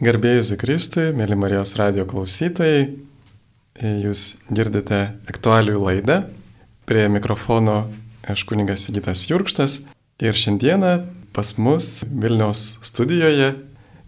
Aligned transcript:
Garbėjus 0.00 0.54
Kristui, 0.56 1.10
mėly 1.12 1.36
Marijos 1.36 1.74
radio 1.76 2.06
klausytojai, 2.08 2.86
jūs 4.00 4.20
girdite 4.48 5.00
aktualių 5.28 5.74
laidą. 5.76 6.22
Prie 6.88 7.02
mikrofono 7.12 7.82
aš 8.24 8.46
kuningas 8.48 8.86
Sigitas 8.86 9.26
Jurkštas 9.28 9.74
ir 10.24 10.38
šiandieną 10.40 10.94
pas 11.36 11.50
mus 11.60 11.88
Vilniaus 12.08 12.78
studijoje 12.88 13.50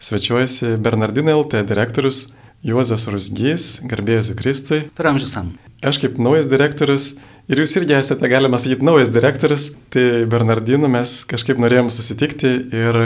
svečiuojasi 0.01 0.79
Bernardinai 0.81 1.35
LT 1.37 1.61
direktorius 1.69 2.23
Juozas 2.65 3.05
Rusgys, 3.13 3.83
garbėjus 3.85 4.33
Kristui. 4.39 4.87
Per 4.97 5.11
amžiusam. 5.13 5.53
Aš 5.85 6.01
kaip 6.01 6.17
naujas 6.17 6.49
direktorius 6.49 7.19
ir 7.53 7.61
jūs 7.61 7.77
irgi 7.83 7.99
esate, 7.99 8.33
galima 8.33 8.57
sakyti, 8.57 8.89
naujas 8.89 9.13
direktorius, 9.13 9.75
tai 9.93 10.25
Bernardinu 10.25 10.89
mes 10.89 11.19
kažkaip 11.29 11.61
norėjom 11.61 11.93
susitikti 11.93 12.55
ir 12.81 13.03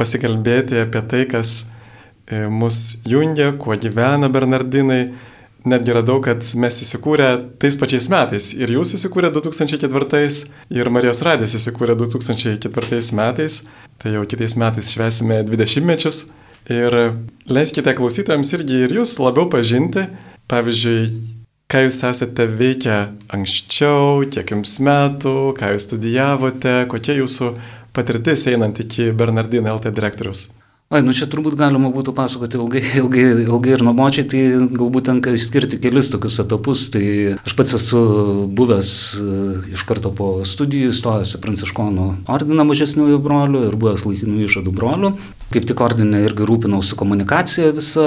pasikalbėti 0.00 0.80
apie 0.86 1.04
tai, 1.12 1.26
kas 1.28 1.66
mus 2.50 2.98
jungia, 3.08 3.52
kuo 3.58 3.76
gyvena 3.76 4.30
Bernardinai. 4.32 5.12
Netgi 5.62 5.94
radau, 5.94 6.16
kad 6.18 6.42
mes 6.58 6.80
įsikūrę 6.82 7.28
tais 7.62 7.76
pačiais 7.78 8.08
metais. 8.10 8.48
Ir 8.56 8.72
jūs 8.74 8.96
įsikūrė 8.96 9.30
2004 9.30 10.22
ir 10.74 10.90
Marijos 10.90 11.22
Radės 11.22 11.54
įsikūrė 11.54 11.94
2004 12.00 13.02
metais. 13.14 13.60
Tai 14.02 14.16
jau 14.16 14.24
kitais 14.26 14.56
metais 14.58 14.90
švesime 14.90 15.44
20 15.46 15.86
mečius. 15.86 16.24
Ir 16.70 16.96
leiskite 17.46 17.94
klausytojams 17.94 18.50
irgi 18.58 18.80
ir 18.88 18.96
jūs 18.98 19.14
labiau 19.22 19.46
pažinti. 19.50 20.08
Pavyzdžiui, 20.50 21.04
ką 21.70 21.84
jūs 21.86 22.00
esate 22.10 22.48
veikę 22.50 22.96
anksčiau, 23.32 24.24
kiek 24.34 24.50
jums 24.52 24.74
metų, 24.82 25.36
ką 25.58 25.70
jūs 25.76 25.86
studijavote, 25.86 26.74
kokia 26.90 27.16
jūsų 27.22 27.52
patirtis 27.94 28.48
einant 28.50 28.82
iki 28.82 29.12
Bernardino 29.16 29.76
LT 29.78 29.94
direktorius. 29.94 30.48
Oi, 30.92 31.00
nu 31.00 31.14
čia 31.16 31.24
turbūt 31.24 31.54
galima 31.56 31.88
būtų 31.88 32.12
pasakoti 32.12 32.58
ilgai, 32.58 32.82
ilgai, 33.00 33.22
ilgai 33.46 33.70
ir 33.72 33.82
nuomočiai, 33.86 34.26
tai 34.28 34.40
galbūt 34.76 35.06
tenka 35.06 35.32
išskirti 35.32 35.78
kelis 35.80 36.10
tokius 36.12 36.36
etapus. 36.42 36.82
Tai 36.92 37.04
aš 37.38 37.54
pats 37.56 37.72
esu 37.78 38.02
buvęs 38.52 38.90
e, 39.16 39.36
iš 39.72 39.86
karto 39.88 40.12
po 40.12 40.26
studijų, 40.44 40.92
stojęs 40.92 41.32
į 41.38 41.40
Pranciškonų 41.46 42.08
ordiną 42.36 42.66
mažesniųjų 42.68 43.22
brolių 43.24 43.62
ir 43.70 43.78
buvęs 43.80 44.04
laikinų 44.04 44.44
išadų 44.44 44.74
brolių. 44.76 45.14
Kaip 45.52 45.66
tik 45.68 45.80
ordinė 45.84 46.22
irgi 46.26 46.46
rūpinausi 46.48 46.96
komunikacija 46.98 47.72
visą, 47.76 48.04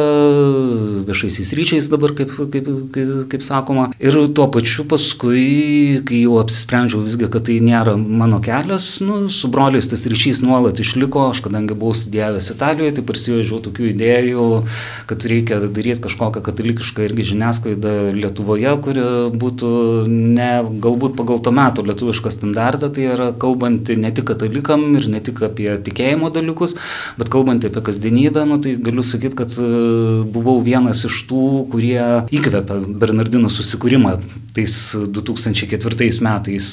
viešaisiais 1.06 1.52
ryčiais 1.58 1.90
dabar, 1.92 2.16
kaip, 2.18 2.32
kaip, 2.54 2.70
kaip, 2.96 3.12
kaip 3.32 3.46
sakoma. 3.46 3.90
Ir 4.02 4.18
tuo 4.36 4.48
pačiu 4.54 4.86
paskui, 4.90 6.02
kai 6.08 6.24
jau 6.24 6.40
apsisprendžiau 6.42 7.04
visgi, 7.06 7.30
kad 7.32 7.46
tai 7.48 7.60
nėra 7.64 7.96
mano 8.00 8.40
kelias, 8.44 8.88
nu, 9.06 9.26
su 9.34 9.50
broliais 9.54 9.90
tas 9.92 10.06
ryšys 10.10 10.42
nuolat 10.46 10.82
išliko, 10.82 11.28
aš 11.34 11.44
kadangi 11.46 11.78
buvau 11.78 11.96
studijavęs 11.98 12.50
Italijoje, 12.56 12.96
tai 12.98 13.06
parsivežiau 13.06 13.62
tokių 13.66 13.90
idėjų, 13.92 14.48
kad 15.10 15.28
reikia 15.30 15.60
daryti 15.66 16.04
kažkokią 16.06 16.44
katalikišką 16.46 17.06
irgi 17.06 17.30
žiniasklaidą 17.32 17.96
Lietuvoje, 18.16 18.74
kuri 18.86 19.06
būtų 19.36 19.72
ne 20.10 20.52
galbūt 20.82 21.16
pagal 21.20 21.42
to 21.46 21.54
meto 21.56 21.86
lietuvišką 21.86 22.34
standartą, 22.34 22.90
tai 22.94 23.08
yra 23.14 23.32
kalbanti 23.38 23.98
ne 24.00 24.12
tik 24.16 24.28
katalikam 24.32 24.88
ir 24.98 25.10
ne 25.12 25.22
tik 25.24 25.42
apie 25.46 25.70
tikėjimo 25.86 26.32
dalykus, 26.34 26.78
bet 27.20 27.32
kalbanti 27.36 27.70
apie 27.72 27.84
kasdienybę, 27.90 28.46
nu, 28.50 28.60
tai 28.64 28.78
galiu 28.88 29.04
sakyti, 29.06 29.38
kad 29.42 29.58
e, 29.60 29.70
buvau 30.36 30.58
vienas 30.66 31.04
iš 31.10 31.22
tų, 31.30 31.44
kurie 31.74 32.00
įkvėpė 32.36 32.82
Bernardino 32.96 33.52
susikūrimą 33.52 34.16
tais 34.56 34.76
2004 34.96 36.10
metais, 36.24 36.70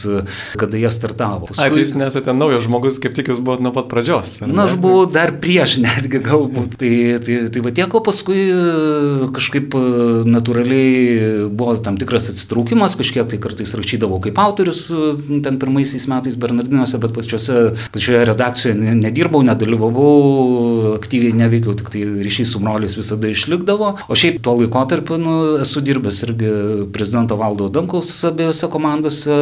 kada 0.60 0.78
jie 0.78 0.90
startavo. 0.94 1.48
Paskui... 1.50 1.64
Ai, 1.64 1.72
tai 1.74 1.82
jūs 1.82 1.96
nesate 1.98 2.34
naujas 2.36 2.68
žmogus, 2.68 3.00
kaip 3.02 3.16
tik 3.18 3.32
jūs 3.32 3.42
buvote 3.42 3.64
nuo 3.66 3.74
pat 3.74 3.88
pradžios. 3.90 4.36
Na, 4.46 4.68
aš 4.68 4.76
buvau 4.78 5.08
dar 5.10 5.34
prieš, 5.42 5.80
ne, 5.82 5.90
netgi 6.02 6.20
galbūt. 6.22 6.76
Tai, 6.80 6.92
tai, 7.24 7.38
tai 7.52 7.62
va 7.64 7.72
tiek, 7.74 7.94
o 7.94 8.02
paskui 8.04 8.44
e, 8.50 9.28
kažkaip 9.34 9.76
e, 9.78 9.82
natūraliai 10.30 11.48
buvo 11.50 11.76
tam 11.82 11.98
tikras 12.00 12.30
atsitraukimas, 12.32 12.96
kažkiek 12.98 13.28
tai 13.30 13.40
kartais 13.42 13.74
rašydavau 13.78 14.20
kaip 14.24 14.38
autorius 14.42 14.84
e, 14.90 15.12
ten 15.44 15.58
pirmaisiais 15.62 16.06
metais 16.10 16.38
Bernardinuose, 16.38 17.00
bet 17.02 17.14
pačiose, 17.16 17.58
pačioje 17.94 18.24
redakcijoje 18.30 18.96
nedirbau, 18.98 19.42
nedalyvavau, 19.46 20.51
aktyviai 20.96 21.36
neveikiau, 21.36 21.74
tik 21.78 21.90
tai 21.92 22.04
ryšys 22.24 22.54
su 22.54 22.60
broliais 22.62 22.96
visada 22.98 23.30
išlikdavo. 23.30 23.92
O 24.08 24.18
šiaip 24.18 24.40
tuo 24.44 24.56
laikotarpiu 24.60 25.18
nu, 25.20 25.34
esu 25.62 25.82
dirbęs 25.84 26.22
irgi 26.28 26.52
prezidento 26.94 27.36
valdo 27.40 27.68
Damkaus 27.72 28.10
abiejose 28.28 28.68
komandose, 28.72 29.36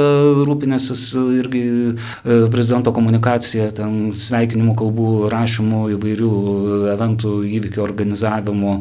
rūpinęsis 0.49 1.04
irgi 1.41 1.62
prezidento 2.53 2.93
komunikacija, 2.97 3.70
ten 3.76 4.10
sveikinimų 4.16 4.76
kalbų 4.81 5.10
rašymų 5.32 5.82
įvairių 5.97 6.32
eventų 6.94 7.34
įvykių 7.59 7.84
organizavimu, 7.84 8.76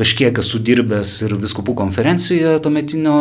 kažkiek 0.00 0.38
esu 0.42 0.60
dirbęs 0.62 1.14
ir 1.26 1.36
viskupų 1.42 1.76
konferencijoje 1.78 2.58
tuometinio 2.64 3.16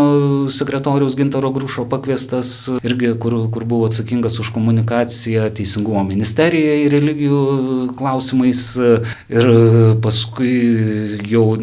sekretoriaus 0.53 1.17
Gintaro 1.19 1.51
Grušo 1.55 1.85
pakviestas, 1.91 2.53
irgi 2.85 3.13
kur, 3.21 3.37
kur 3.53 3.65
buvo 3.67 3.89
atsakingas 3.89 4.39
už 4.41 4.51
komunikaciją 4.55 5.49
Teisingumo 5.57 6.03
ministerijoje 6.07 6.85
ir 6.85 6.95
religijų 6.95 7.41
klausimais. 8.41 8.77
Ir 9.31 9.47
paskui 10.01 11.19
jau, 11.29 11.55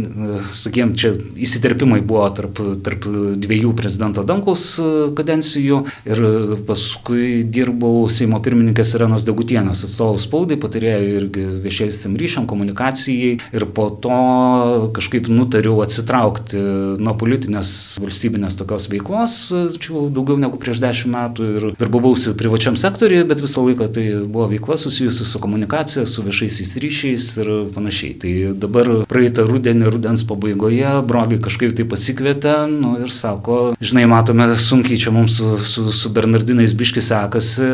sakėm, 0.56 0.94
čia 0.96 1.12
įsiterpimai 1.36 2.00
buvo 2.00 2.28
tarp, 2.34 2.58
tarp 2.84 3.04
dviejų 3.36 3.74
prezidento 3.76 4.24
Dankaus 4.24 4.78
kadencijų 5.16 5.82
ir 6.08 6.22
paskui 6.66 7.42
dirbau 7.44 8.08
Seimo 8.08 8.40
pirmininkės 8.40 8.94
Irenos 8.96 9.26
Degutienės 9.28 9.84
atstovų 9.84 10.20
spaudai, 10.22 10.58
patarėjau 10.60 11.02
irgi 11.18 11.44
viešiesiam 11.64 12.16
ryšiam, 12.18 12.46
komunikacijai 12.48 13.36
ir 13.52 13.66
po 13.74 13.90
to 13.90 14.92
kažkaip 14.96 15.28
nutariau 15.28 15.82
atsitraukti 15.84 16.60
nuo 17.02 17.14
politinės 17.18 17.98
valstybinės 18.00 18.58
tokios 18.58 18.88
veiklos, 18.92 19.36
čia 19.82 20.06
daugiau 20.14 20.40
negu 20.40 20.60
prieš 20.60 20.80
dešimt 20.82 21.14
metų 21.14 21.50
ir 21.58 21.68
darbavausi 21.78 22.34
privačiam 22.38 22.78
sektoriui, 22.80 23.26
bet 23.28 23.44
visą 23.44 23.66
laiką 23.66 23.90
tai 23.92 24.06
buvo 24.24 24.48
veikla 24.54 24.78
susijusi 24.80 25.28
su 25.28 25.42
komunikacija, 25.42 26.06
su 26.08 26.24
viešaisiais 26.24 26.67
ryšiais 26.82 27.26
ir 27.42 27.50
panašiai. 27.74 28.16
Tai 28.20 28.32
dabar 28.64 28.90
praeitą 29.10 29.46
rudenį, 29.48 29.88
rudens 29.94 30.24
pabaigoje 30.28 30.92
broliai 31.08 31.40
kažkaip 31.42 31.74
tai 31.78 31.86
pasikvietė 31.88 32.54
nu, 32.72 32.96
ir 33.02 33.12
sako, 33.14 33.58
žinai, 33.80 34.04
matome 34.10 34.50
sunkiai 34.60 35.00
čia 35.00 35.14
mums 35.14 35.38
su, 35.38 35.56
su, 35.62 35.88
su 35.94 36.12
Bernardinais 36.14 36.74
biški 36.76 37.02
sekasi, 37.04 37.68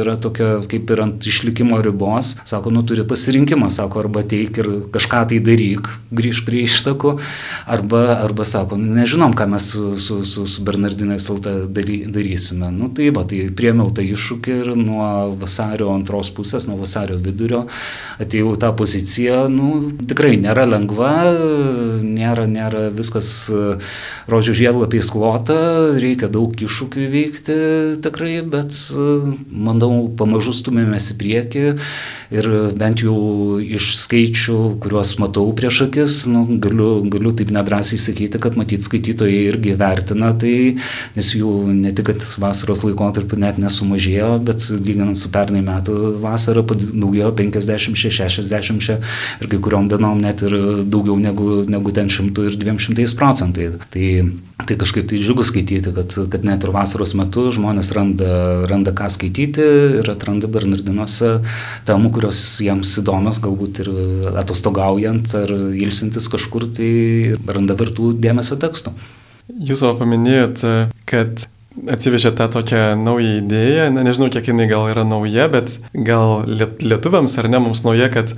yra 0.00 0.16
tokia 0.20 0.60
kaip 0.70 0.90
ir 0.90 1.04
ant 1.04 1.26
išlikimo 1.26 1.80
ribos. 1.84 2.34
Sako, 2.48 2.72
nu 2.74 2.82
turi 2.86 3.04
pasirinkimą, 3.08 3.70
sako, 3.72 4.04
arba 4.04 4.24
teik 4.26 4.60
ir 4.62 4.70
kažką 4.94 5.24
tai 5.30 5.40
daryk, 5.44 5.88
grįž 6.14 6.42
prie 6.46 6.64
ištakų, 6.66 7.16
arba, 7.70 8.02
arba 8.20 8.46
sako, 8.48 8.78
nežinom, 8.80 9.34
ką 9.36 9.48
mes 9.54 9.70
su, 9.72 9.94
su, 10.00 10.20
su, 10.24 10.46
su 10.46 10.64
Bernardinais 10.66 11.28
dary, 11.68 12.04
darysime. 12.10 12.70
Nu 12.74 12.88
tai 12.94 13.10
va, 13.14 13.24
tai 13.28 13.46
priemiau 13.56 13.90
tą 13.94 14.04
iššūkį 14.04 14.56
ir 14.62 14.72
nuo 14.78 15.06
vasario 15.40 15.90
antros 15.94 16.32
pusės, 16.34 16.66
nuo 16.70 16.78
vasario 16.80 17.18
vidurio 17.20 17.66
atėjau 18.20 18.56
tą 18.60 18.72
poziciją, 18.76 19.44
nu 19.52 19.90
tikrai 20.10 20.36
nėra 20.40 20.66
lengva, 20.68 21.12
nėra, 22.04 22.46
nėra 22.50 22.88
viskas 22.94 23.30
rožių 24.30 24.56
žiedlapiais 24.62 25.10
klota, 25.12 25.58
reikia 26.00 26.30
daug 26.32 26.54
iššūkių 26.54 27.04
įveikti 27.06 27.58
tikrai, 28.04 28.40
bet 28.46 28.76
manau, 29.50 30.08
pamažu 30.16 30.54
stumėmės 30.56 31.10
į 31.14 31.16
priekį 31.20 31.64
ir 32.30 32.48
bent 32.78 33.02
jau 33.02 33.58
iš 33.60 33.90
skaičių, 33.98 34.58
kuriuos 34.82 35.16
matau 35.22 35.48
prieš 35.56 35.82
akis, 35.88 36.18
nu, 36.30 36.44
galiu, 36.62 37.02
galiu 37.10 37.32
taip 37.36 37.50
nedrasiai 37.54 37.98
sakyti, 38.00 38.40
kad 38.42 38.58
matyt 38.58 38.84
skaitytojai 38.86 39.40
irgi 39.50 39.74
vertina 39.78 40.30
tai, 40.38 40.54
nes 41.16 41.32
jų 41.34 41.50
ne 41.74 41.94
tik 41.96 42.12
vasaros 42.42 42.84
laikotarpiu 42.86 43.38
net 43.40 43.58
nesumažėjo, 43.62 44.30
bet 44.46 44.68
lyginant 44.78 45.18
su 45.18 45.32
pernai 45.34 45.62
metų 45.66 46.16
vasarą 46.22 46.64
padaugėjo 46.70 47.32
50-60 47.40 48.94
ir 48.94 49.50
kai 49.50 49.62
kuriuom 49.62 49.90
dienom 49.90 50.22
net 50.22 50.46
ir 50.46 50.56
daugiau 50.86 51.18
negu, 51.20 51.64
negu 51.70 51.94
ten 51.96 52.12
100 52.12 52.46
ir 52.50 52.60
200 52.60 53.18
procentai. 53.18 53.72
Tai 53.90 54.06
Tai 54.66 54.76
kažkaip 54.76 55.06
tai 55.08 55.18
džiugu 55.20 55.44
skaityti, 55.46 55.92
kad, 55.94 56.14
kad 56.32 56.44
net 56.44 56.64
ir 56.64 56.72
vasaros 56.74 57.14
metu 57.16 57.46
žmonės 57.54 57.92
randa, 57.96 58.30
randa 58.68 58.92
ką 58.96 59.08
skaityti 59.12 59.39
ir 59.48 60.10
atranda 60.12 60.50
Bernardinuose 60.50 61.38
temų, 61.88 62.10
kurios 62.16 62.40
jiems 62.60 62.96
įdomios, 63.00 63.40
galbūt 63.40 63.80
ir 63.84 63.92
atostogaujant 64.42 65.32
ar 65.38 65.54
ilsintis 65.78 66.28
kažkur, 66.32 66.68
tai 66.76 66.90
randa 67.48 67.78
vertų 67.78 68.12
dėmesio 68.20 68.60
tekstų. 68.60 68.92
Jūs 69.50 69.82
jau 69.82 69.96
paminėjot, 69.98 70.62
kad 71.10 71.46
atsivežė 71.90 72.32
tą 72.38 72.48
tokią 72.50 72.82
naują 72.98 73.40
idėją, 73.40 73.90
ne, 73.94 74.04
nežinau, 74.06 74.30
kiek 74.32 74.50
jinai 74.50 74.66
gal 74.70 74.88
yra 74.90 75.04
nauja, 75.06 75.48
bet 75.52 75.78
gal 75.94 76.42
lietuviams 76.46 77.36
ar 77.40 77.48
ne 77.50 77.62
mums 77.62 77.84
nauja, 77.86 78.10
kad 78.12 78.34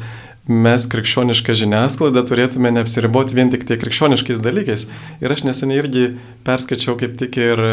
mes 0.51 0.87
krikščionišką 0.91 1.55
žiniasklaidą 1.55 2.25
turėtume 2.27 2.73
neapsiriboti 2.75 3.37
vien 3.39 3.53
tik 3.53 3.67
tai 3.69 3.79
krikščioniškais 3.79 4.43
dalykais. 4.43 4.89
Ir 5.23 5.35
aš 5.35 5.45
neseniai 5.47 5.83
irgi 5.85 6.07
perskaičiau 6.47 6.97
kaip 6.99 7.15
tik 7.21 7.39
ir 7.39 7.65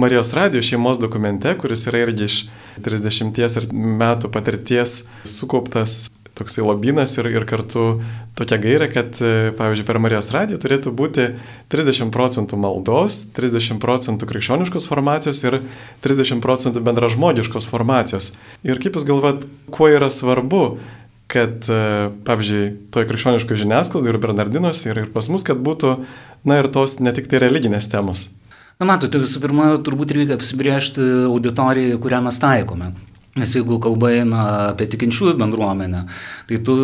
Marijos 0.00 0.34
radijos 0.36 0.68
šeimos 0.68 1.00
dokumente, 1.00 1.54
kuris 1.58 1.86
yra 1.88 2.04
irgi 2.04 2.28
iš 2.28 2.40
30 2.84 3.72
metų 3.72 4.30
patirties 4.32 5.04
sukauptas 5.24 6.06
toksai 6.40 6.64
lobinas 6.64 7.16
ir, 7.18 7.28
ir 7.28 7.44
kartu 7.48 8.00
tokia 8.38 8.56
gairė, 8.60 8.88
kad, 8.92 9.18
pavyzdžiui, 9.58 9.86
per 9.88 9.98
Marijos 10.00 10.30
radiją 10.32 10.60
turėtų 10.62 10.92
būti 10.96 11.26
30 11.72 12.12
procentų 12.14 12.56
maldos, 12.60 13.22
30 13.36 13.80
procentų 13.82 14.28
krikščioniškos 14.30 14.88
formacijos 14.88 15.42
ir 15.44 15.58
30 16.04 16.40
procentų 16.44 16.84
bendražmogiškos 16.86 17.68
formacijos. 17.68 18.32
Ir 18.64 18.80
kaip 18.80 18.96
Jūs 18.96 19.08
galvat, 19.08 19.44
kuo 19.74 19.90
yra 19.92 20.08
svarbu, 20.12 20.64
kad, 21.30 21.64
e, 21.70 22.10
pavyzdžiui, 22.26 22.64
toje 22.94 23.08
krikščioniškoje 23.10 23.62
žiniasklaidoje 23.64 24.14
ir 24.14 24.20
Bernardinuose 24.22 24.90
ir, 24.90 25.04
ir 25.04 25.12
pas 25.14 25.30
mus, 25.32 25.46
kad 25.46 25.60
būtų, 25.62 25.96
na 26.48 26.60
ir 26.60 26.70
tos 26.74 26.98
ne 27.00 27.14
tik 27.16 27.30
tai 27.30 27.42
religinės 27.44 27.88
temos. 27.92 28.30
Na 28.80 28.88
matote, 28.88 29.20
visų 29.20 29.42
pirma, 29.42 29.70
turbūt 29.84 30.14
reikia 30.16 30.38
apsibriežti 30.38 31.04
auditoriją, 31.28 31.98
kurią 32.00 32.22
mes 32.24 32.40
taikome. 32.40 32.94
Nes 33.40 33.54
jeigu 33.56 33.78
kalba 33.82 34.12
eina 34.12 34.44
apie 34.70 34.86
tikinčiųjų 34.92 35.36
bendruomenę, 35.40 36.02
tai 36.50 36.58
tu 36.66 36.74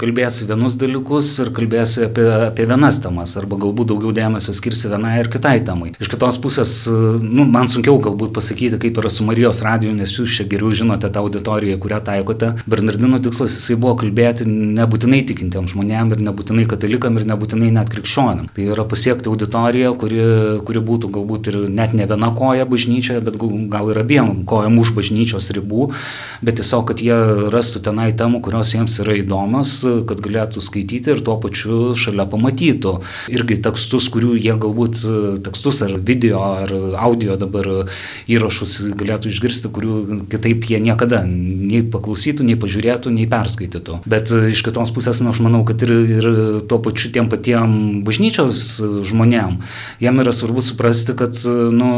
kalbėsi 0.00 0.46
vienus 0.48 0.78
dalykus 0.80 1.34
ir 1.44 1.52
kalbėsi 1.54 2.06
apie, 2.06 2.24
apie 2.48 2.66
vienas 2.70 3.00
temas, 3.04 3.34
arba 3.36 3.58
galbūt 3.60 3.92
daugiau 3.92 4.14
dėmesio 4.16 4.54
skirsi 4.56 4.88
vienai 4.92 5.18
ir 5.20 5.28
kitai 5.32 5.58
temai. 5.66 5.92
Iš 6.00 6.10
kitos 6.12 6.38
pusės, 6.42 6.72
nu, 7.20 7.44
man 7.44 7.68
sunkiau 7.72 7.98
galbūt 8.02 8.32
pasakyti, 8.36 8.80
kaip 8.82 9.00
yra 9.02 9.12
su 9.12 9.26
Marijos 9.28 9.62
radiju, 9.66 9.92
nes 9.98 10.14
jūs 10.16 10.38
čia 10.38 10.46
geriau 10.48 10.72
žinote 10.72 11.10
tą 11.12 11.22
auditoriją, 11.26 11.78
kurią 11.82 12.00
taikote. 12.06 12.52
Bernardino 12.64 13.20
tikslas 13.22 13.56
jisai 13.58 13.76
buvo 13.80 13.94
kalbėti 14.00 14.46
nebūtinai 14.48 15.22
tikintiems 15.28 15.74
žmonėms 15.74 16.16
ir 16.16 16.24
nebūtinai 16.28 16.66
katalikam 16.70 17.18
ir 17.20 17.28
nebūtinai 17.28 17.72
net 17.76 17.92
krikščionim. 17.92 18.48
Tai 18.56 18.68
yra 18.74 18.86
pasiekti 18.88 19.30
auditoriją, 19.30 19.92
kuri, 20.00 20.22
kuri 20.66 20.84
būtų 20.88 21.12
galbūt 21.18 21.52
ir 21.52 21.60
net 21.72 21.96
ne 21.98 22.08
viena 22.08 22.32
koja 22.36 22.66
bažnyčioje, 22.68 23.22
bet 23.26 23.38
gal 23.72 23.92
ir 23.92 24.02
abiem 24.02 24.42
kojam 24.48 24.78
už 24.82 24.94
bažnyčios 24.96 25.50
ribų 25.56 25.81
ribų, 25.82 25.94
bet 26.42 26.58
tiesiog, 26.60 26.86
kad 26.90 27.00
jie 27.00 27.50
rastų 27.52 27.82
tenai 27.82 28.12
temų, 28.12 28.42
kurios 28.42 28.72
jiems 28.74 28.98
yra 29.02 29.16
įdomios, 29.20 29.82
kad 30.08 30.20
galėtų 30.22 30.62
skaityti 30.62 31.12
ir 31.12 31.22
tuo 31.22 31.38
pačiu 31.40 31.94
šalia 31.94 32.26
pamatytų. 32.26 33.00
Irgi 33.32 33.60
tekstus, 33.62 34.08
kurių 34.12 34.36
jie 34.36 34.54
galbūt 34.54 35.02
tekstus 35.44 35.82
ar 35.82 35.98
video 35.98 36.42
ar 36.42 36.72
audio 36.98 37.36
dabar 37.36 37.88
įrašus 38.28 38.94
galėtų 38.98 39.30
išgirsti, 39.30 39.70
kurių 39.72 40.26
kitaip 40.30 40.64
jie 40.68 40.80
niekada 40.82 41.22
nei 41.26 41.82
paklausytų, 41.82 42.44
nei 42.46 42.56
pažiūrėtų, 42.56 43.12
nei 43.12 43.28
perskaitytų. 43.30 44.02
Bet 44.06 44.32
iš 44.32 44.62
kitos 44.66 44.92
pusės, 44.94 45.22
nu, 45.22 45.32
aš 45.32 45.42
manau, 45.44 45.62
kad 45.68 45.82
ir, 45.82 45.92
ir 46.18 46.28
tuo 46.68 46.80
pačiu 46.82 47.12
tiem 47.14 47.30
patiem 47.32 48.02
bažnyčios 48.06 48.80
žmonėm, 49.08 49.60
jiem 50.02 50.22
yra 50.22 50.34
svarbu 50.34 50.64
suprasti, 50.64 51.14
kad 51.18 51.38
nu, 51.46 51.92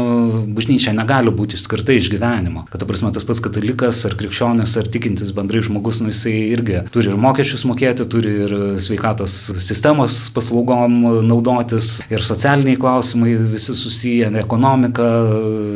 bažnyčia 0.55 0.93
negali 0.95 1.33
būti 1.33 1.59
skirta 1.59 1.95
iš 1.95 2.11
gyvenimo. 2.13 2.65
Kad, 2.69 2.81
ta 2.81 2.89
prasme, 2.89 3.11
tas 3.15 3.25
pats 3.27 3.41
katalikas 3.43 3.64
katalikas 3.65 4.03
ar 4.05 4.13
krikščionis 4.17 4.75
ar 4.77 4.87
tikintis 4.91 5.31
bendrai 5.33 5.61
žmogus, 5.63 6.01
nu 6.01 6.11
jisai 6.11 6.51
irgi 6.53 6.83
turi 6.93 7.09
ir 7.09 7.17
mokesčius 7.17 7.65
mokėti, 7.65 8.05
turi 8.05 8.33
ir 8.45 8.53
sveikatos 8.77 9.33
sistemos 9.57 10.29
paslaugom 10.35 11.25
naudotis, 11.25 12.01
ir 12.11 12.21
socialiniai 12.21 12.77
klausimai 12.77 13.35
visi 13.35 13.73
susiję, 13.75 14.29
ekonomika, 14.41 15.05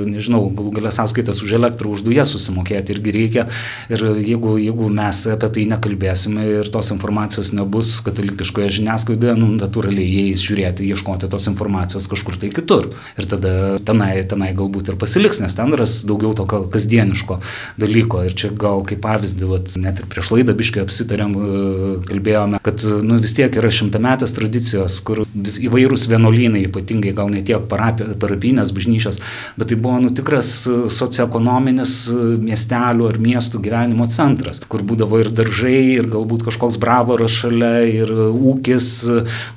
nežinau, 0.06 0.50
galų 0.54 0.76
galę 0.78 0.92
sąskaitas 0.94 1.42
už 1.42 1.56
elektrą, 1.58 1.90
už 1.96 2.04
dujas 2.06 2.30
susimokėti 2.34 2.94
irgi 2.94 3.16
reikia. 3.16 3.48
Ir 3.90 4.04
jeigu, 4.22 4.58
jeigu 4.62 4.90
mes 4.94 5.24
apie 5.34 5.50
tai 5.56 5.66
nekalbėsime 5.70 6.46
ir 6.60 6.70
tos 6.70 6.92
informacijos 6.94 7.54
nebus 7.58 7.98
katalikiškoje 8.06 8.70
žiniasklaidoje, 8.80 9.38
nu, 9.40 9.50
natūraliai 9.58 10.30
jais 10.30 10.44
žiūrėti, 10.46 10.88
ieškoti 10.94 11.32
tos 11.32 11.50
informacijos 11.50 12.10
kažkur 12.12 12.38
tai 12.40 12.52
kitur. 12.54 12.92
Ir 13.18 13.30
tada 13.30 13.54
tenai, 13.86 14.14
tenai 14.30 14.54
galbūt 14.58 14.94
ir 14.94 15.00
pasiliks, 15.02 15.42
nes 15.42 15.58
ten 15.58 15.74
ras 15.80 16.02
daugiau 16.08 16.36
tokio 16.38 16.66
kasdieniško 16.72 17.40
dalyko. 17.80 18.24
Ir 18.28 18.36
čia 18.38 18.52
gal 18.56 18.84
kaip 18.88 19.02
pavyzdį, 19.04 19.50
vat, 19.50 19.74
net 19.82 20.02
ir 20.02 20.08
prieš 20.12 20.34
laidą 20.36 20.56
biškai 20.58 20.84
apsitarėm, 20.84 21.36
e, 21.36 21.94
kalbėjome, 22.10 22.60
kad 22.66 22.84
nu, 23.06 23.20
vis 23.22 23.36
tiek 23.38 23.56
yra 23.62 23.72
šimtametės 23.74 24.36
tradicijos, 24.38 25.00
kur 25.06 25.24
įvairūs 25.26 26.08
vienuolynai, 26.12 26.66
ypatingai 26.68 27.14
gal 27.18 27.32
ne 27.34 27.44
tiek 27.46 27.66
parapinės 27.70 28.74
bažnyčios, 28.76 29.22
bet 29.58 29.72
tai 29.72 29.80
buvo 29.80 30.00
nu, 30.04 30.14
tikras 30.16 30.52
socioekonominis 30.96 31.96
miestelių 32.44 33.10
ar 33.10 33.20
miestų 33.22 33.62
gyvenimo 33.66 34.10
centras, 34.12 34.62
kur 34.70 34.84
būdavo 34.86 35.22
ir 35.24 35.32
daržai, 35.36 35.78
ir 36.00 36.10
galbūt 36.12 36.46
kažkoks 36.48 36.80
bravoras 36.82 37.34
šalia, 37.36 37.84
ir 37.88 38.14
ūkis, 38.30 38.90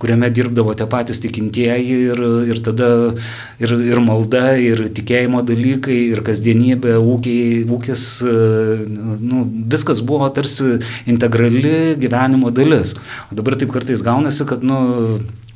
kuriame 0.03 0.31
dirbdavo 0.35 0.75
tie 0.79 0.89
patys 0.91 1.23
tikintieji, 1.25 1.99
ir, 2.13 2.23
ir 2.53 2.63
tada 2.65 2.91
ir, 3.63 3.75
ir 3.93 4.03
malda, 4.05 4.53
ir 4.61 4.87
tikėjimo 4.95 5.43
dalykai, 5.47 5.99
ir 6.13 6.23
kasdienybė, 6.27 6.97
ūkiai, 7.01 7.63
ūkis 7.73 8.07
nu, 8.23 9.45
viskas 9.73 10.03
buvo 10.05 10.29
tarsi 10.35 10.79
integrali 11.07 11.95
gyvenimo 12.03 12.53
dalis. 12.55 12.95
O 13.31 13.39
dabar 13.39 13.57
taip 13.57 13.73
kartais 13.73 14.05
gaunasi, 14.05 14.47
kad 14.49 14.67
nu, 14.67 14.79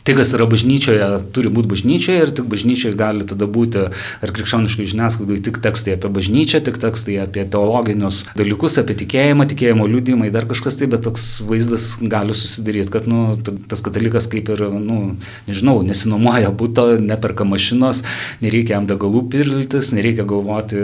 tai, 0.06 0.14
kas 0.14 0.30
yra 0.36 0.46
bažnyčioje, 0.46 1.06
turi 1.34 1.50
būti 1.50 1.70
bažnyčioje 1.72 2.22
ir 2.22 2.32
tik 2.38 2.46
bažnyčioje 2.50 2.94
gali 2.98 3.26
tada 3.26 3.48
būti 3.50 3.88
ar 3.90 4.32
krikščioniškai 4.36 4.86
žiniasklaidai 4.92 5.38
tik 5.48 5.58
tekstai 5.64 5.96
apie 5.96 6.10
bažnyčią, 6.14 6.60
tik 6.66 6.78
tekstai 6.82 7.16
apie 7.24 7.42
teologinius 7.50 8.22
dalykus, 8.38 8.78
apie 8.82 8.94
tikėjimą, 9.02 9.48
tikėjimo 9.50 9.88
liūdimai, 9.90 10.30
dar 10.34 10.46
kažkas 10.46 10.78
tai, 10.78 10.86
bet 10.92 11.02
toks 11.06 11.26
vaizdas 11.48 11.88
gali 12.00 12.36
susidaryti, 12.38 12.92
kad 12.94 13.08
nu, 13.10 13.34
tas 13.70 13.82
katalikas 13.82 14.28
kaip 14.30 14.52
ir, 14.54 14.62
nu, 14.78 15.16
nežinau, 15.48 15.80
nesinuomoja 15.86 16.54
būto, 16.54 16.86
neperka 17.02 17.46
mašinos, 17.48 18.04
nereikia 18.44 18.76
jam 18.76 18.86
degalų 18.86 19.24
pirlytis, 19.32 19.90
nereikia 19.96 20.26
galvoti, 20.28 20.78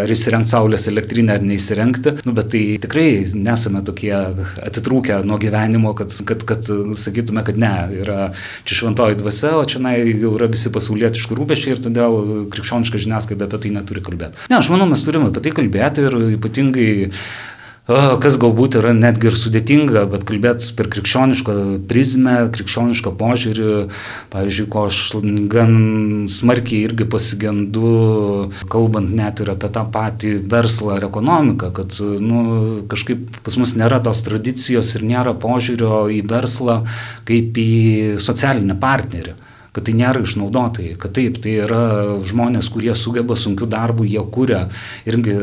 ar 0.00 0.14
įsirengti 0.16 0.54
saulės 0.54 0.88
elektrinę 0.88 1.36
ar 1.36 1.44
neįsirengti, 1.44 2.16
nu, 2.24 2.32
bet 2.36 2.52
tai 2.54 2.64
tikrai 2.80 3.08
nesame 3.36 3.84
tokie 3.84 4.14
atitrūkę 4.14 5.20
nuo 5.28 5.36
gyvenimo, 5.42 5.92
kad, 5.98 6.16
kad, 6.24 6.48
kad 6.48 6.72
sakytume, 7.04 7.44
kad 7.44 7.60
ne, 7.60 7.74
yra 8.00 8.20
čia 8.64 8.78
šventoji 8.80 9.18
dvasia, 9.20 9.54
o 9.58 9.64
čia 9.68 9.82
na, 9.84 9.94
jau 9.98 10.34
yra 10.38 10.48
visi 10.50 10.72
pasaulietiški 10.74 11.38
rūpešiai 11.38 11.76
ir 11.76 11.82
todėl 11.84 12.20
krikščioniška 12.54 13.02
žiniasklaida 13.06 13.48
apie 13.48 13.62
tai 13.64 13.74
neturi 13.74 14.04
kalbėti. 14.04 14.46
Ne, 14.50 14.60
aš 14.60 14.70
manau, 14.72 14.88
mes 14.90 15.04
turime 15.06 15.30
apie 15.30 15.44
tai 15.44 15.54
kalbėti 15.58 16.06
ir 16.08 16.18
ypatingai 16.38 16.88
kas 17.84 18.38
galbūt 18.40 18.78
yra 18.80 18.94
netgi 18.96 19.28
ir 19.28 19.36
sudėtinga, 19.36 20.06
bet 20.08 20.24
kalbėti 20.24 20.70
per 20.76 20.88
krikščionišką 20.92 21.56
prizmę, 21.88 22.36
krikščionišką 22.54 23.12
požiūrį, 23.20 23.66
pavyzdžiui, 24.32 24.68
ko 24.72 24.86
aš 24.88 25.00
gan 25.52 25.74
smarkiai 26.32 26.86
irgi 26.88 27.04
pasigendu, 27.12 27.92
kalbant 28.72 29.12
net 29.12 29.44
ir 29.44 29.52
apie 29.52 29.68
tą 29.74 29.84
patį 29.92 30.38
verslą 30.48 30.96
ar 30.96 31.08
ekonomiką, 31.10 31.72
kad 31.76 32.00
nu, 32.00 32.40
kažkaip 32.88 33.28
pas 33.44 33.60
mus 33.60 33.76
nėra 33.76 34.00
tos 34.04 34.24
tradicijos 34.24 34.94
ir 34.96 35.04
nėra 35.04 35.36
požiūrio 35.36 36.06
į 36.08 36.22
verslą 36.30 36.80
kaip 37.28 37.60
į 37.60 37.72
socialinį 38.22 38.80
partnerį 38.80 39.36
kad 39.74 39.88
tai 39.88 39.94
nėra 39.98 40.22
išnaudotojai, 40.22 40.94
kad 41.00 41.14
taip, 41.16 41.40
tai 41.42 41.56
yra 41.64 41.82
žmonės, 42.24 42.68
kurie 42.72 42.94
sugeba 42.98 43.34
sunkiu 43.38 43.66
darbu, 43.70 44.06
jie 44.06 44.22
kuria 44.34 44.68
irgi 45.08 45.34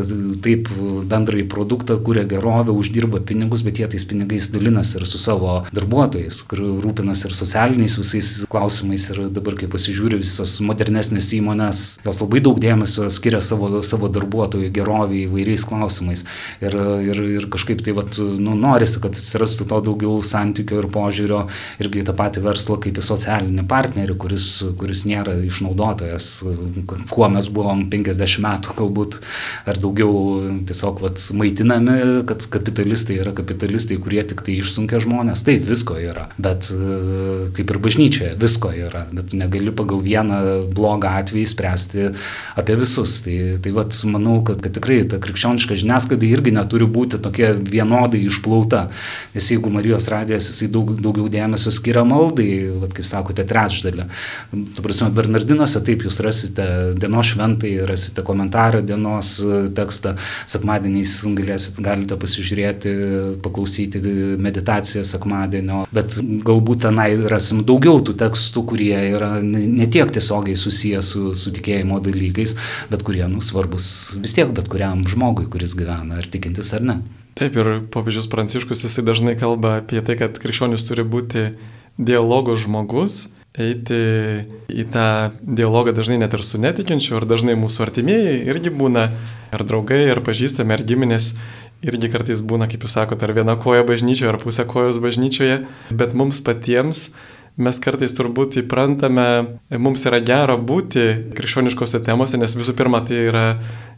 taip 0.43 0.69
bendrai 1.11 1.43
produktą, 1.51 1.97
kuria 2.00 2.23
gerovę, 2.29 2.71
uždirba 2.71 3.19
pinigus, 3.27 3.65
bet 3.67 3.81
jie 3.81 3.89
tais 3.91 4.05
pinigais 4.07 4.47
dalinasi 4.53 5.00
ir 5.01 5.07
su 5.09 5.19
savo 5.21 5.61
darbuotojais, 5.75 6.41
kur 6.47 6.63
rūpinasi 6.85 7.27
ir 7.27 7.35
socialiniais 7.35 7.97
visais 8.00 8.31
klausimais 8.51 9.09
ir 9.11 9.25
dabar, 9.35 9.57
kai 9.59 9.69
pasižiūri 9.71 10.21
visas 10.21 10.57
modernesnės 10.63 11.31
įmonės, 11.38 11.83
jos 12.05 12.23
labai 12.23 12.43
daug 12.45 12.59
dėmesio 12.61 13.09
skiria 13.11 13.43
savo, 13.43 13.81
savo 13.85 14.07
darbuotojų 14.11 14.71
geroviai 14.73 15.25
įvairiais 15.27 15.67
klausimais. 15.67 16.23
Ir, 16.63 16.77
ir, 17.09 17.21
ir 17.41 17.50
kažkaip 17.51 17.83
tai 17.83 17.95
vat, 17.97 18.15
nu, 18.15 18.55
norisi, 18.55 19.01
kad 19.03 19.17
atsirastų 19.17 19.67
to 19.67 19.83
daugiau 19.89 20.17
santykio 20.25 20.79
ir 20.81 20.89
požiūrio 20.93 21.43
irgi 21.83 22.07
tą 22.07 22.15
patį 22.15 22.45
verslą 22.47 22.79
kaip 22.81 23.00
į 23.01 23.05
socialinį 23.05 23.67
partnerį, 23.69 24.21
kuris, 24.22 24.48
kuris 24.80 25.04
nėra 25.10 25.36
išnaudotojas, 25.48 26.28
kuo 27.12 27.30
mes 27.34 27.48
buvom 27.51 27.86
50 27.92 28.42
metų 28.44 28.75
galbūt 28.78 29.18
ar 29.70 29.80
daugiau 29.82 30.13
tiesiog 30.70 31.01
vat, 31.04 31.22
maitinami, 31.38 31.98
kad 32.30 32.46
kapitalistai 32.54 33.18
yra 33.22 33.34
kapitalistai, 33.38 33.98
kurie 34.01 34.24
tik 34.28 34.44
tai 34.46 34.58
išsunkia 34.62 35.01
žmonės. 35.04 35.44
Taip, 35.48 35.63
visko 35.68 35.98
yra, 36.01 36.28
bet 36.42 36.70
kaip 37.58 37.74
ir 37.74 37.82
bažnyčioje, 37.82 38.36
visko 38.42 38.74
yra, 38.75 39.06
bet 39.12 39.36
negali 39.38 39.74
pagal 39.75 40.04
vieną 40.06 40.42
blogą 40.75 41.16
atvejį 41.22 41.48
spręsti 41.51 42.10
apie 42.60 42.78
visus. 42.80 43.20
Tai, 43.25 43.38
tai 43.63 43.74
vat, 43.75 43.98
manau, 44.10 44.40
kad, 44.48 44.62
kad 44.63 44.75
tikrai 44.78 45.01
ta 45.10 45.20
krikščioniška 45.22 45.78
žiniasklaida 45.82 46.30
irgi 46.30 46.56
neturi 46.56 46.88
būti 46.90 47.22
tokia 47.24 47.54
vienodai 47.56 48.24
išplauta, 48.28 48.88
nes 49.36 49.51
jeigu 49.54 49.72
Marijos 49.74 50.10
radijas 50.12 50.50
jisai 50.51 50.70
daug, 50.74 50.94
daugiau 51.01 51.30
dėmesio 51.32 51.74
skiria 51.74 52.04
maldai, 52.08 52.50
vat, 52.82 52.96
kaip 52.98 53.08
sakote, 53.08 53.46
trečdalį, 53.48 54.08
Tu 54.51 54.84
prasme, 54.84 55.10
Bernardinuose 55.15 55.82
taip 55.86 56.06
jūs 56.06 56.20
rasite 56.25 56.65
dienos 56.98 57.32
šventai, 57.32 57.74
rasite 57.88 58.24
komentarą 58.25 58.82
dienos 58.86 59.34
tekstą, 59.77 60.15
sekmadieniais 60.51 61.13
galėsit, 61.38 61.80
galite 61.84 62.18
pasižiūrėti, 62.22 62.94
paklausyti 63.44 64.01
meditaciją 64.41 65.06
sekmadienio, 65.08 65.86
bet 65.96 66.20
galbūt 66.22 66.86
tenai 66.88 67.10
rasim 67.32 67.63
daugiau 67.68 68.01
tų 68.03 68.18
tekstų, 68.22 68.65
kurie 68.74 68.96
yra 69.13 69.34
ne 69.41 69.88
tiek 69.91 70.12
tiesiogiai 70.12 70.58
susiję 70.60 71.01
su, 71.06 71.32
su 71.38 71.53
tikėjimo 71.56 72.01
dalykais, 72.03 72.58
bet 72.91 73.06
kurie, 73.08 73.25
nu, 73.32 73.44
svarbus 73.46 73.88
vis 74.22 74.36
tiek 74.38 74.51
bet 74.56 74.70
kuriam 74.72 75.06
žmogui, 75.08 75.50
kuris 75.51 75.75
gyvena, 75.77 76.22
ar 76.22 76.30
tikintis 76.32 76.74
ar 76.77 76.86
ne. 76.86 77.01
Taip 77.38 77.56
ir 77.58 77.70
popiežius 77.94 78.27
Pranciškus 78.32 78.84
jisai 78.86 79.06
dažnai 79.08 79.38
kalba 79.39 79.77
apie 79.80 80.01
tai, 80.06 80.18
kad 80.20 80.36
krikščionis 80.41 80.84
turi 80.88 81.06
būti 81.08 81.51
dialogo 82.01 82.58
žmogus, 82.60 83.32
eiti 83.60 83.98
į 84.72 84.86
tą 84.93 85.08
dialogą 85.41 85.91
dažnai 85.96 86.22
net 86.22 86.36
ir 86.38 86.43
su 86.48 86.60
netikinčiu, 86.62 87.17
ar 87.20 87.27
dažnai 87.27 87.58
mūsų 87.60 87.84
artimieji 87.88 88.38
irgi 88.48 88.72
būna, 88.72 89.10
ar 89.51 89.65
draugai, 89.67 90.05
ar 90.13 90.22
pažįstami, 90.24 90.72
ar 90.77 90.86
giminės, 90.88 91.34
irgi 91.84 92.12
kartais 92.13 92.43
būna, 92.46 92.70
kaip 92.72 92.86
jūs 92.86 92.96
sakote, 92.96 93.27
ar 93.27 93.36
viena 93.36 93.58
koja 93.60 93.84
bažnyčioje, 93.88 94.31
ar 94.31 94.39
pusė 94.39 94.67
kojos 94.70 95.01
bažnyčioje, 95.03 95.62
bet 95.91 96.15
mums 96.15 96.39
patiems 96.46 97.10
mes 97.62 97.79
kartais 97.84 98.13
turbūt 98.15 98.62
įprantame, 98.62 99.58
mums 99.75 100.05
yra 100.08 100.22
gera 100.24 100.55
būti 100.55 101.34
krikščioniškose 101.36 102.00
temose, 102.05 102.39
nes 102.39 102.55
visų 102.55 102.77
pirma 102.79 103.01
tai 103.08 103.25
yra, 103.27 103.46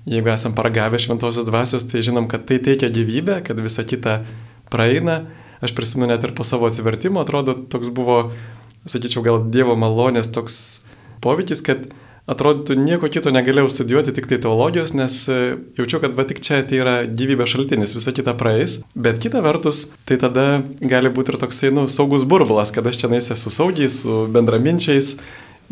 jeigu 0.09 0.33
esam 0.33 0.55
paragavę 0.57 0.97
šventosios 0.99 1.45
dvasios, 1.47 1.85
tai 1.91 2.01
žinom, 2.05 2.25
kad 2.31 2.47
tai 2.49 2.57
teikia 2.63 2.89
gyvybę, 2.93 3.43
kad 3.45 3.61
visa 3.61 3.85
kita 3.85 4.23
praeina. 4.73 5.23
Aš 5.63 5.71
prisimenu 5.77 6.11
net 6.11 6.25
ir 6.25 6.33
po 6.35 6.43
savo 6.43 6.67
atsivertimo, 6.67 7.21
atrodo, 7.21 7.53
toks 7.71 7.93
buvo, 7.95 8.33
sakyčiau, 8.89 9.23
gal 9.25 9.43
Dievo 9.53 9.75
malonės 9.79 10.31
toks 10.33 10.57
poveikis, 11.23 11.63
kad 11.65 11.87
atrodytų 12.29 12.77
nieko 12.79 13.09
kito 13.11 13.31
negalėjau 13.35 13.71
studijuoti, 13.73 14.13
tik 14.15 14.29
tai 14.31 14.39
teologijos, 14.43 14.93
nes 14.95 15.15
e, 15.27 15.39
jaučiu, 15.79 15.99
kad 16.03 16.15
va 16.15 16.23
tik 16.27 16.39
čia 16.43 16.61
tai 16.67 16.79
yra 16.79 16.95
gyvybės 17.07 17.51
šaltinis, 17.51 17.95
visa 17.97 18.13
kita 18.15 18.35
praeis. 18.39 18.77
Bet 18.95 19.19
kita 19.23 19.43
vertus, 19.43 19.89
tai 20.07 20.19
tada 20.21 20.63
gali 20.79 21.11
būti 21.11 21.33
ir 21.33 21.39
toksai, 21.41 21.73
nu, 21.75 21.85
saugus 21.91 22.23
burbulas, 22.27 22.71
kad 22.75 22.87
aš 22.87 23.03
čia 23.03 23.11
esu 23.19 23.51
saugiai 23.51 23.91
su 23.91 24.23
bendraminčiais 24.31 25.17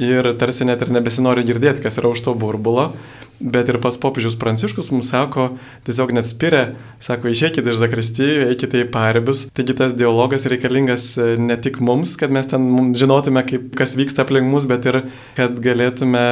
ir 0.01 0.31
tarsi 0.39 0.67
net 0.67 0.83
ir 0.83 0.91
nebesinori 0.91 1.45
girdėti, 1.47 1.83
kas 1.83 1.99
yra 2.01 2.11
už 2.11 2.23
to 2.27 2.35
burbulo. 2.35 2.91
Bet 3.41 3.69
ir 3.71 3.79
pas 3.81 3.97
popiežius 3.97 4.37
Pranciškus 4.39 4.91
mums 4.93 5.09
sako, 5.11 5.47
tiesiog 5.87 6.13
net 6.13 6.29
spiria, 6.29 6.75
sako, 7.01 7.31
išeikite 7.33 7.73
iš 7.73 7.79
zakristijų, 7.81 8.47
eikite 8.51 8.83
į 8.83 8.89
paribius. 8.93 9.47
Taigi 9.57 9.75
tas 9.77 9.95
dialogas 9.97 10.45
reikalingas 10.51 11.11
e, 11.17 11.33
ne 11.41 11.57
tik 11.61 11.81
mums, 11.83 12.13
kad 12.21 12.33
mes 12.33 12.49
ten 12.51 12.93
žinotume, 12.97 13.43
kaip, 13.47 13.71
kas 13.77 13.97
vyksta 13.99 14.25
aplink 14.25 14.49
mus, 14.51 14.67
bet 14.69 14.85
ir 14.89 15.01
kad 15.37 15.57
galėtume 15.63 16.25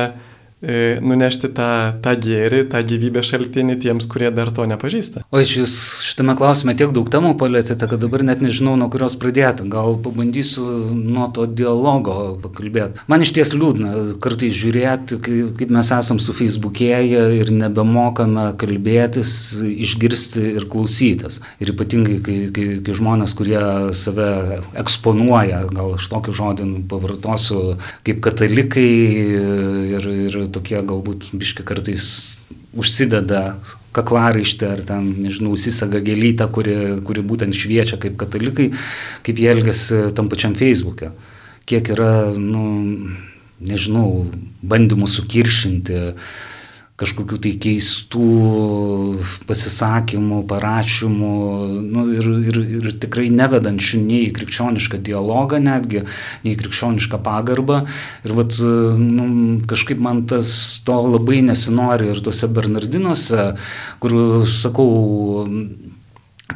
nunešti 0.61 1.49
tą, 1.55 1.69
tą 2.03 2.13
gėrį, 2.19 2.65
tą 2.71 2.81
gyvybę 2.83 3.23
šaltinį 3.23 3.77
tiems, 3.79 4.07
kurie 4.11 4.27
dar 4.35 4.51
to 4.51 4.65
nepažįsta. 4.67 5.23
O 5.31 5.39
iš 5.39 5.53
jūs 5.61 5.75
šitame 6.03 6.35
klausime 6.39 6.75
tiek 6.75 6.91
daug 6.95 7.07
temų 7.11 7.35
palėtėte, 7.39 7.87
kad 7.87 8.01
dabar 8.01 8.25
net 8.27 8.43
nežinau, 8.43 8.75
nuo 8.79 8.89
kurios 8.91 9.15
pradėti. 9.19 9.67
Gal 9.71 9.95
pabandysiu 10.03 10.65
nuo 10.95 11.29
to 11.35 11.45
dialogo 11.47 12.35
pakalbėti. 12.43 13.05
Man 13.11 13.23
iš 13.23 13.31
ties 13.37 13.53
liūdna 13.55 14.19
kartais 14.23 14.55
žiūrėti, 14.57 15.21
kaip 15.23 15.71
mes 15.71 15.93
esam 15.95 16.19
su 16.19 16.35
Facebook'ėje 16.35 17.23
ir 17.39 17.53
nebemokame 17.55 18.49
kalbėtis, 18.59 19.31
išgirsti 19.63 20.43
ir 20.59 20.67
klausytis. 20.71 21.39
Ir 21.63 21.71
ypatingai, 21.71 22.19
kai, 22.25 22.37
kai, 22.55 22.67
kai 22.83 22.97
žmonės, 22.99 23.35
kurie 23.39 23.63
save 23.95 24.59
eksponuoja, 24.79 25.63
gal 25.71 25.95
aš 25.95 26.09
tokį 26.11 26.35
žodį 26.35 26.69
pavartosiu, 26.91 27.63
kaip 28.03 28.19
katalikai 28.27 28.89
ir, 29.95 30.11
ir 30.27 30.39
tokie 30.53 30.79
galbūt 30.85 31.31
biški 31.37 31.65
kartais 31.67 32.37
užsideda 32.77 33.59
kaklaraištę 33.95 34.67
ar 34.69 34.83
ten, 34.85 35.07
nežinau, 35.23 35.55
įsisaga 35.57 36.01
gėlytę, 36.05 36.45
kuri, 36.53 36.75
kuri 37.05 37.23
būtent 37.25 37.57
šviečia 37.57 37.97
kaip 38.01 38.19
katalikai, 38.21 38.69
kaip 39.25 39.41
jie 39.41 39.49
elgesi 39.49 40.03
tam 40.15 40.29
pačiam 40.29 40.53
Facebook'e. 40.57 41.11
Kiek 41.69 41.89
yra, 41.95 42.29
nu, 42.37 43.09
nežinau, 43.59 44.27
bandymų 44.61 45.09
sukiršinti, 45.09 46.03
kažkokių 46.99 47.39
tai 47.43 47.53
keistų 47.63 48.29
pasisakymų, 49.49 50.41
parašymų 50.49 51.33
nu, 51.85 52.05
ir, 52.15 52.29
ir, 52.51 52.59
ir 52.79 52.89
tikrai 53.01 53.29
nevedančių 53.33 54.01
nei 54.03 54.25
į 54.27 54.33
krikščionišką 54.35 54.99
dialogą 55.07 55.61
netgi, 55.63 56.03
nei 56.43 56.55
į 56.55 56.59
krikščionišką 56.63 57.21
pagarbą. 57.25 57.83
Ir 58.27 58.35
vat, 58.37 58.57
nu, 58.99 59.29
kažkaip 59.69 60.01
man 60.03 60.25
tas 60.29 60.51
to 60.85 60.97
labai 61.07 61.39
nesinori 61.45 62.11
ir 62.11 62.23
tuose 62.25 62.51
Bernardinuose, 62.51 63.53
kur, 64.03 64.19
sakau, 64.49 64.89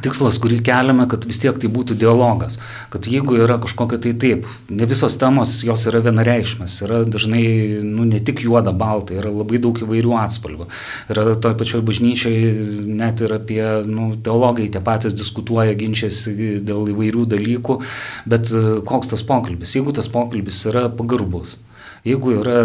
tikslas, 0.02 0.38
kurį 0.42 0.58
keliame, 0.64 1.06
kad 1.10 1.26
vis 1.28 1.38
tiek 1.42 1.58
tai 1.60 1.70
būtų 1.72 1.96
dialogas. 1.98 2.58
Kad 2.92 3.06
jeigu 3.10 3.36
yra 3.44 3.58
kažkokia 3.62 4.00
tai 4.02 4.14
taip, 4.20 4.48
ne 4.70 4.88
visos 4.90 5.16
temos 5.20 5.52
jos 5.66 5.86
yra 5.90 6.02
vienareikšmės, 6.04 6.76
yra 6.86 7.02
dažnai 7.06 7.44
nu, 7.84 8.06
ne 8.08 8.20
tik 8.24 8.44
juoda, 8.46 8.74
balta, 8.74 9.16
yra 9.18 9.32
labai 9.32 9.60
daug 9.62 9.78
įvairių 9.84 10.16
atspalvių. 10.24 10.68
Yra 11.14 11.26
toj 11.38 11.56
pačioj 11.60 11.84
bažnyčiai 11.86 12.54
net 12.90 13.22
ir 13.24 13.36
apie, 13.38 13.62
nu, 13.86 14.12
teologai 14.24 14.70
tie 14.72 14.82
patys 14.84 15.16
diskutuoja, 15.18 15.76
ginčiasi 15.78 16.58
dėl 16.64 16.90
įvairių 16.94 17.28
dalykų, 17.36 17.78
bet 18.30 18.50
koks 18.88 19.14
tas 19.14 19.22
pokalbis, 19.26 19.76
jeigu 19.78 19.94
tas 19.94 20.10
pokalbis 20.10 20.64
yra 20.70 20.88
pagarbus 20.92 21.58
jeigu 22.04 22.34
yra 22.36 22.58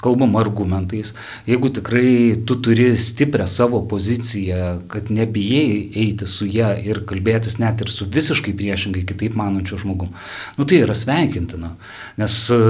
kalbama 0.00 0.40
argumentais, 0.40 1.12
jeigu 1.46 1.68
tikrai 1.68 2.36
tu 2.48 2.56
turi 2.64 2.96
stiprią 2.96 3.46
savo 3.46 3.82
poziciją, 3.88 4.80
kad 4.88 5.10
nebijai 5.12 5.90
eiti 6.00 6.26
su 6.26 6.48
ją 6.48 6.72
ir 6.80 7.02
kalbėtis 7.08 7.58
net 7.60 7.82
ir 7.84 7.92
su 7.92 8.08
visiškai 8.08 8.54
priešingai 8.56 9.04
kitaip 9.08 9.36
manančiu 9.36 9.76
žmogum, 9.82 10.14
nu 10.56 10.64
tai 10.64 10.80
yra 10.86 10.96
sveikintina. 10.96 11.74
Nes 12.20 12.36
e, 12.54 12.60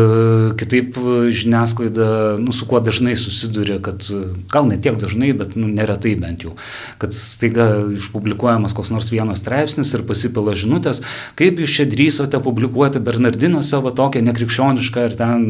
kitaip 0.58 0.98
žiniasklaida, 1.30 2.08
nu 2.42 2.52
su 2.52 2.66
kuo 2.66 2.82
dažnai 2.82 3.14
susiduria, 3.14 3.78
kad 3.78 4.02
gal 4.50 4.66
ne 4.66 4.80
tiek 4.82 4.98
dažnai, 4.98 5.30
bet 5.38 5.54
nu, 5.54 5.70
neretai 5.70 6.16
bent 6.18 6.42
jau, 6.48 6.56
kad 6.98 7.14
staiga 7.14 7.68
išpublikuojamas 7.94 8.74
koks 8.74 8.90
nors 8.90 9.12
vienas 9.14 9.44
straipsnis 9.44 9.94
ir 9.94 10.02
pasipila 10.10 10.56
žinutės, 10.58 11.04
kaip 11.38 11.62
jūs 11.62 11.78
čia 11.78 11.86
drįsote 11.86 12.42
publikuoti 12.42 12.98
Bernardino 12.98 13.62
savo 13.62 13.94
tokią 13.94 14.26
nekrikščionišką 14.26 15.06
ir 15.06 15.18
ten 15.22 15.46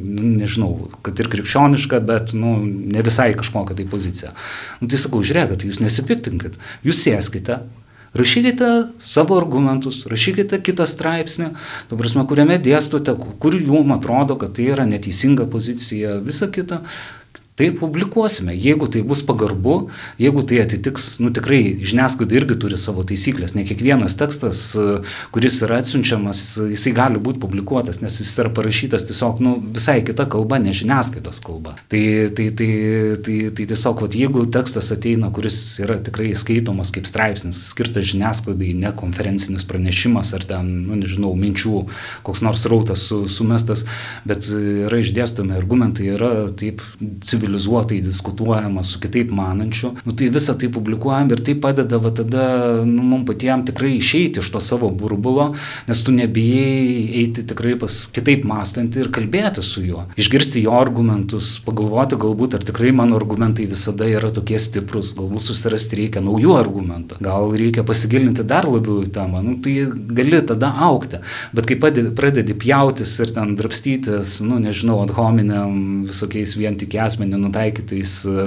nežinau, 0.00 0.88
kad 1.06 1.20
ir 1.20 1.28
krikščioniška, 1.32 2.00
bet 2.06 2.34
nu, 2.36 2.56
ne 2.64 3.04
visai 3.06 3.32
kažkokia 3.38 3.76
tai 3.78 3.86
pozicija. 3.90 4.32
Nu, 4.80 4.88
tai 4.90 5.00
sakau, 5.00 5.22
žiūrėkit, 5.26 5.68
jūs 5.68 5.82
nesipiktinkit, 5.84 6.58
jūs 6.86 7.04
sėskite, 7.04 7.60
Rašykite 8.10 8.68
savo 8.98 9.36
argumentus, 9.38 10.00
rašykite 10.10 10.58
kitą 10.66 10.82
straipsnį, 10.90 11.52
tu 11.86 11.98
prasme, 11.98 12.24
kuriame 12.26 12.56
dėstote, 12.58 13.14
kur 13.14 13.54
jums 13.54 13.94
atrodo, 13.94 14.34
kad 14.40 14.56
tai 14.56 14.66
yra 14.72 14.86
neteisinga 14.88 15.46
pozicija, 15.52 16.16
visa 16.26 16.48
kita 16.50 16.80
tai 17.60 17.70
publikuosime. 17.76 18.54
Jeigu 18.56 18.86
tai 18.88 19.02
bus 19.04 19.20
pagarbu, 19.22 19.90
jeigu 20.18 20.42
tai 20.48 20.62
atitiks, 20.62 21.18
nu 21.20 21.28
tikrai 21.28 21.60
žiniasklaida 21.84 22.38
irgi 22.38 22.56
turi 22.62 22.78
savo 22.80 23.04
taisyklės, 23.04 23.52
ne 23.52 23.66
kiekvienas 23.68 24.16
tekstas, 24.16 24.62
kuris 25.34 25.58
yra 25.66 25.82
atsiunčiamas, 25.82 26.40
jisai 26.70 26.94
gali 26.96 27.20
būti 27.20 27.42
publikuotas, 27.42 28.00
nes 28.00 28.16
jis 28.22 28.32
yra 28.40 28.52
parašytas 28.56 29.04
tiesiog 29.10 29.42
nu, 29.44 29.52
visai 29.76 29.98
kita 30.06 30.24
kalba, 30.32 30.56
ne 30.62 30.72
žiniasklaidos 30.76 31.42
kalba. 31.44 31.74
Tai, 31.92 32.02
tai, 32.36 32.48
tai, 32.56 32.70
tai, 33.26 33.36
tai 33.58 33.68
tiesiog, 33.74 34.00
vat, 34.06 34.16
jeigu 34.16 34.46
tekstas 34.56 34.88
ateina, 34.96 35.28
kuris 35.36 35.60
yra 35.84 35.98
tikrai 36.00 36.32
skaitomas 36.38 36.94
kaip 36.96 37.10
straipsnis, 37.10 37.60
skirtas 37.74 38.08
žiniasklaidai, 38.14 38.72
ne 38.86 38.94
konferencinis 38.96 39.68
pranešimas 39.68 40.32
ar 40.38 40.48
ten, 40.48 40.72
nu, 40.88 40.96
nežinau, 41.02 41.34
minčių, 41.36 41.84
koks 42.24 42.44
nors 42.46 42.64
rautas 42.72 43.04
su, 43.10 43.20
sumestas, 43.28 43.84
bet 44.24 44.48
yra 44.48 45.04
išdėstomi 45.04 45.52
argumentai, 45.60 46.08
yra 46.16 46.32
taip 46.56 46.80
civilizuoti 47.20 47.49
civilizuotai 47.50 48.00
diskutuojama 48.00 48.82
su 48.82 49.00
kitaip 49.00 49.30
manančiu, 49.30 49.94
nu, 50.04 50.12
tai 50.12 50.28
visą 50.30 50.54
tai 50.58 50.68
publikuojam 50.68 51.30
ir 51.30 51.42
tai 51.44 51.54
padeda 51.54 51.98
va 51.98 52.10
tada 52.10 52.84
nu, 52.84 53.02
mums 53.02 53.26
patiems 53.26 53.66
tikrai 53.66 53.96
išeiti 53.96 54.40
iš 54.40 54.50
to 54.50 54.60
savo 54.60 54.90
burbulo, 54.90 55.54
nes 55.88 56.02
tu 56.04 56.12
nebijai 56.12 57.10
eiti 57.22 57.44
tikrai 57.46 57.76
pas 57.78 58.06
kitaip 58.14 58.44
mąstantį 58.48 59.04
ir 59.04 59.10
kalbėti 59.10 59.62
su 59.62 59.82
juo, 59.84 60.06
išgirsti 60.16 60.62
jo 60.64 60.76
argumentus, 60.78 61.58
pagalvoti 61.64 62.18
galbūt, 62.20 62.54
ar 62.54 62.66
tikrai 62.66 62.92
mano 62.94 63.18
argumentai 63.18 63.66
visada 63.70 64.08
yra 64.08 64.30
tokie 64.34 64.58
stiprus, 64.58 65.14
galbūt 65.18 65.44
susirasti 65.44 66.00
reikia 66.02 66.22
naujų 66.24 66.54
argumentų, 66.58 67.20
gal 67.24 67.50
reikia 67.54 67.84
pasigilinti 67.86 68.46
dar 68.46 68.68
labiau 68.70 69.02
į 69.04 69.10
temą, 69.14 69.42
nu, 69.44 69.58
tai 69.64 69.88
gali 69.90 70.42
tada 70.46 70.72
aukti, 70.86 71.20
bet 71.56 71.68
kai 71.68 71.78
pradedi, 71.80 72.14
pradedi 72.16 72.56
pjautis 72.56 73.16
ir 73.20 73.34
ten 73.34 73.56
drapstytis, 73.58 74.38
nu 74.46 74.60
nežinau, 74.62 75.00
ad 75.04 75.14
hominem 75.16 76.06
visokiais 76.08 76.54
vien 76.58 76.78
tik 76.78 76.94
asmenį 77.00 77.39
nutaikytais 77.40 78.14
e, 78.28 78.46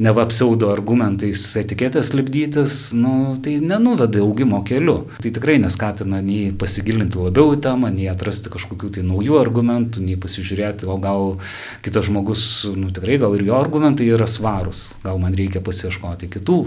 neva 0.00 0.24
pseudo 0.30 0.70
argumentais 0.72 1.42
etiketės 1.60 2.12
lipdytis, 2.16 2.76
nu, 2.96 3.36
tai 3.44 3.58
nenuveda 3.60 4.22
augimo 4.24 4.62
keliu. 4.66 5.02
Tai 5.20 5.32
tikrai 5.36 5.58
neskatina 5.62 6.22
nei 6.24 6.50
pasigilinti 6.56 7.20
labiau 7.20 7.54
į 7.56 7.60
temą, 7.66 7.90
nei 7.94 8.08
atrasti 8.12 8.52
kažkokių 8.52 8.92
tai 8.96 9.04
naujų 9.06 9.40
argumentų, 9.40 10.04
nei 10.06 10.18
pasižiūrėti, 10.20 10.88
o 10.88 10.96
gal 11.02 11.36
kitas 11.84 12.08
žmogus, 12.08 12.44
nu 12.76 12.92
tikrai 12.94 13.18
gal 13.20 13.36
ir 13.36 13.44
jo 13.50 13.58
argumentai 13.58 14.08
yra 14.08 14.28
svarūs, 14.30 14.86
gal 15.04 15.20
man 15.22 15.36
reikia 15.36 15.62
pasieškoti 15.64 16.30
kitų 16.32 16.60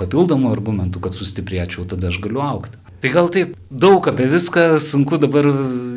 papildomų 0.00 0.52
argumentų, 0.54 1.02
kad 1.04 1.16
sustiprėčiau, 1.16 1.84
tada 1.88 2.08
aš 2.08 2.22
galiu 2.24 2.42
aukti. 2.44 2.80
Tai 3.02 3.10
gal 3.10 3.28
taip 3.34 3.56
daug 3.66 4.06
apie 4.06 4.28
viską, 4.30 4.76
sunku 4.78 5.18
dabar 5.18 5.48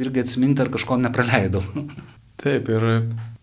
irgi 0.01 0.23
atsiminti, 0.23 0.63
ar 0.63 0.71
kažko 0.73 0.97
nepraleidau. 0.97 1.61
Taip, 2.41 2.69
ir 2.69 2.85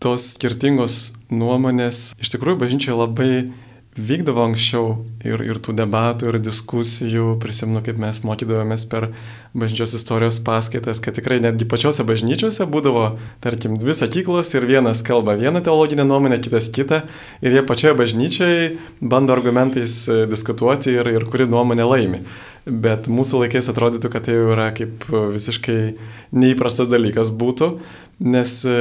tos 0.02 0.32
skirtingos 0.34 1.12
nuomonės 1.32 2.10
iš 2.20 2.34
tikrųjų 2.34 2.60
bažnyčioje 2.64 2.98
labai 2.98 3.34
vykdavo 3.92 4.40
anksčiau 4.46 5.02
ir, 5.20 5.42
ir 5.44 5.58
tų 5.60 5.74
debatų, 5.76 6.30
ir 6.30 6.38
diskusijų, 6.40 7.34
prisimenu, 7.42 7.82
kaip 7.84 7.98
mes 8.00 8.22
mokydavomės 8.24 8.86
per 8.88 9.10
bažnyčios 9.52 9.92
istorijos 9.98 10.38
paskaitas, 10.44 11.00
kad 11.04 11.18
tikrai 11.18 11.42
netgi 11.44 11.66
pačiose 11.68 12.06
bažnyčiose 12.08 12.64
būdavo, 12.72 13.04
tarkim, 13.44 13.76
dvi 13.80 13.96
sakyklos 13.96 14.54
ir 14.56 14.64
vienas 14.70 15.04
kalba 15.04 15.36
vieną 15.36 15.60
teologinę 15.66 16.06
nuomonę, 16.08 16.40
kitas 16.40 16.70
kitą, 16.72 17.02
ir 17.44 17.58
jie 17.58 17.64
pačioje 17.68 17.98
bažnyčioje 18.00 18.70
bando 19.00 19.36
argumentais 19.36 20.06
e, 20.08 20.22
diskutuoti 20.30 20.96
ir, 20.96 21.12
ir 21.12 21.28
kuri 21.28 21.50
nuomonė 21.52 21.88
laimi. 21.88 22.24
Bet 22.64 23.10
mūsų 23.10 23.42
laikais 23.42 23.68
atrodytų, 23.72 24.08
kad 24.08 24.24
tai 24.24 24.38
jau 24.38 24.52
yra 24.54 24.68
kaip 24.72 25.04
visiškai 25.10 25.78
neįprastas 26.38 26.88
dalykas 26.88 27.34
būtų, 27.34 27.74
nes 28.22 28.54
e, 28.64 28.78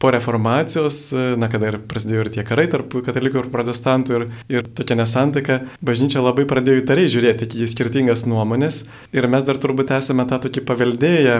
po 0.00 0.10
reformacijos, 0.14 1.10
na 1.36 1.50
kada 1.52 1.68
ir 1.68 1.76
prasidėjo 1.90 2.22
ir 2.24 2.30
tie 2.32 2.44
karai 2.48 2.64
tarp 2.72 2.94
katalikų 3.04 3.42
ir 3.42 3.48
protestantų 3.52 4.14
ir, 4.16 4.22
ir 4.48 4.70
tokia 4.78 4.96
nesantaika, 4.96 5.58
bažnyčia 5.84 6.22
labai 6.24 6.46
pradėjo 6.48 6.80
įtariai 6.80 7.10
žiūrėti 7.12 7.50
į 7.60 7.68
skirtingas 7.68 8.24
nuomonės. 8.30 8.86
Ir 9.12 9.28
mes 9.28 9.44
dar 9.44 9.60
turbūt 9.60 9.92
esame 9.98 10.24
tą 10.30 10.40
tokį 10.46 10.64
paveldėję 10.70 11.36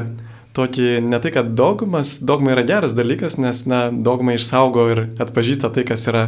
tokį 0.56 0.88
ne 1.06 1.20
tai, 1.22 1.32
kad 1.34 1.52
dogmas, 1.58 2.18
dogma 2.26 2.54
yra 2.56 2.64
geras 2.66 2.94
dalykas, 2.96 3.38
nes, 3.40 3.64
na, 3.70 3.84
dogma 3.90 4.34
išsaugo 4.36 4.88
ir 4.92 5.04
atpažįsta 5.22 5.70
tai, 5.74 5.86
kas 5.88 6.08
yra 6.10 6.26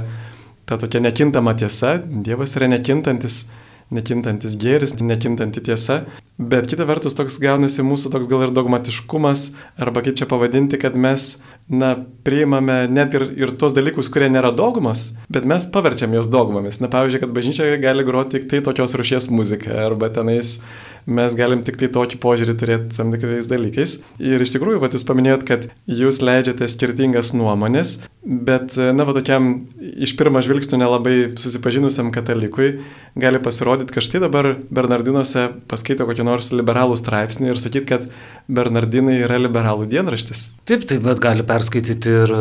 ta 0.68 0.78
tokia 0.78 1.02
nekintama 1.02 1.56
tiesa, 1.58 1.96
Dievas 2.02 2.54
yra 2.56 2.70
nekintantis, 2.70 3.44
nekintantis 3.90 4.54
gėris, 4.60 4.94
nekintanti 5.00 5.62
tiesa, 5.64 6.02
bet 6.38 6.68
kita 6.70 6.86
vertus 6.88 7.16
toks 7.18 7.38
gaunasi 7.42 7.84
mūsų 7.86 8.12
toks 8.14 8.30
gal 8.30 8.46
ir 8.46 8.54
dogmatiškumas, 8.54 9.46
arba 9.80 10.04
kaip 10.04 10.18
čia 10.20 10.28
pavadinti, 10.30 10.78
kad 10.80 10.96
mes 10.98 11.42
na, 11.68 11.94
priimame 12.26 12.86
net 12.92 13.16
ir, 13.18 13.26
ir 13.38 13.54
tos 13.58 13.74
dalykus, 13.76 14.10
kurie 14.12 14.30
nėra 14.32 14.52
dogmos, 14.56 15.12
bet 15.32 15.46
mes 15.48 15.68
paverčiam 15.72 16.14
juos 16.14 16.30
dogmomis. 16.30 16.80
Na, 16.82 16.90
pavyzdžiui, 16.92 17.22
kad 17.24 17.34
bažnyčia 17.34 17.68
gali 17.82 18.06
groti 18.06 18.38
tik 18.38 18.48
tai 18.50 18.62
tokios 18.64 18.96
rušies 18.98 19.30
muziką, 19.32 19.74
arba 19.86 20.10
tenais 20.12 20.58
mes 21.06 21.36
galim 21.38 21.62
tik 21.66 21.78
tai 21.80 21.90
tokį 21.92 22.20
požiūrį 22.22 22.56
turėti 22.60 22.96
tam 22.96 23.12
tikrais 23.14 23.48
dalykais. 23.50 23.98
Ir 24.22 24.42
iš 24.42 24.56
tikrųjų, 24.56 24.80
vat, 24.82 24.96
jūs 24.96 25.06
paminėjot, 25.08 25.46
kad 25.48 25.68
jūs 25.90 26.22
leidžiate 26.22 26.68
skirtingas 26.70 27.32
nuomonės, 27.36 27.98
bet, 28.22 28.76
na, 28.78 29.06
va 29.08 29.16
tokiam 29.16 29.52
iš 29.78 30.14
pirmo 30.18 30.42
žvilgsnio 30.44 30.78
nelabai 30.82 31.16
susipažinusiam 31.40 32.12
katalikui 32.14 32.76
gali 33.18 33.40
pasirodyti, 33.42 33.92
kad 33.92 34.04
štai 34.06 34.22
dabar 34.22 34.48
Bernardinuose 34.72 35.48
paskaito 35.68 36.06
kokį 36.08 36.24
nors 36.24 36.48
liberalų 36.54 36.96
straipsnį 36.96 37.50
ir 37.52 37.60
sakyt, 37.60 37.88
kad 37.88 38.06
Bernardinai 38.48 39.18
yra 39.26 39.36
liberalų 39.40 39.88
dienraštis. 39.90 40.46
Taip, 40.68 40.86
taip, 40.88 41.02
bet 41.04 41.20
gali 41.22 41.44
perskaityti 41.46 42.14
ir, 42.22 42.32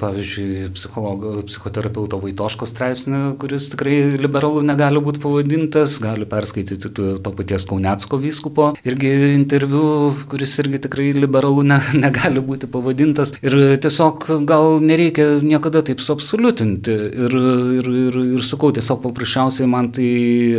pavyzdžiui, 0.00 0.70
psichoterapeuto 0.76 2.20
Vaitoško 2.22 2.68
straipsnį, 2.70 3.20
kuris 3.42 3.68
tikrai 3.74 3.98
liberalų 4.16 4.64
negali 4.66 5.02
būti 5.04 5.20
pavadintas, 5.24 5.98
gali 6.02 6.28
perskaityti 6.28 6.92
to 6.96 7.34
paties 7.36 7.68
Kaunetsko 7.96 8.18
vyskupo 8.20 8.66
irgi 8.84 9.08
interviu, 9.32 10.12
kuris 10.28 10.52
irgi 10.60 10.82
tikrai 10.84 11.06
liberalų 11.16 11.62
ne, 11.64 11.78
negali 12.04 12.42
būti 12.44 12.68
pavadintas. 12.68 13.32
Ir 13.40 13.78
tiesiog 13.80 14.26
gal 14.44 14.82
nereikia 14.84 15.38
niekada 15.40 15.80
taip 15.86 16.02
suabsoliutinti. 16.04 16.92
Ir, 16.92 17.36
ir, 17.80 17.90
ir, 18.04 18.18
ir 18.36 18.44
sakau, 18.44 18.68
tiesiog 18.76 19.00
paprasčiausiai 19.06 19.68
man 19.70 19.88
tai 19.96 20.10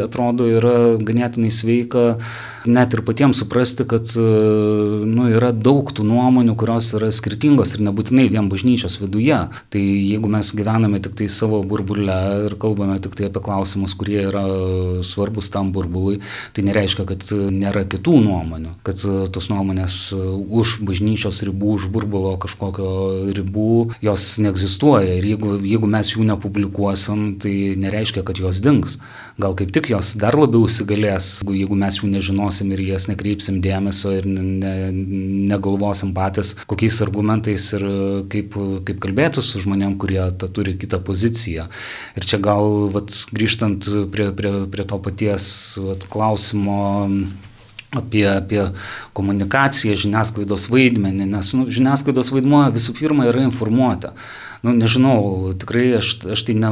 atrodo 0.02 0.48
yra 0.50 0.98
ganėtinai 0.98 1.54
sveika 1.54 2.16
net 2.68 2.96
ir 2.98 3.04
patiems 3.06 3.44
suprasti, 3.44 3.86
kad 3.88 4.10
nu, 4.18 5.28
yra 5.30 5.54
daug 5.54 5.94
tų 5.94 6.08
nuomonių, 6.10 6.58
kurios 6.60 6.90
yra 6.98 7.12
skirtingos 7.14 7.76
ir 7.78 7.86
nebūtinai 7.86 8.28
vien 8.34 8.50
bažnyčios 8.52 8.98
viduje. 9.04 9.38
Tai 9.72 9.84
jeigu 9.84 10.32
mes 10.34 10.52
gyvename 10.58 11.00
tik 11.06 11.16
tai 11.22 11.30
savo 11.32 11.62
burbulę 11.62 12.18
ir 12.50 12.58
kalbame 12.60 12.98
tik 13.04 13.16
tai 13.20 13.30
apie 13.30 13.46
klausimus, 13.46 13.96
kurie 14.00 14.26
yra 14.26 14.44
svarbus 15.06 15.52
tam 15.54 15.72
burbului, 15.76 16.20
tai 16.58 16.66
nereiškia, 16.68 17.08
kad 17.08 17.27
nėra 17.32 17.84
kitų 17.90 18.18
nuomonių, 18.26 18.74
kad 18.88 19.02
tos 19.34 19.50
nuomonės 19.52 19.98
už 20.14 20.78
bažnyčios 20.88 21.44
ribų, 21.48 21.76
už 21.78 21.88
burbulo 21.94 22.36
kažkokio 22.42 22.90
ribų, 23.38 23.98
jos 24.06 24.26
neegzistuoja. 24.44 25.18
Ir 25.20 25.30
jeigu, 25.34 25.56
jeigu 25.62 25.90
mes 25.90 26.14
jų 26.14 26.28
nepublikuosim, 26.32 27.38
tai 27.44 27.54
nereiškia, 27.80 28.24
kad 28.28 28.40
jos 28.42 28.62
dings. 28.64 28.98
Gal 29.38 29.54
kaip 29.58 29.70
tik 29.76 29.92
jos 29.92 30.16
dar 30.18 30.34
labiau 30.38 30.66
įsigalės, 30.66 31.44
jeigu 31.46 31.78
mes 31.78 32.00
jų 32.00 32.10
nežinosim 32.10 32.72
ir 32.74 32.82
jas 32.88 33.06
nekreipsim 33.10 33.60
dėmesio 33.62 34.16
ir 34.18 34.26
ne, 34.26 34.74
negalvosim 35.52 36.14
patys, 36.18 36.56
kokiais 36.70 36.98
argumentais 37.06 37.68
ir 37.78 37.86
kaip, 38.32 38.58
kaip 38.88 39.02
kalbėti 39.04 39.44
su 39.46 39.62
žmonėm, 39.62 39.98
kurie 40.02 40.24
ta, 40.40 40.50
turi 40.50 40.74
kitą 40.80 41.00
poziciją. 41.06 41.68
Ir 42.18 42.26
čia 42.28 42.42
gal, 42.42 42.88
vat, 42.94 43.14
grįžtant 43.34 43.86
prie, 44.14 44.32
prie, 44.34 44.54
prie 44.74 44.88
to 44.90 45.00
paties 45.06 45.48
vat, 45.86 46.08
klausimo 46.10 46.80
apie, 47.96 48.26
apie 48.30 48.66
komunikaciją, 49.18 49.96
žiniasklaidos 50.04 50.68
vaidmenį, 50.74 51.30
nes 51.32 51.54
nu, 51.58 51.68
žiniasklaidos 51.72 52.32
vaidmuo 52.34 52.66
visų 52.76 52.98
pirma 53.00 53.30
yra 53.30 53.46
informuota 53.46 54.14
nu, 54.68 54.76
nežinau, 54.76 55.54
tikrai 55.60 55.86
aš, 55.98 56.12
aš 56.36 56.44
tai 56.48 56.56
ne, 56.60 56.70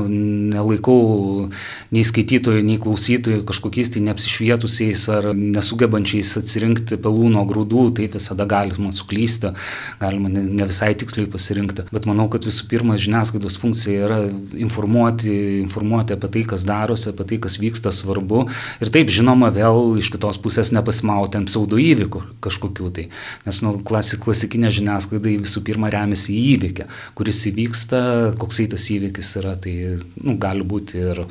nelaikau 0.51 1.47
nei 1.95 2.03
skaitytojų, 2.05 2.63
nei 2.65 2.79
klausytojų 2.81 3.45
kažkokiais 3.47 3.93
tai 3.93 4.03
neapsišvietusiais 4.05 5.05
ar 5.15 5.29
nesugebančiais 5.35 6.35
atsirinkti 6.41 6.99
pelų 7.01 7.31
nuo 7.33 7.45
grūdų, 7.47 7.87
tai 7.97 8.09
visada 8.11 8.47
galima 8.49 8.91
suklysti, 8.95 9.53
galima 10.01 10.31
ne, 10.31 10.43
ne 10.59 10.67
visai 10.67 10.91
tiksliai 10.99 11.29
pasirinkti. 11.31 11.87
Bet 11.95 12.07
manau, 12.09 12.27
kad 12.31 12.45
visų 12.47 12.67
pirma 12.71 12.99
žiniasklaidos 13.01 13.57
funkcija 13.61 14.09
yra 14.09 14.19
informuoti, 14.59 15.33
informuoti 15.61 16.15
apie 16.17 16.31
tai, 16.35 16.45
kas 16.51 16.65
darosi, 16.67 17.09
apie 17.11 17.27
tai, 17.31 17.39
kas 17.47 17.57
vyksta 17.61 17.93
svarbu. 17.95 18.45
Ir 18.83 18.91
taip, 18.93 19.13
žinoma, 19.13 19.51
vėl 19.55 19.95
iš 20.01 20.11
kitos 20.13 20.39
pusės 20.41 20.73
nepasimauti 20.75 21.39
ant 21.39 21.51
pseudo 21.51 21.79
įvykių 21.81 22.23
kažkokių 22.43 22.91
tai. 22.95 23.07
Nes 23.47 23.61
nu, 23.65 23.75
klasik, 23.85 24.23
klasikinė 24.25 24.73
žiniasklaida 24.73 25.37
visų 25.45 25.63
pirma 25.65 25.91
remiasi 25.93 26.33
į 26.35 26.43
įvykį, 26.55 26.87
kuris 27.17 27.43
įvyks 27.51 27.84
vyksta, 27.85 28.35
koksai 28.39 28.67
tas 28.69 28.85
įvykis 28.89 29.37
yra, 29.39 29.55
tai 29.55 29.97
nu, 30.21 30.37
gali 30.37 30.63
būti 30.63 30.97
ir 30.97 31.25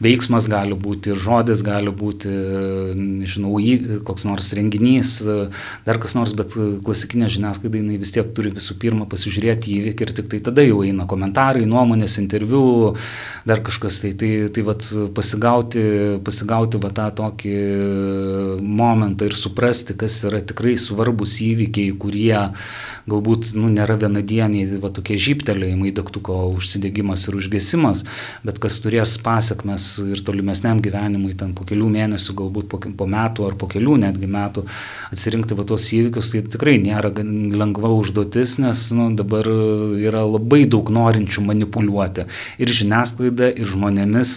veiksmas, 0.00 0.48
gali 0.48 0.74
būti 0.74 1.12
ir 1.12 1.16
žodis, 1.16 1.62
gali 1.62 1.90
būti, 1.90 2.28
nežinau, 2.94 3.58
koks 4.04 4.24
nors 4.24 4.52
renginys, 4.54 5.22
dar 5.86 5.98
kas 5.98 6.14
nors, 6.14 6.34
bet 6.34 6.54
klasikinė 6.84 7.28
žiniasklaida 7.28 7.78
jinai 7.78 7.98
vis 8.00 8.12
tiek 8.12 8.26
turi 8.34 8.50
visų 8.50 8.78
pirma 8.80 9.06
pasižiūrėti 9.06 9.76
įvykį 9.78 10.06
ir 10.06 10.14
tik 10.14 10.30
tai 10.30 10.40
tada 10.40 10.62
jau 10.64 10.82
eina 10.82 11.06
komentarai, 11.06 11.66
nuomonės, 11.66 12.18
interviu, 12.18 12.96
dar 13.46 13.62
kažkas. 13.62 14.00
Tai, 14.00 14.12
tai, 14.16 14.48
tai 14.48 14.62
vat, 14.64 14.84
pasigauti, 15.14 15.82
pasigauti 16.24 16.80
va, 16.80 16.90
tą 16.94 17.10
tokį 17.20 17.56
momentą 18.60 19.28
ir 19.28 19.36
suprasti, 19.36 19.96
kas 19.98 20.22
yra 20.28 20.40
tikrai 20.40 20.76
svarbus 20.80 21.36
įvykiai, 21.44 21.92
kurie 22.00 22.38
galbūt 23.10 23.52
nu, 23.58 23.68
nėra 23.72 23.98
vienadieniai, 24.00 24.80
va 24.80 24.92
tokie 24.94 25.18
žyptelėjimai 25.20 25.89
į 25.90 25.94
degtuko 25.98 26.38
užsidegimas 26.54 27.26
ir 27.28 27.38
užgesimas, 27.38 28.04
bet 28.46 28.60
kas 28.62 28.78
turės 28.82 29.16
pasiekmes 29.24 29.90
ir 30.06 30.22
tolimesniam 30.26 30.80
gyvenimui, 30.82 31.34
ten 31.38 31.52
po 31.58 31.66
kelių 31.68 31.90
mėnesių, 31.92 32.36
galbūt 32.40 32.70
po, 32.72 32.80
po 32.80 33.08
metų 33.10 33.50
ar 33.50 33.58
po 33.60 33.68
kelių 33.70 33.98
netgi 34.06 34.30
metų 34.30 34.64
atsirinkti 35.10 35.58
va 35.58 35.66
tos 35.68 35.88
įvykius, 35.96 36.32
tai 36.34 36.44
tikrai 36.56 36.78
nėra 36.82 37.12
lengva 37.20 37.90
užduotis, 37.94 38.58
nes 38.62 38.86
nu, 38.96 39.10
dabar 39.18 39.46
yra 40.00 40.24
labai 40.26 40.64
daug 40.70 40.90
norinčių 40.94 41.44
manipuliuoti 41.48 42.26
ir 42.60 42.74
žiniasklaida, 42.80 43.50
ir 43.60 43.68
žmonėmis, 43.68 44.34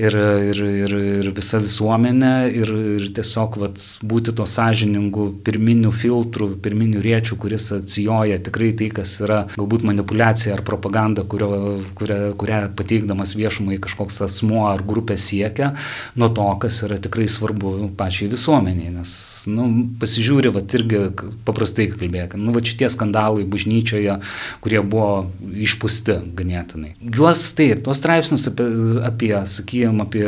ir, 0.00 0.18
ir, 0.50 0.62
ir, 0.84 0.96
ir 1.20 1.30
visa 1.36 1.60
visuomenė, 1.62 2.34
ir, 2.60 2.72
ir 3.00 3.08
tiesiog 3.16 3.58
vat, 3.62 3.80
būti 4.06 4.34
to 4.36 4.46
sąžiningų 4.48 5.26
pirminių 5.46 5.92
filtrų, 5.94 6.52
pirminių 6.62 7.02
riečių, 7.04 7.38
kuris 7.40 7.70
atsijoja 7.76 8.40
tikrai 8.46 8.72
tai, 8.76 8.90
kas 9.00 9.16
yra 9.24 9.42
galbūt 9.56 9.86
manipulacija 9.88 10.56
ar 10.60 10.66
propaganda, 10.66 11.24
kurio, 11.24 11.80
kurią, 11.98 12.18
kurią 12.40 12.60
pateikdamas 12.78 13.34
viešumai 13.38 13.80
kažkoks 13.82 14.20
asmuo 14.26 14.66
ar 14.70 14.84
grupė 14.86 15.16
siekia, 15.20 15.72
nuo 16.20 16.30
to, 16.36 16.46
kas 16.62 16.82
yra 16.86 17.00
tikrai 17.02 17.26
svarbu 17.30 17.90
pačiai 17.98 18.30
visuomeniai. 18.32 18.92
Nes, 18.94 19.12
nu, 19.50 19.68
pasižiūri, 20.00 20.52
va, 20.54 20.62
irgi 20.78 21.02
paprastai 21.48 21.88
kalbėkime, 21.92 22.42
nu, 22.44 22.54
va, 22.54 22.62
šitie 22.64 22.90
skandalai 22.92 23.46
bažnyčioje, 23.50 24.18
kurie 24.64 24.82
buvo 24.84 25.30
išpūsti 25.50 26.20
ganėtinai. 26.38 26.94
Juos 27.00 27.42
taip, 27.58 27.84
tos 27.86 28.00
straipsnius 28.02 28.48
apie, 28.52 28.68
apie 29.06 29.34
sakykime, 29.54 30.06
apie 30.06 30.26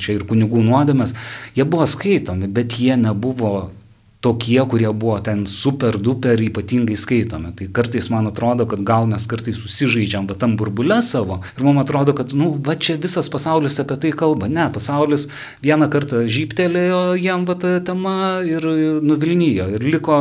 čia 0.00 0.16
ir 0.16 0.26
kunigų 0.28 0.64
nuodėmės, 0.66 1.14
jie 1.56 1.68
buvo 1.68 1.86
skaitomi, 1.90 2.50
bet 2.52 2.78
jie 2.80 2.96
nebuvo 3.00 3.70
tokie, 4.22 4.62
kurie 4.70 4.92
buvo 4.94 5.18
ten 5.18 5.46
super 5.50 5.98
duper 5.98 6.38
ypatingai 6.38 6.96
skaitomi. 6.96 7.50
Tai 7.58 7.66
kartais 7.74 8.06
man 8.12 8.30
atrodo, 8.30 8.68
kad 8.70 8.84
gal 8.86 9.08
mes 9.10 9.26
kartais 9.26 9.58
susižaidžiam 9.58 10.28
va 10.30 10.36
tam 10.38 10.54
burbulę 10.56 11.00
savo 11.02 11.40
ir 11.56 11.64
man 11.66 11.82
atrodo, 11.82 12.14
kad, 12.14 12.30
nu, 12.38 12.52
va 12.54 12.76
čia 12.78 12.94
visas 13.02 13.26
pasaulis 13.32 13.80
apie 13.82 13.98
tai 13.98 14.12
kalba. 14.14 14.46
Ne, 14.46 14.68
pasaulis 14.72 15.26
vieną 15.64 15.88
kartą 15.90 16.22
žyptelėjo 16.30 17.00
jam 17.18 17.46
va 17.48 17.56
ta 17.58 17.74
tema 17.82 18.14
ir 18.46 18.62
nuvilnyjo 19.02 19.66
ir 19.74 19.86
liko, 19.90 20.20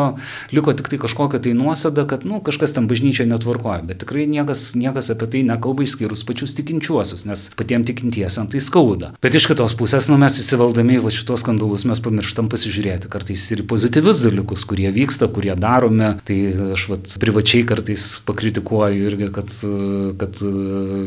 liko 0.49 0.73
tik 0.73 0.89
tai 0.89 1.01
kažkokia 1.05 1.43
tai 1.45 1.53
nuosada, 1.57 2.07
kad, 2.09 2.25
nu, 2.25 2.41
kažkas 2.41 2.73
tam 2.73 2.89
bažnyčia 2.89 3.27
netvarkoja, 3.29 3.85
bet 3.85 4.01
tikrai 4.01 4.25
niekas, 4.31 4.71
niekas 4.79 5.13
apie 5.13 5.29
tai 5.29 5.43
nekalba 5.45 5.85
išskyrus 5.85 6.25
pačius 6.25 6.57
tikinčiuosius, 6.57 7.27
nes 7.29 7.45
patiems 7.59 7.85
tikintiesiam 7.91 8.49
tai 8.49 8.63
skauda. 8.63 9.13
Bet 9.21 9.37
iš 9.37 9.45
kitos 9.51 9.77
pusės, 9.77 10.09
nu, 10.09 10.17
mes 10.21 10.41
įsivaldami 10.41 10.97
va 11.05 11.13
šitos 11.13 11.45
skandalus 11.45 11.85
mes 11.89 12.01
pamirštam 12.01 12.49
pasižiūrėti 12.51 13.11
kartais 13.11 13.45
ir 13.53 13.61
į 13.61 13.69
pozityvius 13.91 14.21
dalykus, 14.23 14.63
kurie 14.65 14.91
vyksta, 14.91 15.27
kurie 15.27 15.55
darome. 15.55 16.15
Tai 16.23 16.37
aš 16.75 16.87
vat, 16.89 17.09
privačiai 17.19 17.65
kartais 17.67 18.21
pakritikuoju 18.25 19.07
irgi, 19.09 19.27
kad, 19.35 19.51
kad 20.19 20.39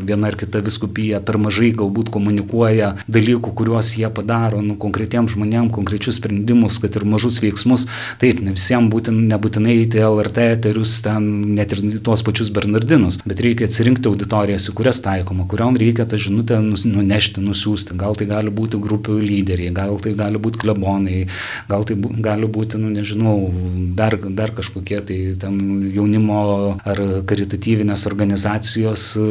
viena 0.05 0.29
ar 0.29 0.37
kita 0.37 0.61
viskupija 0.61 1.21
per 1.25 1.39
mažai 1.41 1.71
galbūt 1.73 2.11
komunikuoja 2.13 2.95
dalykų, 3.09 3.53
kuriuos 3.57 3.95
jie 3.97 4.09
padaro, 4.13 4.61
nu, 4.61 4.75
konkretiems 4.77 5.33
žmonėms, 5.33 5.73
konkrečius 5.73 6.19
sprendimus, 6.19 6.77
kad 6.81 6.95
ir 6.95 7.07
mažus 7.09 7.41
veiksmus. 7.41 7.87
Taip, 8.21 8.41
ne 8.45 8.53
visiems 8.53 8.91
būtin, 8.93 9.23
nebūtinai 9.31 9.79
į 9.81 10.05
LRT 10.05 10.45
eterius, 10.53 10.99
ten 11.05 11.55
net 11.57 11.73
ir 11.73 11.81
tuos 12.05 12.21
pačius 12.25 12.51
Bernardinus, 12.53 13.19
bet 13.25 13.41
reikia 13.41 13.69
atsirinkti 13.69 14.11
auditorijas, 14.11 14.69
į 14.69 14.75
kurias 14.77 15.01
taikoma, 15.05 15.47
kuriuom 15.49 15.79
reikia 15.81 16.05
tą 16.05 16.19
žinutę 16.21 16.61
nunešti, 16.61 17.41
nusiųsti. 17.41 17.97
Gal 17.97 18.17
tai 18.19 18.29
gali 18.29 18.53
būti 18.53 18.79
grupių 18.81 19.17
lyderiai, 19.23 19.73
gal 19.75 19.97
tai 20.03 20.13
gali 20.17 20.41
būti 20.41 20.61
klebonai, 20.61 21.25
gal 21.71 21.87
tai 21.87 21.97
bu, 21.99 22.13
gali 22.25 22.49
būti, 22.51 22.74
nu 22.79 22.89
nežinau, 22.93 23.35
dar, 23.97 24.17
dar 24.37 24.51
kažkokie 24.55 24.99
tai 25.05 25.17
ten 25.39 25.57
jaunimo 25.93 26.39
ar 26.85 27.01
karitatyvinės 27.29 28.05
organizacijos 28.09 29.05
e, 29.19 29.25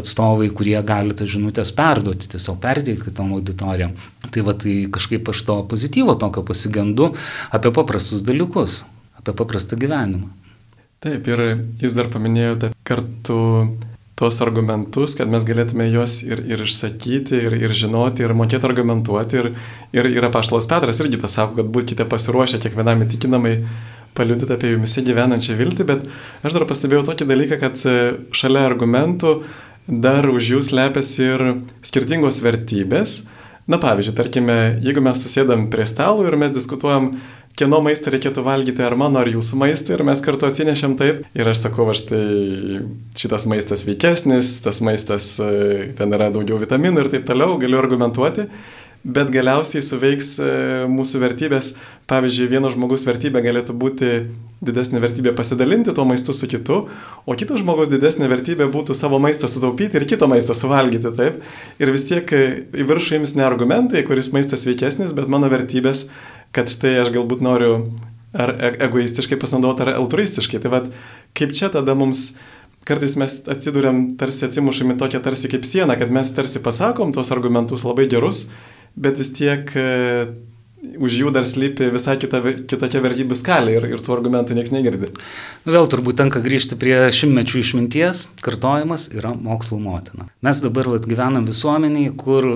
atstovai, 0.00 0.50
kurie 0.54 0.76
gali 0.86 1.16
tą 1.18 1.28
žinutės 1.28 1.72
perduoti, 1.76 2.30
tiesiog 2.34 2.60
perteikti 2.62 3.14
tam 3.14 3.34
auditorijam. 3.36 3.94
Tai 4.28 4.44
va, 4.46 4.56
tai 4.58 4.80
kažkaip 4.92 5.30
aš 5.32 5.44
to 5.48 5.60
pozityvo 5.70 6.16
tokio 6.20 6.44
pasigendu 6.46 7.12
apie 7.54 7.72
paprastus 7.74 8.24
dalykus, 8.26 8.82
apie 9.20 9.36
paprastą 9.36 9.78
gyvenimą. 9.80 10.30
Taip, 11.04 11.28
ir 11.30 11.44
jūs 11.78 11.94
dar 11.94 12.08
paminėjote 12.10 12.72
kartu 12.86 13.38
tuos 14.18 14.40
argumentus, 14.42 15.14
kad 15.18 15.30
mes 15.30 15.44
galėtume 15.46 15.86
juos 15.92 16.18
ir, 16.26 16.42
ir 16.50 16.64
išsakyti, 16.64 17.38
ir, 17.38 17.54
ir 17.54 17.74
žinoti, 17.76 18.24
ir 18.26 18.34
mokėti 18.34 18.66
argumentuoti. 18.66 19.38
Ir, 19.38 19.48
ir, 19.94 20.10
ir 20.18 20.26
apaštalas 20.26 20.66
Petras 20.70 20.98
irgi 21.04 21.20
tą 21.22 21.30
sako, 21.30 21.60
kad 21.60 21.70
būkite 21.74 22.06
pasiruošę 22.10 22.58
kiekvienam 22.64 23.06
įtikinamai 23.06 23.54
paliudyti 24.18 24.56
apie 24.56 24.72
jumise 24.72 25.04
gyvenančią 25.06 25.54
viltį, 25.60 25.86
bet 25.86 26.04
aš 26.42 26.58
dar 26.58 26.66
pastebėjau 26.66 27.04
tokį 27.12 27.28
dalyką, 27.30 27.58
kad 27.62 27.82
e, 27.86 27.96
šalia 28.34 28.64
argumentų 28.66 29.36
dar 29.86 30.26
už 30.28 30.52
jų 30.56 30.62
slepiasi 30.66 31.28
ir 31.28 31.44
skirtingos 31.86 32.42
vertybės. 32.42 33.20
Na 33.68 33.78
pavyzdžiui, 33.78 34.16
tarkime, 34.16 34.58
jeigu 34.82 35.02
mes 35.04 35.22
susėdam 35.22 35.68
prie 35.70 35.84
stalo 35.86 36.24
ir 36.26 36.34
mes 36.40 36.54
diskutuojam, 36.56 37.12
kieno 37.58 37.80
maistą 37.84 38.12
reikėtų 38.14 38.44
valgyti, 38.46 38.84
ar 38.86 38.96
mano, 38.98 39.20
ar 39.22 39.30
jūsų 39.30 39.58
maistą, 39.60 39.96
ir 39.96 40.04
mes 40.06 40.22
kartu 40.24 40.48
atsinešėm 40.48 40.96
taip. 41.00 41.22
Ir 41.36 41.50
aš 41.50 41.64
sakau, 41.66 41.88
aš 41.92 42.04
tai 42.10 42.24
šitas 43.18 43.48
maistas 43.50 43.86
veikesnis, 43.88 44.58
tas 44.64 44.82
maistas, 44.84 45.34
e, 45.42 45.92
ten 45.98 46.14
yra 46.14 46.30
daugiau 46.34 46.60
vitaminų 46.62 47.04
ir 47.04 47.14
taip 47.16 47.26
toliau, 47.28 47.58
galiu 47.60 47.80
argumentuoti. 47.82 48.48
Bet 49.08 49.30
galiausiai 49.30 49.80
suveiks 49.86 50.32
e, 50.42 50.50
mūsų 50.90 51.22
vertybės. 51.22 51.72
Pavyzdžiui, 52.10 52.48
vieno 52.50 52.70
žmogus 52.72 53.04
vertybė 53.06 53.44
galėtų 53.44 53.74
būti 53.78 54.08
didesnė 54.64 54.98
vertybė 55.02 55.34
pasidalinti 55.38 55.92
tuo 55.94 56.02
maistu 56.08 56.34
su 56.34 56.48
kitu, 56.50 56.80
o 57.22 57.36
kito 57.38 57.56
žmogus 57.60 57.90
didesnė 57.92 58.26
vertybė 58.30 58.66
būtų 58.72 58.96
savo 58.98 59.20
maistą 59.22 59.46
sutaupyti 59.50 60.00
ir 60.00 60.06
kito 60.08 60.26
maistą 60.30 60.56
suvalgyti, 60.56 61.12
taip. 61.14 61.38
Ir 61.78 61.94
vis 61.94 62.08
tiek 62.10 62.34
e, 62.34 62.42
į 62.74 62.88
viršų 62.90 63.20
jums 63.20 63.36
ne 63.38 63.46
argumentai, 63.46 64.02
kuris 64.08 64.32
maistas 64.34 64.66
sveikesnis, 64.66 65.14
bet 65.14 65.30
mano 65.30 65.50
vertybės 65.52 66.08
kad 66.58 66.70
štai 66.72 66.98
aš 67.04 67.14
galbūt 67.14 67.42
noriu 67.44 67.72
ar 68.34 68.52
e, 68.58 68.72
egoistiškai 68.88 69.38
pasinaudoti, 69.40 69.86
ar 69.86 69.96
altruistiškai. 70.00 70.60
Tai 70.62 70.72
vad, 70.74 70.90
kaip 71.38 71.54
čia 71.56 71.70
tada 71.72 71.94
mums 71.98 72.32
kartais 72.88 73.18
mes 73.20 73.34
atsidūrėm 73.52 74.18
tarsi 74.20 74.46
atsimušami 74.48 74.96
tokia 75.00 75.20
tarsi 75.24 75.50
kaip 75.52 75.66
siena, 75.68 75.96
kad 76.00 76.12
mes 76.14 76.30
tarsi 76.36 76.62
pasakom 76.64 77.12
tos 77.16 77.32
argumentus 77.34 77.84
labai 77.84 78.08
gerus, 78.10 78.48
bet 78.96 79.20
vis 79.20 79.32
tiek 79.36 79.72
e, 79.76 79.88
už 80.98 81.18
jų 81.20 81.32
dar 81.34 81.46
slypi 81.48 81.90
visai 81.92 82.16
kita, 82.20 82.40
kitokia 82.70 83.02
vertybių 83.04 83.36
skalė 83.38 83.76
ir, 83.76 83.88
ir 83.92 84.02
tų 84.04 84.14
argumentų 84.14 84.56
niekas 84.56 84.72
negirdi. 84.74 85.10
Nu, 85.66 85.74
vėl 85.74 85.88
turbūt 85.90 86.20
tenka 86.20 86.42
grįžti 86.44 86.78
prie 86.80 86.96
šimtmečių 87.14 87.62
išminties, 87.62 88.26
kartojimas 88.44 89.08
yra 89.14 89.34
mokslo 89.34 89.80
motina. 89.82 90.28
Mes 90.46 90.62
dabar 90.64 90.90
vat, 90.94 91.08
gyvenam 91.08 91.48
visuomeniai, 91.48 92.14
kur 92.16 92.48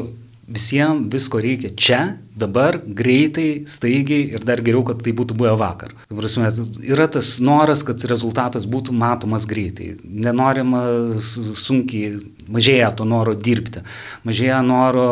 visiems 0.49 1.07
visko 1.13 1.41
reikia 1.43 1.71
čia, 1.77 2.01
dabar, 2.37 2.79
greitai, 2.83 3.65
staigiai 3.69 4.33
ir 4.35 4.45
dar 4.47 4.63
geriau, 4.65 4.83
kad 4.87 5.03
tai 5.05 5.13
būtų 5.17 5.37
buvę 5.39 5.53
vakar. 5.61 5.93
Prasme, 6.09 6.49
yra 6.89 7.07
tas 7.13 7.35
noras, 7.45 7.85
kad 7.87 8.03
rezultatas 8.09 8.67
būtų 8.69 8.95
matomas 8.97 9.47
greitai. 9.49 9.93
Nenorima 10.03 10.83
sunkiai, 11.21 12.17
mažėja 12.53 12.91
to 12.97 13.07
noro 13.09 13.37
dirbti, 13.39 13.85
mažėja 14.27 14.63
noro 14.67 15.07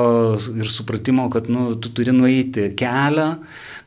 ir 0.56 0.70
supratimo, 0.72 1.28
kad 1.32 1.50
nu, 1.52 1.74
tu 1.76 1.92
turi 1.94 2.14
nueiti 2.16 2.70
kelią 2.78 3.34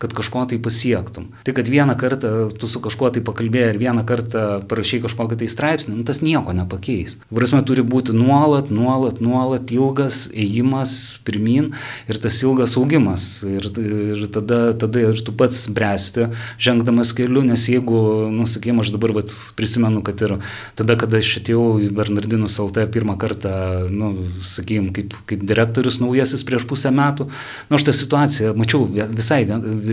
kad 0.04 0.14
kažko 0.16 0.44
tai 0.52 0.60
pasiektum. 0.60 1.30
Tai, 1.48 1.56
kad 1.56 1.70
vieną 1.72 1.96
kartą 2.00 2.34
tu 2.60 2.68
su 2.68 2.82
kažkuo 2.84 3.10
tai 3.16 3.24
pakalbėjai 3.24 3.72
ir 3.74 3.80
vieną 3.80 4.04
kartą 4.08 4.44
parašai 4.68 5.00
kažkokį 5.06 5.40
tai 5.40 5.48
straipsnį, 5.52 5.96
nu, 5.96 6.04
tas 6.08 6.20
nieko 6.26 6.52
nepakeis. 6.56 7.18
Prasme, 7.32 7.62
turi 7.64 7.86
būti 7.88 8.16
nuolat, 8.16 8.72
nuolat, 8.74 9.22
nuolat 9.24 9.72
ilgas 9.72 10.26
ėjimas 10.36 10.96
pirmin 11.24 11.72
ir 12.12 12.20
tas 12.20 12.42
ilgas 12.44 12.76
augimas. 12.80 13.28
Ir, 13.48 13.70
ir 13.80 14.26
tada, 14.34 14.60
tada 14.76 15.06
ir 15.08 15.24
tu 15.24 15.36
pats 15.40 15.64
bręsti, 15.74 16.28
žengdamas 16.62 17.14
keliu, 17.16 17.46
nes 17.48 17.64
jeigu, 17.72 18.04
nu, 18.34 18.48
sakykime, 18.50 18.84
aš 18.84 18.94
dabar 18.98 19.16
vat, 19.20 19.32
prisimenu, 19.58 20.04
kad 20.06 20.20
ir 20.26 20.36
tada, 20.80 20.98
kada 21.00 21.24
aš 21.24 21.38
atėjau 21.42 21.66
į 21.88 21.90
Bernardinus 21.96 22.60
LT 22.64 22.90
pirmą 22.94 23.16
kartą, 23.22 23.54
nu, 23.88 24.14
sakykime, 24.44 24.92
kaip, 24.96 25.16
kaip 25.30 25.48
direktorius 25.48 26.02
naujasis 26.04 26.44
prieš 26.48 26.68
pusę 26.70 26.92
metų, 26.92 27.30
nu, 27.70 27.80
aš 27.80 27.88
tą 27.88 27.96
situaciją 28.04 28.54
mačiau 28.60 28.88
visai 28.92 29.44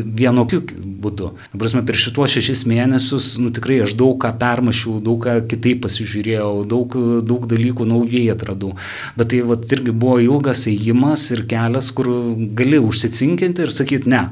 vienokiu 0.05 0.61
būdu. 1.01 1.33
Prasme, 1.57 1.83
per 1.87 1.99
šituos 2.01 2.35
šešis 2.37 2.65
mėnesius 2.71 3.33
nu, 3.41 3.51
tikrai 3.55 3.81
aš 3.85 3.97
daug 3.99 4.19
ką 4.23 4.33
permašiau, 4.41 4.99
daug 5.05 5.23
ką 5.25 5.37
kitaip 5.51 5.83
pasižiūrėjau, 5.87 6.53
daug, 6.69 6.97
daug 7.27 7.49
dalykų 7.51 7.89
naujai 7.89 8.27
atradau. 8.35 8.75
Bet 9.19 9.33
tai 9.33 9.43
vat, 9.47 9.67
irgi 9.73 9.95
buvo 9.95 10.19
ilgas 10.23 10.67
ėjimas 10.71 11.27
ir 11.35 11.45
kelias, 11.51 11.93
kur 11.97 12.11
gali 12.57 12.81
užsicinkinti 12.83 13.67
ir 13.67 13.75
sakyti, 13.75 14.11
ne, 14.11 14.27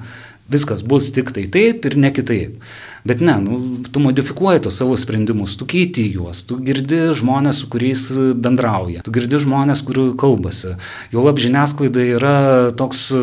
viskas 0.48 0.82
bus 0.82 1.10
tik 1.12 1.32
tai 1.36 1.46
taip 1.52 1.84
ir 1.84 1.96
ne 2.00 2.10
kitaip. 2.14 2.56
Bet 3.08 3.22
ne, 3.24 3.36
nu, 3.40 3.58
tu 3.92 4.00
modifikuoji 4.02 4.64
tos 4.66 4.78
savo 4.80 4.96
sprendimus, 4.98 5.54
tu 5.56 5.68
keiti 5.68 6.08
juos, 6.12 6.42
tu 6.48 6.58
girdi 6.64 6.98
žmonės, 7.16 7.62
su 7.62 7.68
kuriais 7.72 8.02
bendrauja, 8.36 9.04
tu 9.06 9.14
girdi 9.14 9.40
žmonės, 9.40 9.84
kurių 9.86 10.10
kalbasi. 10.20 10.74
Jo 11.14 11.24
lab 11.24 11.40
žiniasklaida 11.40 12.04
yra 12.18 12.36
toks 12.76 13.06
e, 13.16 13.22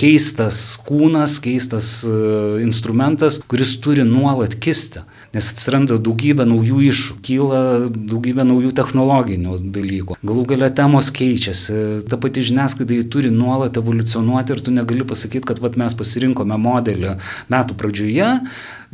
keistas 0.00 0.62
kūnas, 0.88 1.38
keistas 1.44 1.92
e, 2.08 2.16
instrumentas, 2.64 3.42
kuris 3.50 3.76
turi 3.84 4.06
nuolat 4.08 4.56
kisti 4.58 5.04
nes 5.38 5.52
atsiranda 5.54 5.98
daugybė 6.02 6.46
naujų 6.48 6.80
iššūkių, 6.88 7.22
kyla 7.28 7.60
daugybė 7.94 8.44
naujų 8.48 8.72
technologinių 8.76 9.58
dalykų. 9.74 10.18
Galų 10.26 10.44
galia 10.52 10.70
temos 10.74 11.10
keičiasi, 11.14 11.78
ta 12.10 12.18
pati 12.20 12.44
žiniasklaida 12.48 12.98
turi 13.12 13.30
nuolat 13.34 13.78
evoliucionuoti 13.78 14.56
ir 14.56 14.64
tu 14.64 14.74
negali 14.74 15.06
pasakyti, 15.08 15.46
kad 15.48 15.62
vat, 15.62 15.78
mes 15.80 15.94
pasirinkome 15.98 16.58
modelį 16.60 17.16
metų 17.52 17.78
pradžioje 17.78 18.34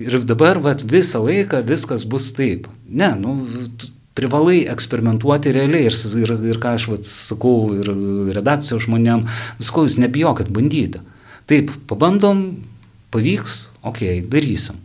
ir 0.05 0.21
dabar 0.29 0.61
vat, 0.65 0.85
visą 0.85 1.23
laiką 1.25 1.65
viskas 1.67 2.05
bus 2.09 2.31
taip. 2.37 2.69
Ne, 2.89 3.15
nu, 3.19 3.39
privalai 4.15 4.63
eksperimentuoti 4.71 5.55
realiai 5.55 5.89
ir, 5.89 5.99
ir, 6.21 6.37
ir 6.53 6.63
ką 6.63 6.77
aš 6.79 6.91
vat, 6.93 7.09
sakau 7.09 7.73
ir 7.75 7.91
redakcijos 8.37 8.87
žmonėm, 8.87 9.27
visko 9.59 9.89
jūs 9.89 9.99
nebijokit 10.03 10.53
bandyti. 10.55 11.03
Taip, 11.51 11.73
pabandom, 11.91 12.47
pavyks, 13.13 13.59
okei, 13.83 14.21
okay, 14.21 14.25
darysim. 14.33 14.84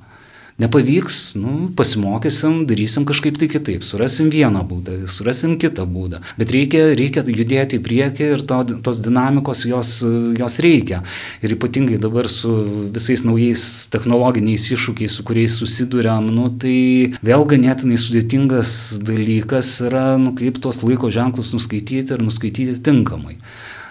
Nepavyks, 0.60 1.36
nu, 1.40 1.70
pasimokysim, 1.72 2.66
darysim 2.68 3.06
kažkaip 3.08 3.38
tai 3.40 3.48
kitaip, 3.48 3.86
surasim 3.88 4.28
vieną 4.28 4.66
būdą, 4.68 4.98
surasim 5.08 5.54
kitą 5.62 5.86
būdą. 5.88 6.20
Bet 6.36 6.52
reikia, 6.52 6.82
reikia 7.00 7.24
judėti 7.24 7.80
į 7.80 7.84
priekį 7.86 8.28
ir 8.36 8.44
to, 8.50 8.58
tos 8.84 9.00
dinamikos 9.06 9.64
jos, 9.70 9.94
jos 10.36 10.60
reikia. 10.60 11.00
Ir 11.40 11.56
ypatingai 11.56 12.02
dabar 12.04 12.28
su 12.28 12.52
visais 12.92 13.24
naujais 13.24 13.64
technologiniais 13.94 14.68
iššūkiais, 14.76 15.16
su 15.16 15.24
kuriais 15.24 15.56
susidurėm, 15.62 16.28
nu, 16.28 16.52
tai 16.52 17.16
vėl 17.24 17.48
ganėtinai 17.48 17.96
sudėtingas 17.96 19.00
dalykas 19.08 19.78
yra, 19.88 20.10
nu, 20.20 20.36
kaip 20.36 20.60
tuos 20.60 20.84
laiko 20.84 21.08
ženklus 21.08 21.56
nuskaityti 21.56 22.18
ir 22.18 22.26
nuskaityti 22.28 22.82
tinkamai. 22.84 23.40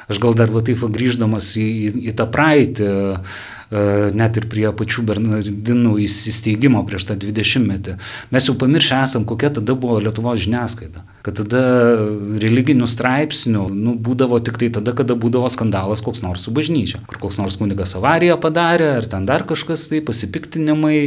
Aš 0.08 0.20
gal 0.20 0.36
dar 0.36 0.48
va 0.48 0.62
taip 0.64 0.80
grįždamas 0.92 1.50
į, 1.60 1.64
į, 1.68 1.88
į 2.08 2.12
tą 2.16 2.24
praeitį 2.32 2.92
net 3.70 4.38
ir 4.40 4.48
prie 4.48 4.64
pačių 4.72 5.04
Bernardinų 5.10 5.98
įsisteigimo 6.06 6.80
prieš 6.88 7.10
tą 7.10 7.18
20 7.20 7.66
metį. 7.68 7.98
Mes 8.32 8.48
jau 8.48 8.56
pamiršę 8.56 9.02
esam, 9.04 9.28
kokia 9.28 9.52
tada 9.60 9.76
buvo 9.76 10.00
Lietuvos 10.00 10.40
žiniasklaida 10.46 11.04
kad 11.26 11.38
tada 11.40 11.62
religinių 12.40 12.86
straipsnių 12.88 13.64
nu, 13.74 13.94
būdavo 13.98 14.38
tik 14.44 14.58
tai 14.60 14.70
tada, 14.74 14.94
kada 14.96 15.16
būdavo 15.18 15.48
skandalas 15.52 16.02
koks 16.04 16.22
nors 16.24 16.46
su 16.46 16.52
bažnyčia, 16.54 17.02
kur 17.10 17.20
koks 17.24 17.40
nors 17.40 17.58
kunigas 17.60 17.94
avariją 17.98 18.38
padarė, 18.40 18.90
ar 19.00 19.08
ten 19.10 19.26
dar 19.28 19.44
kažkas 19.48 19.88
tai 19.90 20.00
pasipiktinimai. 20.04 20.98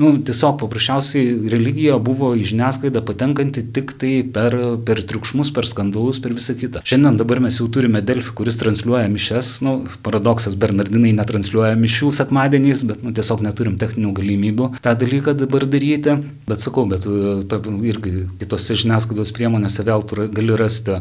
Nu, 0.00 0.14
tiesiog 0.22 0.58
paprasčiausiai 0.62 1.50
religija 1.52 1.98
buvo 2.02 2.32
į 2.38 2.46
žiniasklaidą 2.52 3.02
patenkanti 3.06 3.64
tik 3.74 3.94
tai 4.00 4.12
per, 4.34 4.56
per 4.86 5.02
triukšmus, 5.10 5.52
per 5.54 5.68
skandalus, 5.68 6.22
per 6.22 6.36
visą 6.36 6.56
kitą. 6.58 6.84
Šiandien 6.88 7.18
dabar 7.20 7.42
mes 7.44 7.58
jau 7.60 7.68
turime 7.72 8.02
Delfį, 8.04 8.34
kuris 8.38 8.60
transliuoja 8.62 9.08
mišes, 9.12 9.58
nu, 9.66 9.76
paradoksas, 10.06 10.56
Bernardinai 10.58 11.12
netransliuoja 11.18 11.74
mišių 11.78 12.12
sekmadieniais, 12.20 12.84
bet 12.88 13.04
nu, 13.04 13.12
tiesiog 13.16 13.42
neturim 13.44 13.78
techninių 13.80 14.14
galimybių 14.16 14.70
tą 14.84 14.94
dalyką 14.98 15.34
dabar 15.38 15.66
daryti. 15.68 16.18
Bet 16.48 16.62
sakau, 16.62 16.86
bet 16.88 17.04
to, 17.04 17.60
irgi 17.88 18.26
kitose 18.40 18.76
žiniasklaidos 18.78 19.34
priemonėse 19.36 19.47
priemonėse 19.48 19.84
vėl 19.84 20.04
tu 20.04 20.28
gali 20.28 20.56
rasti 20.56 20.98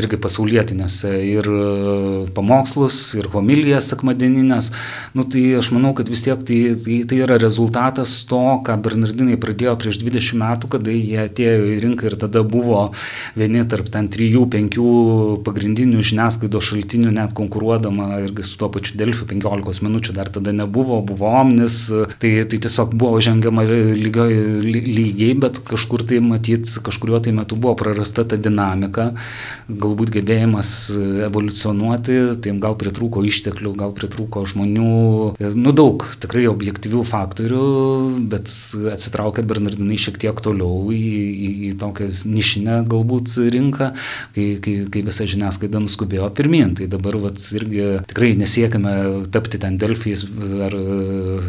irgi 0.00 0.18
pasaulietinėse 0.20 1.12
ir 1.24 1.48
e, 1.48 2.26
pamokslus, 2.36 3.14
ir 3.16 3.28
homilijas 3.32 3.88
sekmadieninės. 3.90 4.72
Nu, 5.16 5.24
tai 5.24 5.56
aš 5.58 5.72
manau, 5.72 5.94
kad 5.96 6.08
vis 6.12 6.24
tiek 6.26 6.40
tai, 6.46 6.74
tai, 6.76 7.00
tai 7.08 7.20
yra 7.24 7.38
rezultatas 7.40 8.24
to, 8.28 8.42
ką 8.66 8.76
Bernardinai 8.82 9.38
pradėjo 9.40 9.76
prieš 9.80 10.00
20 10.02 10.40
metų, 10.42 10.70
kada 10.76 10.92
jie 10.92 11.22
atėjo 11.24 11.70
į 11.72 11.78
rinką 11.84 12.10
ir 12.10 12.18
tada 12.20 12.44
buvo 12.46 12.90
vieni 13.36 13.64
tarp 13.68 13.88
ten 13.92 14.10
3-5 14.12 15.42
pagrindinių 15.46 16.04
žiniasklaidos 16.04 16.70
šaltinių, 16.70 17.14
net 17.16 17.34
konkuruodama 17.36 18.22
irgi 18.26 18.44
su 18.46 18.60
tuo 18.60 18.70
pačiu 18.72 18.98
Delfiu 19.00 19.28
15 19.28 19.84
minučių 19.86 20.16
dar 20.16 20.30
tada 20.32 20.52
nebuvo, 20.56 21.00
buvo 21.06 21.32
Omnis, 21.36 21.86
tai, 22.20 22.32
tai 22.48 22.60
tiesiog 22.62 22.94
buvo 22.96 23.20
žengiama 23.22 23.64
lygiai, 23.66 24.36
lygiai, 24.62 25.32
bet 25.40 25.60
kažkur 25.66 26.04
tai 26.06 26.20
matyt, 26.24 26.68
kažkuriuo 26.86 27.20
tai 27.24 27.34
metu 27.36 27.58
buvo 27.60 27.76
prarasta 27.86 28.26
ta 28.26 28.38
dinamika, 28.40 29.12
galbūt 29.70 30.10
gebėjimas 30.18 30.72
evoliucionuoti, 31.28 32.18
tai 32.42 32.54
gal 32.62 32.76
pritrūko 32.78 33.22
išteklių, 33.30 33.74
gal 33.78 33.94
pritrūko 33.96 34.42
žmonių, 34.50 34.90
nu 35.54 35.74
daug 35.76 36.04
tikrai 36.22 36.46
objektyvių 36.50 37.04
faktorių, 37.06 37.64
bet 38.32 38.50
atsitraukia 38.92 39.44
Bernardinai 39.46 39.98
šiek 40.00 40.18
tiek 40.22 40.40
toliau 40.42 40.90
į, 40.94 41.00
į, 41.00 41.50
į 41.70 41.72
tokią 41.80 42.08
nišinę 42.26 42.80
galbūt 42.90 43.36
rinką, 43.54 43.92
kai, 44.34 44.46
kai, 44.62 44.76
kai 44.92 45.04
visa 45.06 45.26
žiniasklaida 45.28 45.80
nuskubėjo 45.82 46.28
pirmin. 46.36 46.74
Tai 46.78 46.88
dabar 46.92 47.18
vat, 47.22 47.40
irgi 47.56 47.86
tikrai 48.10 48.34
nesiekime 48.38 48.94
tapti 49.32 49.60
ten 49.62 49.78
Delfijais 49.80 50.24
ar, 50.66 50.76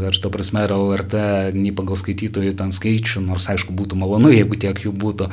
ar 0.10 0.22
to 0.22 0.32
prasme, 0.34 0.64
ar 0.66 0.76
LRT, 0.76 1.24
nei 1.58 1.74
pagal 1.76 2.00
skaitytojų 2.00 2.56
ten 2.60 2.74
skaičių, 2.76 3.24
nors 3.26 3.50
aišku 3.54 3.76
būtų 3.78 4.00
malonu, 4.00 4.32
jeigu 4.34 4.60
tiek 4.60 4.84
jų 4.86 4.94
būtų. 4.98 5.30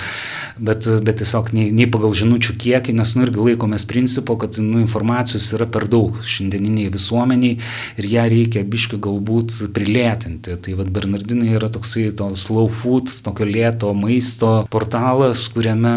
Bet, 0.59 0.88
bet 1.05 1.19
tiesiog 1.23 1.51
nei, 1.57 1.71
nei 1.75 1.87
pagal 1.91 2.15
žinučių 2.17 2.57
kiekį, 2.61 2.95
nes 2.99 3.15
nu 3.17 3.27
irgi 3.27 3.43
laikomės 3.49 3.87
principo, 3.91 4.37
kad 4.41 4.59
nu, 4.63 4.81
informacijos 4.83 5.51
yra 5.57 5.67
per 5.71 5.87
daug 5.91 6.21
šiandieniniai 6.25 6.93
visuomeniai 6.95 7.59
ir 8.01 8.09
ją 8.11 8.27
reikia 8.31 8.65
biški 8.69 9.01
galbūt 9.03 9.57
prilėtinti. 9.75 10.59
Tai 10.65 10.77
vad 10.79 10.93
Bernardinai 10.95 11.55
yra 11.59 11.71
toksai 11.73 12.11
to 12.17 12.31
slow 12.39 12.69
food, 12.71 13.11
tokio 13.25 13.49
lėto 13.49 13.93
maisto 13.97 14.53
portalas, 14.73 15.47
kuriame 15.55 15.95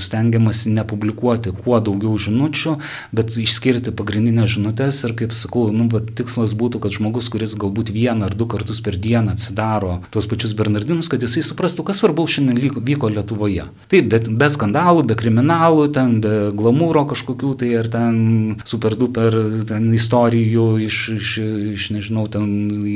stengiamasi 0.00 0.72
nepublikuoti 0.76 1.54
kuo 1.56 1.80
daugiau 1.84 2.16
žinučių, 2.20 2.76
bet 3.16 3.36
išskirti 3.40 3.94
pagrindinės 3.96 4.56
žinutės 4.56 5.02
ir 5.06 5.16
kaip 5.18 5.34
sakau, 5.36 5.68
nu, 5.74 5.88
va, 5.92 6.02
tikslas 6.02 6.54
būtų, 6.56 6.82
kad 6.84 6.94
žmogus, 6.96 7.30
kuris 7.32 7.56
galbūt 7.60 7.92
vieną 7.94 8.30
ar 8.30 8.36
du 8.36 8.48
kartus 8.50 8.82
per 8.84 8.98
dieną 9.00 9.34
atsidaro 9.36 10.00
tuos 10.14 10.28
pačius 10.30 10.54
Bernardinus, 10.56 11.10
kad 11.10 11.22
jisai 11.24 11.44
suprastų, 11.46 11.84
kas 11.86 12.00
svarbaus 12.02 12.36
šiandien 12.36 12.80
vyko 12.80 13.10
Lietuvoje. 13.10 13.66
Taip, 13.90 14.08
bet 14.12 14.29
be 14.38 14.48
skandalų, 14.52 15.04
be 15.10 15.16
kriminalų, 15.18 15.86
ten 15.94 16.18
be 16.24 16.34
glamūro 16.56 17.06
kažkokių, 17.10 17.54
tai 17.62 17.72
ar 17.80 17.88
ten 17.92 18.20
super 18.68 18.96
duper 18.98 19.36
ten 19.68 19.88
istorijų 19.96 20.66
iš, 20.86 20.98
iš, 21.16 21.32
iš, 21.74 21.88
nežinau, 21.96 22.26
ten 22.30 22.46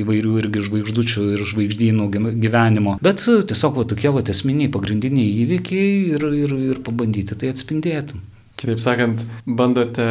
įvairių 0.00 0.36
irgi 0.42 0.66
žvaigždučių 0.68 1.26
ir 1.34 1.46
žvaigždynų 1.52 2.10
gyvenimo. 2.42 2.98
Bet 3.04 3.24
tiesiog 3.24 3.80
va 3.80 3.88
tokie 3.88 4.12
va 4.14 4.24
esminiai 4.34 4.70
pagrindiniai 4.72 5.34
įvykiai 5.44 5.90
ir, 6.14 6.30
ir, 6.44 6.56
ir 6.74 6.84
pabandyti 6.84 7.36
tai 7.38 7.52
atspindėti. 7.54 8.20
Kitaip 8.54 8.78
sakant, 8.78 9.22
bandote 9.44 10.04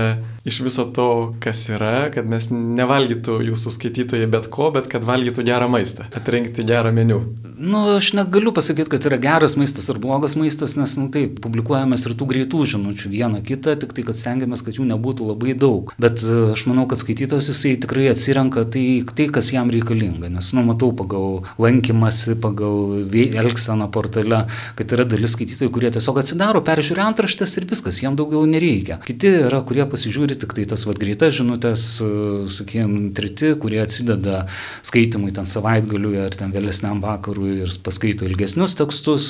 iš 0.45 0.59
viso 0.59 0.83
to, 0.85 1.33
kas 1.39 1.69
yra, 1.71 2.09
kad 2.11 2.27
mes 2.27 2.49
nevalgytų 2.51 3.39
jūsų 3.47 3.71
skaitytojai 3.77 4.27
bet 4.31 4.49
ko, 4.51 4.73
bet 4.75 4.89
kad 4.91 5.05
valgytų 5.07 5.45
gerą 5.47 5.69
maistą, 5.71 6.09
atrinkti 6.19 6.65
gerą 6.67 6.91
meniu. 6.95 7.21
Nu, 7.57 7.83
aš 7.95 8.09
negaliu 8.17 8.51
pasakyti, 8.51 8.89
kad 8.91 9.05
yra 9.07 9.17
geras 9.21 9.55
maistas 9.55 9.85
ar 9.91 9.99
blogas 10.03 10.35
maistas, 10.35 10.73
nes, 10.75 10.97
nu 10.99 11.07
taip, 11.13 11.37
publikuojamės 11.43 12.03
ir 12.09 12.15
tų 12.19 12.27
greitų 12.31 12.65
žinučių 12.73 13.11
vieną 13.13 13.39
kitą, 13.45 13.77
tik 13.79 13.93
tai, 13.95 14.03
kad 14.07 14.19
stengiamės, 14.19 14.65
kad 14.65 14.75
jų 14.75 14.87
nebūtų 14.89 15.29
labai 15.29 15.55
daug. 15.55 15.93
Bet 16.01 16.25
e, 16.25 16.39
aš 16.57 16.65
manau, 16.67 16.83
kad 16.91 16.99
skaitytojas 16.99 17.47
jisai 17.53 17.75
tikrai 17.79 18.09
atsirenka 18.11 18.65
tai, 18.73 18.83
tai 19.15 19.29
kas 19.31 19.53
jam 19.53 19.71
reikalinga, 19.71 20.31
nes, 20.33 20.49
nu, 20.57 20.65
matau 20.67 20.91
pagal 20.97 21.45
lankymasi, 21.61 22.35
pagal 22.43 23.05
elgseną 23.13 23.87
portale, 23.93 24.43
kad 24.75 24.97
yra 24.97 25.07
dalis 25.07 25.37
skaitytojų, 25.37 25.71
kurie 25.77 25.93
tiesiog 25.93 26.19
atsidaro, 26.19 26.65
peržiūri 26.67 27.05
antraštės 27.05 27.55
ir 27.61 27.69
viskas, 27.69 28.01
jam 28.03 28.19
daugiau 28.19 28.43
nereikia. 28.49 28.99
Kiti 29.07 29.37
yra, 29.45 29.61
kurie 29.63 29.87
pasižiūri 29.87 30.32
tik 30.39 30.55
tai 30.57 30.65
tas 30.69 30.85
vad 30.87 30.99
greitas 31.01 31.35
žinutės, 31.37 31.83
e, 32.03 32.09
sakykime, 32.53 33.11
treti, 33.17 33.53
kurie 33.59 33.81
atsideda 33.83 34.43
skaitimui 34.85 35.33
ten 35.35 35.47
savaitgaliui 35.49 36.19
ar 36.25 36.35
ten 36.37 36.53
vėlesniam 36.53 37.01
vakarui 37.03 37.63
ir 37.65 37.73
paskaito 37.85 38.27
ilgesnius 38.27 38.77
tekstus. 38.79 39.27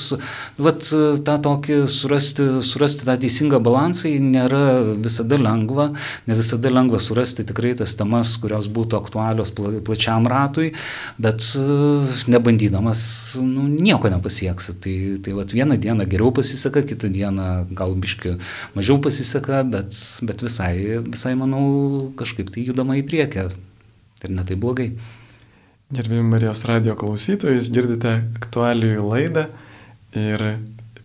Vat 0.58 0.88
e, 0.92 1.02
tą 1.26 1.36
tokį 1.44 1.80
surasti, 1.90 2.48
surasti 2.64 3.08
tą 3.08 3.16
teisingą 3.20 3.60
balansą 3.64 4.12
nėra 4.20 4.82
visada 5.04 5.38
lengva, 5.40 5.90
ne 6.28 6.38
visada 6.38 6.72
lengva 6.72 7.00
surasti 7.02 7.46
tikrai 7.48 7.74
tas 7.78 7.94
temas, 7.98 8.34
kurios 8.40 8.68
būtų 8.72 8.98
aktualios 9.00 9.52
pla, 9.54 9.76
plačiam 9.84 10.28
ratui, 10.30 10.72
bet 11.18 11.46
e, 11.58 11.64
nebandydamas 12.30 13.04
nu, 13.42 13.66
nieko 13.68 14.10
nepasieksi. 14.12 14.76
Tai, 14.84 14.96
tai 15.24 15.34
vat 15.36 15.54
vieną 15.54 15.78
dieną 15.80 16.08
geriau 16.10 16.32
pasiseka, 16.34 16.84
kitą 16.86 17.10
dieną 17.12 17.48
gal 17.76 17.94
biški 17.98 18.36
mažiau 18.74 18.98
pasiseka, 19.02 19.62
bet, 19.68 19.96
bet 20.26 20.44
visai, 20.44 20.93
visai 21.02 21.34
manau 21.38 22.12
kažkaip 22.18 22.52
tai 22.54 22.66
judama 22.68 22.98
į 23.00 23.04
priekį. 23.08 23.48
Ir 24.24 24.32
netai 24.32 24.56
blogai. 24.56 24.92
Gerbėjim 25.94 26.30
Marijos 26.32 26.64
radio 26.66 26.94
klausytojus, 26.98 27.68
girdite 27.74 28.16
aktualijų 28.40 29.02
laidą 29.04 29.48
ir 30.16 30.44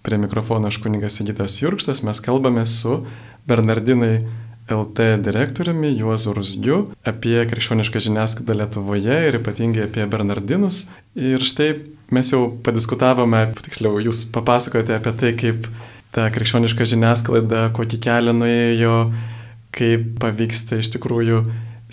prie 0.05 0.17
mikrofono 0.21 0.69
aš 0.71 0.79
kunigas 0.81 1.19
Sigitas 1.19 1.57
Jurkštas, 1.59 2.01
mes 2.07 2.21
kalbame 2.23 2.63
su 2.65 3.01
Bernardinai 3.49 4.21
LT 4.69 5.17
direktoriumi 5.25 5.91
Juozu 5.97 6.33
Rusgiu 6.37 6.79
apie 7.07 7.41
krikščionišką 7.49 8.01
žiniasklaidą 8.05 8.55
Lietuvoje 8.61 9.17
ir 9.27 9.39
ypatingai 9.39 9.87
apie 9.87 10.05
Bernardinus. 10.09 10.83
Ir 11.17 11.43
štai 11.45 11.71
mes 12.13 12.29
jau 12.31 12.45
padiskutavome, 12.65 13.47
tiksliau, 13.65 13.97
jūs 14.03 14.27
papasakote 14.33 14.95
apie 14.95 15.13
tai, 15.19 15.33
kaip 15.37 15.67
ta 16.13 16.29
krikščioniška 16.33 16.87
žiniasklaida, 16.93 17.67
kokį 17.77 18.01
kelią 18.05 18.35
nuėjo, 18.37 18.95
kaip 19.79 20.11
pavyksta 20.21 20.79
iš 20.81 20.91
tikrųjų 20.97 21.43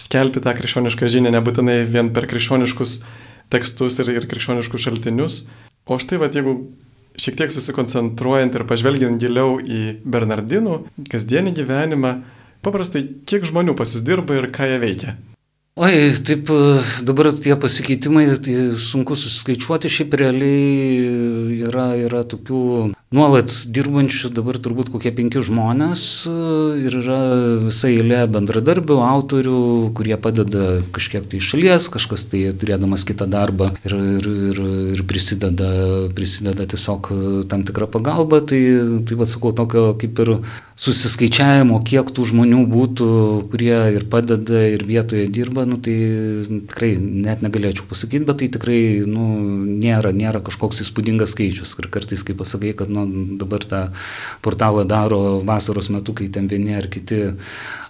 skelbti 0.01 0.43
tą 0.45 0.53
krikščionišką 0.57 1.09
žinią 1.13 1.33
nebūtinai 1.39 1.79
vien 1.89 2.11
per 2.15 2.29
krikščioniškus 2.31 2.99
tekstus 3.53 4.01
ir, 4.03 4.11
ir 4.19 4.27
krikščioniškus 4.29 4.89
šaltinius. 4.89 5.39
O 5.87 5.99
štai, 6.03 6.19
va, 6.21 6.29
jeigu 6.33 6.59
šiek 7.17 7.39
tiek 7.39 7.53
susikoncentruojant 7.55 8.59
ir 8.59 8.67
pažvelgiant 8.69 9.23
giliau 9.23 9.57
į 9.63 10.03
Bernardinų 10.05 10.81
kasdienį 11.13 11.55
gyvenimą, 11.57 12.13
paprastai 12.67 13.07
kiek 13.29 13.47
žmonių 13.47 13.77
pasisdirba 13.79 14.41
ir 14.41 14.51
ką 14.55 14.69
jie 14.73 14.83
veikia? 14.83 15.17
Oi, 15.77 15.93
taip 16.25 16.49
dabar 17.05 17.29
tie 17.37 17.53
pasikeitimai, 17.53 18.31
tai 18.41 18.55
sunku 18.81 19.13
susiskaičiuoti, 19.13 19.91
šiaip 19.93 20.15
realiai 20.17 21.59
yra, 21.69 21.91
yra 22.01 22.23
tokių 22.25 22.61
nuolat 23.13 23.53
dirbančių 23.77 24.31
dabar 24.33 24.57
turbūt 24.57 24.89
kokie 24.95 25.13
penki 25.13 25.43
žmonės 25.45 26.05
ir 26.81 26.97
yra 27.03 27.19
visa 27.67 27.91
eilė 27.93 28.23
bendradarbių, 28.33 28.97
autorių, 29.05 29.59
kurie 29.99 30.17
padeda 30.17 30.79
kažkiek 30.97 31.29
tai 31.29 31.43
iš 31.43 31.51
šalies, 31.53 31.91
kažkas 31.93 32.25
tai 32.33 32.41
turėdamas 32.57 33.05
kitą 33.05 33.29
darbą 33.29 33.75
ir, 33.85 33.99
ir, 34.17 34.31
ir, 34.55 34.63
ir 34.97 35.05
prisideda, 35.05 35.69
prisideda 36.17 36.65
tiesiog 36.73 37.13
tam 37.53 37.69
tikrą 37.69 37.91
pagalbą. 37.93 38.41
Tai, 38.49 38.63
tai 39.05 39.21
vad 39.21 39.29
sakau, 39.29 39.53
tokio 39.53 39.91
kaip 40.01 40.25
ir 40.25 40.33
susiskaičiavimo, 40.81 41.83
kiek 41.85 42.11
tų 42.17 42.31
žmonių 42.33 42.65
būtų, 42.73 43.13
kurie 43.53 43.77
ir 43.97 44.09
padeda, 44.09 44.65
ir 44.73 44.89
vietoje 44.89 45.29
dirba, 45.29 45.66
nu, 45.69 45.79
tai 45.83 45.95
tikrai 46.71 46.93
net 46.99 47.43
negalėčiau 47.45 47.87
pasakyti, 47.91 48.25
bet 48.29 48.41
tai 48.43 48.49
tikrai 48.55 48.79
nu, 49.09 49.27
nėra, 49.67 50.13
nėra 50.17 50.41
kažkoks 50.47 50.83
įspūdingas 50.85 51.35
skaičius. 51.35 51.75
Ir 51.81 51.89
kartais, 51.93 52.25
kai 52.27 52.37
pasakai, 52.39 52.73
kad 52.79 52.93
nu, 52.93 53.05
dabar 53.41 53.65
tą 53.67 53.83
portalą 54.45 54.87
daro 54.89 55.41
vasaros 55.47 55.91
metu, 55.93 56.15
kai 56.17 56.29
ten 56.33 56.49
vieni 56.51 56.77
ar 56.79 56.89
kiti 56.93 57.23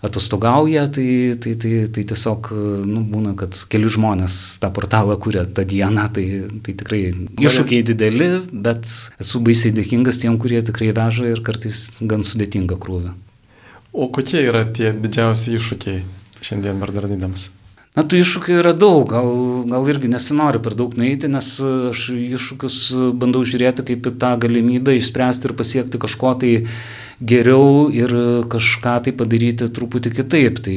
atostogauja, 0.06 0.86
tai, 0.92 1.08
tai, 1.42 1.54
tai, 1.60 1.74
tai 1.92 2.06
tiesiog 2.12 2.50
nu, 2.86 3.04
būna, 3.12 3.36
kad 3.38 3.56
keli 3.72 3.90
žmonės 3.92 4.58
tą 4.62 4.72
portalą 4.74 5.18
kuria 5.22 5.46
tą 5.46 5.66
dieną, 5.68 6.08
tai, 6.16 6.26
tai 6.66 6.76
tikrai 6.80 7.02
iššūkiai 7.42 7.86
dideli, 7.92 8.32
bet 8.50 8.88
esu 9.22 9.42
baisiai 9.44 9.74
dėkingas 9.76 10.20
tiem, 10.22 10.40
kurie 10.40 10.62
tikrai 10.66 10.92
veža 10.96 11.30
ir 11.34 11.44
kartais 11.46 11.86
gan 12.02 12.26
sudėtinga 12.26 12.80
krūvė. 12.80 13.14
O 13.96 14.10
kokie 14.12 14.42
yra 14.44 14.66
tie 14.76 14.90
didžiausi 14.92 15.54
iššūkiai 15.56 16.02
šiandien 16.44 16.82
Bernardinams? 16.82 17.48
Na, 17.96 18.04
tų 18.04 18.18
iššūkių 18.20 18.58
yra 18.60 18.74
daug, 18.76 19.06
gal, 19.08 19.30
gal 19.70 19.86
irgi 19.88 20.10
nesinori 20.12 20.60
per 20.60 20.74
daug 20.76 20.92
nueiti, 21.00 21.30
nes 21.32 21.54
aš 21.64 22.10
iššūkius 22.12 22.76
bandau 23.16 23.40
žiūrėti 23.48 23.86
kaip 23.88 24.10
į 24.10 24.12
tą 24.20 24.34
galimybę 24.42 24.98
išspręsti 24.98 25.48
ir 25.48 25.54
pasiekti 25.56 26.00
kažko 26.02 26.34
tai 26.42 26.50
geriau 27.20 27.88
ir 27.92 28.12
kažką 28.52 28.96
tai 29.06 29.12
padaryti 29.16 29.68
truputį 29.72 30.12
kitaip. 30.18 30.60
Tai 30.66 30.76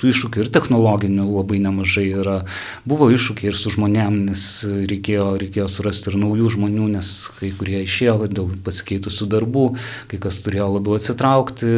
tų 0.00 0.10
iššūkių 0.12 0.44
ir 0.44 0.50
technologinių 0.52 1.26
labai 1.28 1.60
nemažai 1.62 2.08
yra. 2.22 2.38
Buvo 2.88 3.10
iššūkiai 3.12 3.50
ir 3.52 3.58
su 3.58 3.72
žmonėm, 3.74 4.22
nes 4.30 4.44
reikėjo, 4.66 5.28
reikėjo 5.42 5.68
surasti 5.70 6.10
ir 6.12 6.18
naujų 6.22 6.52
žmonių, 6.56 6.88
nes 6.96 7.12
kai 7.38 7.52
kurie 7.56 7.82
išėjo 7.84 8.30
dėl 8.32 8.50
pasikeitusių 8.64 9.28
darbų, 9.32 9.66
kai 10.12 10.20
kas 10.22 10.40
turėjo 10.44 10.70
labiau 10.76 10.96
atsitraukti, 10.96 11.72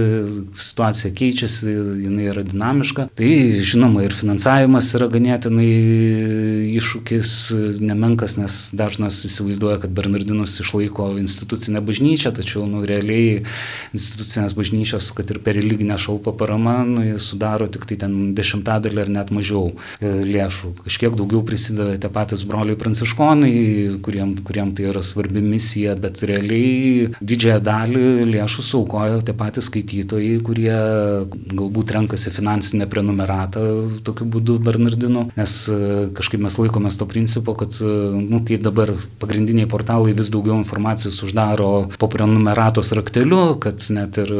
situacija 0.59 1.15
keičiasi, 1.17 1.75
jinai 2.05 2.31
yra 2.33 2.47
dinamiška. 2.47 3.09
Tai 3.19 3.33
žinoma 3.67 4.05
ir 4.07 4.15
finansavimas 4.15 4.93
yra 4.99 5.11
ganėtinai 5.13 5.71
iššūkis 6.79 7.35
nemenkas, 7.83 8.39
nes 8.39 8.59
dažnas 8.77 9.21
įsivaizduoja, 9.27 9.81
kad 9.85 9.95
Bernardinus 9.95 10.57
išlaiko 10.63 11.11
institucinę 11.21 11.83
bažnyčią, 11.85 12.35
tačiau 12.37 12.67
nu, 12.71 12.85
realiai 12.87 13.43
institucinės 13.97 14.55
bažnyčios, 14.57 15.11
kad 15.17 15.31
ir 15.31 15.41
per 15.45 15.59
religinę 15.59 15.99
šalpą 16.01 16.35
parama, 16.39 16.81
nu, 16.89 17.05
jis 17.07 17.31
sudaro 17.33 17.69
tik 17.73 17.87
tai 17.91 17.99
ten 18.05 18.35
dešimtadalį 18.37 19.05
ar 19.05 19.13
net 19.19 19.33
mažiau 19.35 19.73
e, 19.73 20.11
lėšų. 20.25 20.75
Kažkiek 20.85 21.17
daugiau 21.19 21.43
prisideda 21.47 21.99
tie 22.01 22.11
patys 22.13 22.45
broliai 22.49 22.79
pranciškonai, 22.81 23.55
kuriem, 24.05 24.37
kuriem 24.47 24.75
tai 24.77 24.89
yra 24.93 25.03
svarbi 25.05 25.43
misija, 25.45 25.97
bet 26.01 26.23
realiai 26.27 27.11
didžiąją 27.21 27.61
dalį 27.65 28.05
lėšų 28.31 28.67
saukoja 28.71 29.23
tie 29.25 29.37
patys 29.37 29.71
skaitytojai, 29.71 30.39
kurie 30.45 30.75
galbūt 31.55 31.95
renkasi 31.97 32.33
finansinę 32.35 32.89
prenumeratą 32.91 33.65
tokiu 34.07 34.27
būdu 34.29 34.59
Bernardinu, 34.65 35.29
nes 35.37 35.55
e, 35.73 35.79
kažkaip 36.17 36.43
mes 36.45 36.57
laikomės 36.61 36.99
to 37.01 37.09
principo, 37.11 37.55
kad, 37.59 37.75
e, 37.81 37.95
nu, 38.19 38.43
kai 38.47 38.59
dabar 38.63 38.95
pagrindiniai 39.23 39.69
portalai 39.71 40.15
vis 40.17 40.31
daugiau 40.35 40.59
informacijos 40.61 41.21
uždaro 41.27 41.71
po 41.99 42.11
prenumeratos 42.13 42.93
rakteliu, 42.97 43.54
kad 43.63 43.83
net 43.95 44.19
ir 44.23 44.31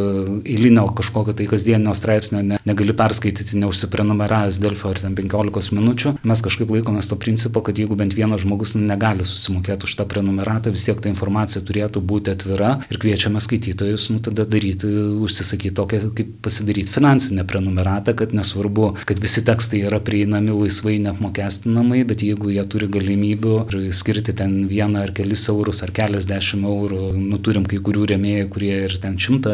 eilinio 0.45 0.87
kažkokio 0.97 1.35
tai 1.37 1.47
kasdienio 1.51 1.95
straipsnio 1.97 2.43
ne, 2.43 2.59
negali 2.65 2.95
perskaityti 2.97 3.59
neužsiprenumeravęs 3.63 4.61
Delfio 4.63 4.93
ar 4.93 5.01
ten 5.03 5.17
15 5.19 5.75
minučių. 5.77 6.15
Mes 6.27 6.43
kažkaip 6.45 6.71
laikomės 6.75 7.11
to 7.11 7.19
principo, 7.21 7.63
kad 7.65 7.79
jeigu 7.79 7.97
bent 7.99 8.17
vienas 8.17 8.45
žmogus 8.45 8.75
negali 8.79 9.27
susimokėti 9.29 9.89
už 9.89 9.97
tą 9.99 10.07
prenumeratą, 10.11 10.73
vis 10.75 10.87
tiek 10.87 11.01
ta 11.01 11.11
informacija 11.13 11.63
turėtų 11.65 12.03
būti 12.05 12.35
atvira 12.35 12.75
ir 12.91 13.01
kviečiame 13.03 13.43
skaitytojus, 13.43 14.09
nu 14.15 14.23
tada 14.25 14.47
daryti, 14.49 14.89
užsisakyti 15.25 15.75
tokią, 15.77 16.01
kaip 16.17 16.35
pasidaryti 16.45 16.93
finansinę 16.93 17.47
prenumeratą, 17.49 18.15
kad 18.19 18.35
nesvarbu, 18.37 18.93
kad 19.09 19.21
visi 19.23 19.45
tekstai 19.47 19.85
yra 19.89 20.01
prieinami 20.05 20.55
laisvai 20.55 20.99
neapmokestinamai, 21.05 22.05
bet 22.09 22.25
jeigu 22.27 22.53
jie 22.55 22.65
turi 22.71 22.89
galimybių 22.93 23.57
skirti 23.95 24.35
ten 24.37 24.65
vieną 24.71 25.05
ar 25.05 25.15
kelis 25.17 25.47
eurus 25.53 25.83
ar 25.85 25.93
keliasdešimt 25.95 26.69
eurų, 26.69 27.03
nu 27.19 27.39
turim 27.45 27.67
kai 27.69 27.81
kurių 27.85 28.09
rėmėjų, 28.15 28.49
kurie 28.53 28.75
ir 28.87 28.97
ten 29.05 29.19
šimtą 29.21 29.53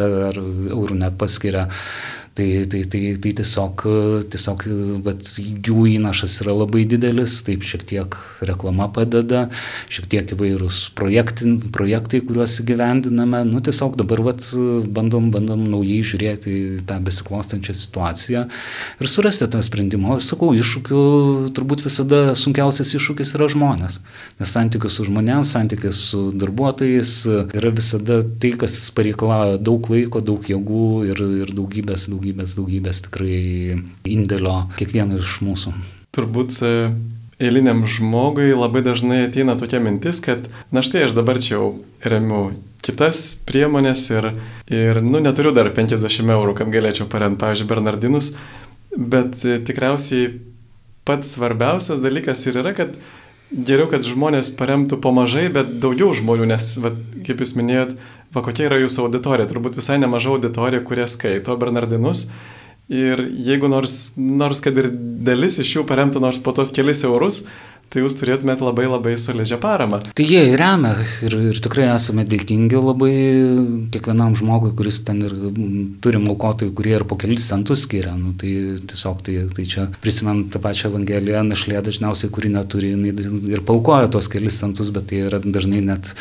eurų 0.71 0.99
net 1.01 1.19
paskiria 1.21 1.67
Tai, 2.41 2.67
tai, 2.67 2.85
tai, 2.89 3.01
tai 3.21 3.31
tiesiog, 3.37 3.83
tiesiog 4.33 4.63
jų 4.65 5.83
įnašas 5.91 6.39
yra 6.41 6.55
labai 6.57 6.87
didelis, 6.89 7.35
taip 7.45 7.67
šiek 7.69 7.83
tiek 7.85 8.15
reklama 8.49 8.87
padeda, 8.97 9.43
šiek 9.93 10.07
tiek 10.09 10.31
įvairūs 10.33 10.79
projektai, 10.97 12.23
kuriuos 12.25 12.55
įgyvendiname. 12.63 13.43
Nu, 13.45 13.61
tiesiog 13.61 13.99
dabar 14.01 14.23
vat, 14.31 14.47
bandom, 14.89 15.27
bandom 15.35 15.67
naujai 15.69 15.99
žiūrėti 16.01 16.55
tą 16.89 16.97
besiklostančią 17.05 17.77
situaciją 17.77 18.47
ir 18.49 19.13
surasti 19.13 19.51
tą 19.53 19.61
sprendimą. 19.67 20.17
Aš 20.17 20.33
sakau, 20.33 20.55
iššūkių 20.57 21.05
turbūt 21.53 21.85
visada 21.85 22.23
sunkiausias 22.33 22.95
iššūkis 22.97 23.35
yra 23.37 23.51
žmonės. 23.53 24.01
Nes 24.41 24.57
santykis 24.57 24.97
su 24.97 25.09
žmonėms, 25.11 25.53
santykis 25.59 26.07
su 26.15 26.25
darbuotojais 26.41 27.19
yra 27.53 27.77
visada 27.77 28.23
tai, 28.25 28.55
kas 28.65 28.81
pareikalauja 28.97 29.61
daug 29.61 29.93
laiko, 29.93 30.25
daug 30.25 30.49
jėgų 30.55 30.89
ir, 31.13 31.25
ir 31.45 31.55
daugybės, 31.61 32.09
daugybės 32.09 32.30
daugybės, 32.31 32.55
daugybės 32.57 33.03
tikrai 33.07 33.79
indėlio 34.07 34.69
kiekvieno 34.79 35.19
iš 35.19 35.41
mūsų. 35.45 35.73
Turbūt 36.15 36.59
e, 36.63 36.91
eiliniam 37.41 37.85
žmogui 37.87 38.53
labai 38.55 38.83
dažnai 38.83 39.27
ateina 39.29 39.57
tokia 39.59 39.81
mintis, 39.81 40.21
kad 40.21 40.49
na 40.71 40.83
štai 40.83 41.07
aš 41.07 41.15
dabar 41.15 41.39
čia 41.39 41.57
jau 41.57 41.71
remiu 42.03 42.53
kitas 42.83 43.39
priemonės 43.47 44.07
ir, 44.11 44.33
ir 44.71 45.03
nu, 45.03 45.21
neturiu 45.21 45.53
dar 45.53 45.71
50 45.75 46.31
eurų, 46.31 46.55
kad 46.59 46.71
galėčiau 46.73 47.09
paremti, 47.11 47.41
pavyzdžiui, 47.43 47.69
Bernardinus, 47.69 48.35
bet 48.97 49.43
e, 49.45 49.59
tikriausiai 49.61 50.39
pats 51.05 51.35
svarbiausias 51.37 52.01
dalykas 52.03 52.47
ir 52.47 52.61
yra, 52.63 52.75
kad 52.77 52.95
geriau, 53.51 53.89
kad 53.91 54.07
žmonės 54.07 54.53
paremtų 54.55 55.01
po 55.03 55.13
mažai, 55.15 55.49
bet 55.53 55.79
daugiau 55.83 56.15
žmonių, 56.15 56.47
nes, 56.53 56.73
va, 56.79 56.95
kaip 57.27 57.43
jūs 57.43 57.57
minėjot, 57.59 57.97
va 58.35 58.45
kokia 58.47 58.69
yra 58.69 58.81
jūsų 58.83 59.07
auditorija, 59.09 59.49
turbūt 59.51 59.79
visai 59.81 59.99
nemaža 60.03 60.33
auditorija, 60.35 60.85
kurie 60.87 61.07
skaito 61.11 61.57
Bernardinus. 61.61 62.29
Ir 62.91 63.23
jeigu 63.47 63.69
nors, 63.71 64.13
nors 64.19 64.63
kad 64.65 64.79
ir 64.81 64.89
dalis 65.23 65.61
iš 65.63 65.77
jų 65.77 65.85
paremtų 65.87 66.23
nors 66.23 66.41
po 66.43 66.51
tos 66.57 66.73
kelis 66.75 67.05
eurus, 67.07 67.45
tai 67.91 68.05
jūs 68.05 68.15
turėtumėt 68.21 68.63
labai 68.63 68.87
labai 68.87 69.17
solidžią 69.19 69.59
paramą. 69.63 69.99
Tai 70.15 70.25
jie 70.27 70.43
remia 70.59 70.93
ir, 71.27 71.35
ir 71.51 71.59
tikrai 71.63 71.89
esame 71.91 72.23
dėkingi 72.29 72.79
labai 72.79 73.15
kiekvienam 73.91 74.37
žmogui, 74.39 74.71
kuris 74.79 75.01
ten 75.07 75.19
ir 75.27 75.35
turim 76.03 76.29
aukotojų, 76.31 76.75
kurie 76.79 76.95
ir 77.01 77.07
po 77.11 77.19
kelis 77.19 77.49
centus 77.51 77.83
skiria. 77.87 78.15
Nu, 78.19 78.31
tai 78.39 78.53
tiesiog 78.93 79.25
tai, 79.27 79.37
tai 79.57 79.67
čia 79.71 79.89
prisimint 80.03 80.53
tą 80.55 80.63
pačią 80.63 80.93
Evangeliją, 80.93 81.43
našlė 81.49 81.83
dažniausiai, 81.87 82.31
kuri 82.35 82.53
neturi, 82.55 82.95
ir 83.51 83.65
paukoja 83.67 84.11
tuos 84.15 84.31
kelis 84.31 84.61
centus, 84.63 84.93
bet 84.95 85.11
tai 85.11 85.25
yra 85.27 85.43
dažnai 85.43 85.83
net 85.91 86.15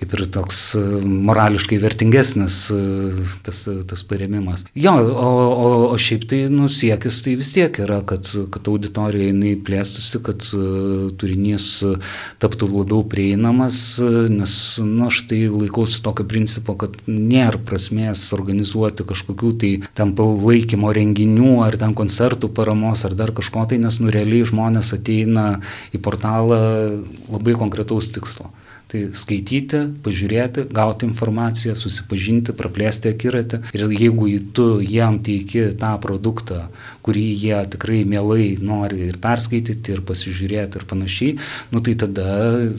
kaip 0.00 0.14
ir 0.16 0.24
toks 0.34 0.60
e, 0.78 0.82
morališkai 1.04 1.78
vertingesnis 1.82 2.58
e, 2.74 2.78
tas, 3.46 3.62
tas 3.90 4.02
paremimas. 4.08 4.66
Jo, 4.74 4.96
o, 4.98 5.28
o, 5.28 5.68
o 5.94 5.98
šiaip 6.00 6.26
tai 6.30 6.40
nusiekis 6.52 7.20
tai 7.24 7.36
vis 7.38 7.52
tiek 7.54 7.78
yra, 7.84 8.00
kad, 8.06 8.28
kad 8.54 8.70
auditorija 8.70 9.30
jinai 9.30 9.54
plėstusi, 9.64 10.20
kad 10.24 10.44
uh, 10.56 11.10
turinys 11.20 11.68
taptų 12.42 12.68
labiau 12.70 13.04
prieinamas, 13.08 13.78
nes 14.30 14.54
nu, 14.82 15.06
aš 15.08 15.22
tai 15.30 15.44
laikausi 15.50 16.02
tokio 16.04 16.26
principo, 16.28 16.76
kad 16.78 16.96
nėra 17.06 17.60
prasmės 17.64 18.26
organizuoti 18.36 19.06
kažkokių 19.06 19.52
tai 19.60 19.72
ten 19.96 20.14
palaikymo 20.18 20.92
renginių 20.96 21.58
ar 21.66 21.78
ten 21.80 21.94
koncertų 21.96 22.50
paramos 22.54 23.04
ar 23.06 23.16
dar 23.18 23.34
kažko 23.36 23.66
tai, 23.70 23.78
nes 23.82 24.00
nu 24.02 24.12
realiai 24.14 24.46
žmonės 24.48 24.94
ateina 24.98 25.46
į 25.94 26.02
portalą 26.04 26.60
labai 27.30 27.56
konkretaus 27.58 28.10
tikslo. 28.14 28.50
Tai 28.94 29.08
skaityti, 29.18 29.78
pažiūrėti, 30.04 30.68
gauti 30.70 31.08
informaciją, 31.08 31.72
susipažinti, 31.74 32.52
praplėsti 32.54 33.08
akiratį. 33.10 33.58
Ir 33.74 33.90
jeigu 33.90 34.28
tu 34.54 34.66
jiem 34.78 35.16
teiki 35.26 35.64
tą 35.80 35.96
produktą, 35.98 36.68
kurį 37.02 37.24
jie 37.40 37.56
tikrai 37.72 38.04
mielai 38.06 38.52
nori 38.62 39.08
ir 39.08 39.16
perskaityti, 39.18 39.96
ir 39.96 40.02
pasižiūrėti 40.06 40.78
ir 40.78 40.84
panašiai, 40.92 41.32
nu 41.74 41.82
tai 41.82 41.96
tada 41.98 42.26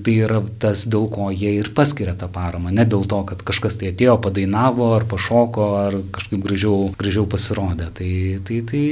tai 0.06 0.14
yra 0.24 0.40
tas, 0.64 0.86
dėl 0.88 1.10
ko 1.12 1.28
jie 1.36 1.52
ir 1.58 1.74
paskiria 1.76 2.16
tą 2.16 2.32
paramą. 2.32 2.72
Ne 2.72 2.88
dėl 2.88 3.04
to, 3.12 3.20
kad 3.28 3.44
kažkas 3.44 3.76
tai 3.82 3.92
atėjo, 3.92 4.16
padainavo, 4.24 4.94
ar 4.96 5.04
pašoko, 5.12 5.68
ar 5.82 6.00
kažkaip 6.16 6.40
gražiau, 6.48 6.94
gražiau 6.96 7.28
pasirodė. 7.28 7.90
Tai, 8.00 8.14
tai, 8.48 8.62
tai 8.72 8.86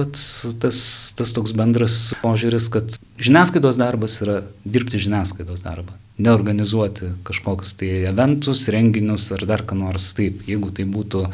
vat, 0.00 0.16
tas, 0.64 0.80
tas 1.20 1.36
toks 1.36 1.52
bendras 1.60 2.00
požiūris, 2.24 2.72
kad 2.72 2.96
žiniasklaidos 3.20 3.76
darbas 3.84 4.16
yra 4.24 4.40
dirbti 4.64 5.04
žiniasklaidos 5.04 5.60
darbą 5.68 6.00
neorganizuoti 6.18 7.10
kažkokius 7.26 7.74
tai 7.80 7.90
eventus, 8.10 8.68
renginius 8.70 9.30
ar 9.34 9.46
dar 9.50 9.64
ką 9.66 9.78
nors 9.78 10.12
taip. 10.14 10.44
Jeigu 10.48 10.70
tai 10.74 10.86
būtų 10.86 11.24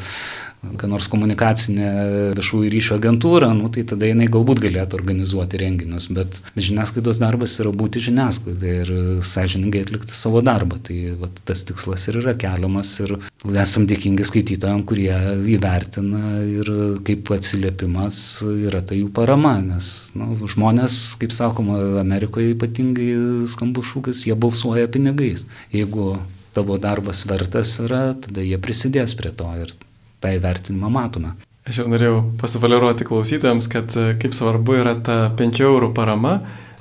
ką 0.61 0.87
nors 0.89 1.07
komunikacinė 1.09 1.89
viešųjų 2.37 2.69
ryšio 2.69 2.97
agentūra, 2.99 3.49
nu, 3.57 3.69
tai 3.73 3.83
tada 3.87 4.05
jinai 4.05 4.27
galbūt 4.31 4.61
galėtų 4.61 4.97
organizuoti 4.99 5.59
renginius, 5.61 6.07
bet 6.13 6.37
žiniasklaidos 6.53 7.17
darbas 7.21 7.55
yra 7.63 7.73
būti 7.73 8.03
žiniasklaidai 8.05 8.75
ir 8.83 8.91
sąžiningai 9.25 9.83
atlikti 9.87 10.13
savo 10.17 10.43
darbą. 10.45 10.77
Tai 10.85 10.97
vat, 11.23 11.41
tas 11.49 11.65
tikslas 11.65 12.05
ir 12.11 12.21
yra 12.21 12.35
keliamas 12.37 12.93
ir 13.01 13.15
esam 13.49 13.87
dėkingi 13.89 14.27
skaitytojams, 14.27 14.85
kurie 14.89 15.13
įvertina 15.55 16.41
ir 16.45 16.71
kaip 17.07 17.33
atsiliepimas 17.33 18.21
yra 18.51 18.83
tai 18.85 19.01
jų 19.01 19.09
parama, 19.17 19.57
nes 19.65 20.11
nu, 20.17 20.35
žmonės, 20.45 21.01
kaip 21.21 21.33
sakoma, 21.35 21.79
Amerikoje 22.01 22.53
ypatingai 22.53 23.11
skambus 23.49 23.89
šūkis, 23.91 24.27
jie 24.29 24.37
balsuoja 24.37 24.89
pinigais. 24.91 25.47
Jeigu 25.73 26.13
tavo 26.53 26.77
darbas 26.81 27.25
vertas 27.25 27.79
yra, 27.81 28.11
tada 28.21 28.43
jie 28.45 28.59
prisidės 28.61 29.15
prie 29.17 29.33
to 29.33 29.47
ir 29.63 29.73
tą 30.21 30.35
įvertinimą 30.37 30.91
matome. 30.93 31.33
Aš 31.69 31.83
jau 31.83 31.87
norėjau 31.91 32.21
pasivaliruoti 32.41 33.05
klausytojams, 33.05 33.67
kad 33.69 33.93
e, 33.93 34.11
kaip 34.21 34.33
svarbu 34.33 34.79
yra 34.81 34.95
ta 35.05 35.17
5 35.37 35.61
eurų 35.61 35.91
parama. 35.97 36.39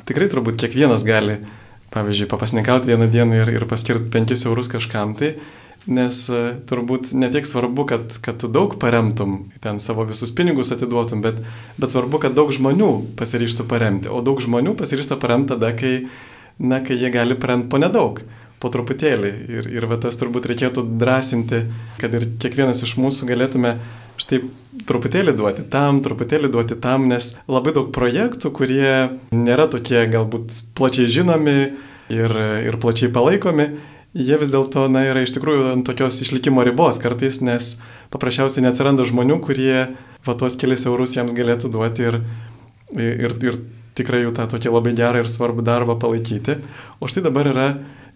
Tikrai 0.09 0.31
turbūt 0.33 0.57
kiekvienas 0.63 1.05
gali, 1.07 1.37
pavyzdžiui, 1.93 2.29
papasnikauti 2.31 2.89
vieną 2.89 3.11
dieną 3.13 3.43
ir, 3.43 3.53
ir 3.59 3.67
paskirti 3.69 4.09
5 4.15 4.47
eurus 4.49 4.73
kažkam 4.73 5.13
tai, 5.19 5.35
nes 5.85 6.23
e, 6.33 6.41
turbūt 6.71 7.13
netiek 7.13 7.45
svarbu, 7.45 7.85
kad, 7.93 8.17
kad 8.25 8.41
tu 8.41 8.49
daug 8.49 8.79
paremtum, 8.81 9.51
ten 9.61 9.83
savo 9.85 10.09
visus 10.09 10.33
pinigus 10.33 10.73
atiduotum, 10.73 11.21
bet, 11.25 11.45
bet 11.77 11.93
svarbu, 11.93 12.25
kad 12.25 12.37
daug 12.37 12.49
žmonių 12.57 12.91
pasiryštų 13.21 13.69
paremti. 13.69 14.09
O 14.09 14.25
daug 14.25 14.41
žmonių 14.41 14.79
pasiryštų 14.81 15.21
paremti 15.21 15.53
tada, 15.53 15.75
kai, 15.77 15.95
na, 16.57 16.81
kai 16.81 16.97
jie 16.97 17.13
gali 17.13 17.37
paremti 17.37 17.69
po 17.69 17.85
nedaug 17.85 18.25
po 18.61 18.71
truputėlį. 18.73 19.33
Ir, 19.49 19.69
ir 19.73 19.89
va 19.91 19.99
tas 20.01 20.19
turbūt 20.21 20.49
reikėtų 20.51 20.85
drąsinti, 21.01 21.65
kad 22.01 22.15
ir 22.17 22.29
kiekvienas 22.43 22.85
iš 22.87 22.97
mūsų 23.01 23.29
galėtume 23.31 23.77
štai 24.21 24.43
truputėlį 24.89 25.35
duoti 25.39 25.65
tam, 25.73 26.03
truputėlį 26.05 26.51
duoti 26.53 26.77
tam, 26.81 27.09
nes 27.09 27.33
labai 27.49 27.73
daug 27.77 27.89
projektų, 27.95 28.53
kurie 28.57 28.93
nėra 29.33 29.67
tokie 29.73 30.05
galbūt 30.13 30.61
plačiai 30.77 31.09
žinomi 31.09 31.57
ir, 32.13 32.37
ir 32.67 32.77
plačiai 32.83 33.09
palaikomi, 33.15 33.71
jie 34.13 34.39
vis 34.41 34.53
dėlto 34.53 34.89
yra 34.91 35.25
iš 35.25 35.35
tikrųjų 35.37 35.73
ant 35.75 35.87
tokios 35.89 36.21
išlikimo 36.25 36.65
ribos 36.67 37.01
kartais, 37.03 37.41
nes 37.41 37.77
paprasčiausiai 38.13 38.67
neatsiranda 38.67 39.07
žmonių, 39.09 39.41
kurie 39.45 39.89
va 40.27 40.37
tuos 40.37 40.59
kelias 40.61 40.85
eurus 40.91 41.17
jiems 41.17 41.37
galėtų 41.37 41.71
duoti 41.73 42.09
ir, 42.11 42.21
ir, 42.99 43.37
ir 43.41 43.61
tikrai 43.97 44.25
jų 44.25 44.35
tą 44.37 44.47
tokį 44.51 44.75
labai 44.75 44.93
gerą 44.99 45.23
ir 45.23 45.31
svarbų 45.31 45.65
darbą 45.67 45.97
palaikyti. 46.01 46.59
O 47.01 47.09
štai 47.11 47.25
dabar 47.27 47.51
yra 47.51 47.69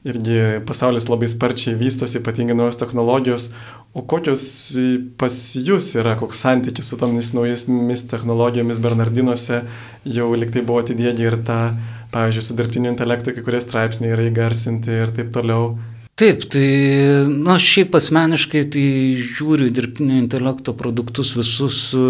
irgi 0.04 0.60
pasaulis 0.68 1.08
labai 1.08 1.28
sparčiai 1.32 1.78
vystosi, 1.80 2.20
ypatingai 2.20 2.56
naujos 2.58 2.76
technologijos. 2.80 3.48
O 3.96 4.02
kokios 4.02 4.44
pas 5.20 5.34
jūs 5.56 5.92
yra, 5.96 6.16
koks 6.20 6.42
santykis 6.44 6.90
su 6.90 6.98
tomis 7.00 7.32
naujomis 7.36 8.04
technologijomis 8.10 8.82
Bernardinuose, 8.84 9.62
jau 10.04 10.28
liktai 10.36 10.64
buvo 10.66 10.82
atidėgi 10.82 11.28
ir 11.28 11.38
tą, 11.46 11.60
pavyzdžiui, 12.14 12.46
su 12.46 12.58
dirbtiniu 12.58 12.92
intelektu 12.92 13.32
kai 13.34 13.46
kurie 13.46 13.62
straipsniai 13.64 14.12
yra 14.16 14.28
įgarsinti 14.28 15.02
ir 15.04 15.14
taip 15.16 15.32
toliau. 15.34 15.76
Taip, 16.14 16.44
tai, 16.46 16.66
na, 17.26 17.56
šiaip 17.58 17.96
asmeniškai 17.98 18.60
tai 18.70 18.82
žiūriu 19.18 19.66
dirbtinio 19.74 20.14
intelekto 20.20 20.70
produktus 20.78 21.32
visus 21.34 21.78
e, 21.98 22.02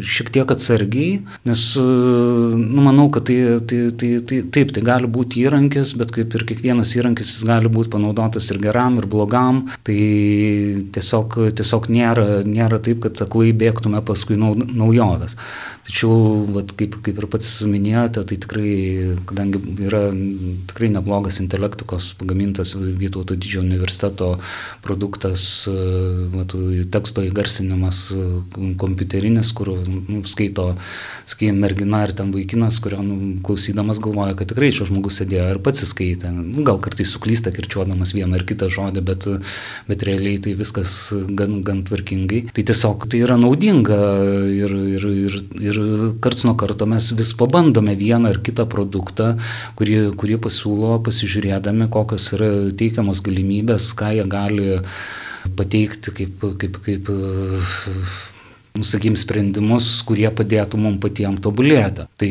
šiek 0.00 0.30
tiek 0.32 0.48
atsargiai, 0.54 1.18
nes, 1.44 1.64
e, 1.76 1.82
nu, 1.82 2.80
manau, 2.86 3.10
kad 3.12 3.26
tai, 3.28 3.36
tai, 3.60 3.80
tai, 3.92 4.08
tai, 4.24 4.38
taip, 4.56 4.72
tai 4.72 4.84
gali 4.86 5.10
būti 5.12 5.42
įrankis, 5.44 5.92
bet 6.00 6.14
kaip 6.16 6.32
ir 6.32 6.46
kiekvienas 6.48 6.94
įrankis 6.96 7.34
jis 7.34 7.44
gali 7.50 7.68
būti 7.68 7.92
panaudotas 7.92 8.48
ir 8.54 8.62
geram, 8.62 8.96
ir 9.02 9.08
blogam, 9.12 9.66
tai 9.84 9.98
tiesiog, 10.96 11.36
tiesiog 11.60 11.90
nėra, 11.92 12.26
nėra 12.48 12.80
taip, 12.80 13.02
kad 13.04 13.20
aklai 13.26 13.52
bėgtume 13.52 14.00
paskui 14.00 14.40
naujoves. 14.40 15.36
Tačiau, 15.90 16.16
vat, 16.56 16.72
kaip, 16.80 16.96
kaip 17.04 17.20
ir 17.20 17.28
pats 17.28 17.52
minėjote, 17.68 18.24
tai 18.32 18.40
tikrai, 18.46 18.74
kadangi 19.28 19.60
yra 19.90 20.06
tikrai 20.72 20.92
neblogas 20.96 21.42
intelektikos 21.44 22.14
pagamintas 22.16 22.78
vietos, 22.80 23.09
Vytauto 23.10 23.34
didžiojo 23.34 23.66
universiteto 23.66 24.30
produktas, 24.86 25.66
e, 25.66 25.74
matų, 26.30 26.62
teksto 26.94 27.24
įgarsinimas 27.26 28.02
e, 28.14 28.26
kompiuterinis, 28.78 29.50
kur 29.56 29.72
nu, 29.82 30.22
skaito, 30.28 30.70
sakykime, 31.26 31.58
mergina 31.58 32.04
ar 32.06 32.14
ten 32.16 32.30
vaikinas, 32.34 32.78
kurio 32.82 33.02
nu, 33.04 33.18
klausydamas 33.44 34.00
galvoja, 34.02 34.36
kad 34.38 34.52
tikrai 34.52 34.70
šio 34.74 34.86
žmogus 34.88 35.20
sėdėjo 35.20 35.48
ir 35.56 35.62
pats 35.64 35.82
įskaitė. 35.86 36.30
Nu, 36.36 36.62
gal 36.66 36.78
kartais 36.82 37.10
suklysta 37.10 37.52
kirčiuodamas 37.54 38.14
vieną 38.14 38.38
ar 38.38 38.46
kitą 38.46 38.70
žodį, 38.72 39.02
bet, 39.10 39.26
bet 39.90 40.06
realiai 40.06 40.38
tai 40.42 40.54
viskas 40.58 40.94
gan, 41.36 41.60
gan 41.66 41.82
tvarkingai. 41.88 42.44
Tai 42.54 42.66
tiesiog 42.70 43.08
tai 43.10 43.24
yra 43.24 43.36
naudinga 43.40 43.98
ir, 44.54 44.76
ir, 44.94 45.08
ir, 45.26 45.38
ir 45.58 45.82
karts 46.22 46.46
nuo 46.46 46.54
karto 46.60 46.86
mes 46.90 47.10
vis 47.18 47.34
pabandome 47.38 47.96
vieną 47.98 48.30
ar 48.30 48.40
kitą 48.44 48.68
produktą, 48.70 49.32
kurį, 49.78 49.98
kurį 50.20 50.38
pasiūlo 50.46 51.00
pasižiūrėdami, 51.06 51.88
kokios 51.92 52.30
yra 52.36 52.50
teikiamos 52.76 52.99
suteikiamos 53.00 53.22
galimybės, 53.24 53.94
ką 53.96 54.12
jie 54.14 54.24
gali 54.28 54.80
pateikti 55.56 56.12
kaip, 56.12 56.42
kaip, 56.60 56.76
kaip 56.84 57.08
nusakykim, 58.80 59.16
sprendimus, 59.20 59.88
kurie 60.08 60.28
padėtų 60.32 60.80
mums 60.80 61.00
patiems 61.02 61.42
tobulėti. 61.44 62.06
Tai 62.20 62.30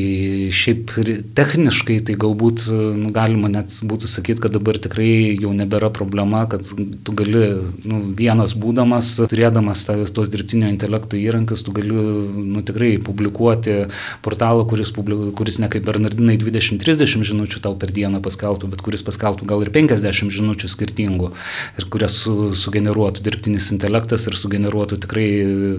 šiaip 0.54 0.94
techniškai 1.38 2.00
tai 2.08 2.16
galbūt 2.20 2.68
nu, 2.70 3.12
galima 3.16 3.52
net 3.52 3.74
būtų 3.86 4.10
sakyti, 4.12 4.44
kad 4.44 4.56
dabar 4.56 4.80
tikrai 4.82 5.38
jau 5.40 5.54
nebėra 5.56 5.92
problema, 5.94 6.46
kad 6.50 6.66
tu 6.66 7.16
gali 7.18 7.46
nu, 7.86 8.02
vienas 8.18 8.56
būdamas, 8.58 9.16
turėdamas 9.32 9.86
tos 10.16 10.32
dirbtinio 10.34 10.70
intelekto 10.72 11.18
įrankius, 11.20 11.64
tu 11.66 11.74
gali 11.76 11.94
nu, 11.94 12.64
tikrai 12.66 12.96
publikuoti 13.04 13.78
portalą, 14.26 14.66
kuris, 14.70 14.92
publiku, 14.96 15.32
kuris 15.38 15.60
ne 15.62 15.70
kaip 15.72 15.86
Bernardinai 15.88 16.38
20-30 16.42 17.26
žinučių 17.30 17.64
tau 17.64 17.76
per 17.80 17.94
dieną 17.96 18.22
paskelbtų, 18.26 18.72
bet 18.74 18.84
kuris 18.86 19.06
paskelbtų 19.06 19.48
gal 19.50 19.64
ir 19.66 19.74
50 19.76 20.34
žinučių 20.34 20.70
skirtingų 20.72 21.32
ir 21.80 21.90
kurias 21.92 22.20
su, 22.24 22.52
sugeneruotų 22.58 23.24
dirbtinis 23.26 23.70
intelektas 23.76 24.28
ir 24.30 24.38
sugeneruotų 24.40 25.00
tikrai 25.06 25.28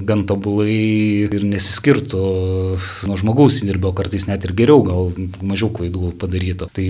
gan 0.07 0.25
tobulą 0.29 0.60
tobulai 0.61 1.29
ir 1.31 1.45
nesiskirtų 1.47 2.21
nuo 3.09 3.17
žmogaus 3.19 3.61
įdirbio, 3.63 3.93
kartais 3.97 4.27
net 4.29 4.45
ir 4.45 4.53
geriau, 4.57 4.83
gal 4.85 5.11
mažiau 5.43 5.71
klaidų 5.73 6.13
padarytų. 6.21 6.69
Tai, 6.75 6.89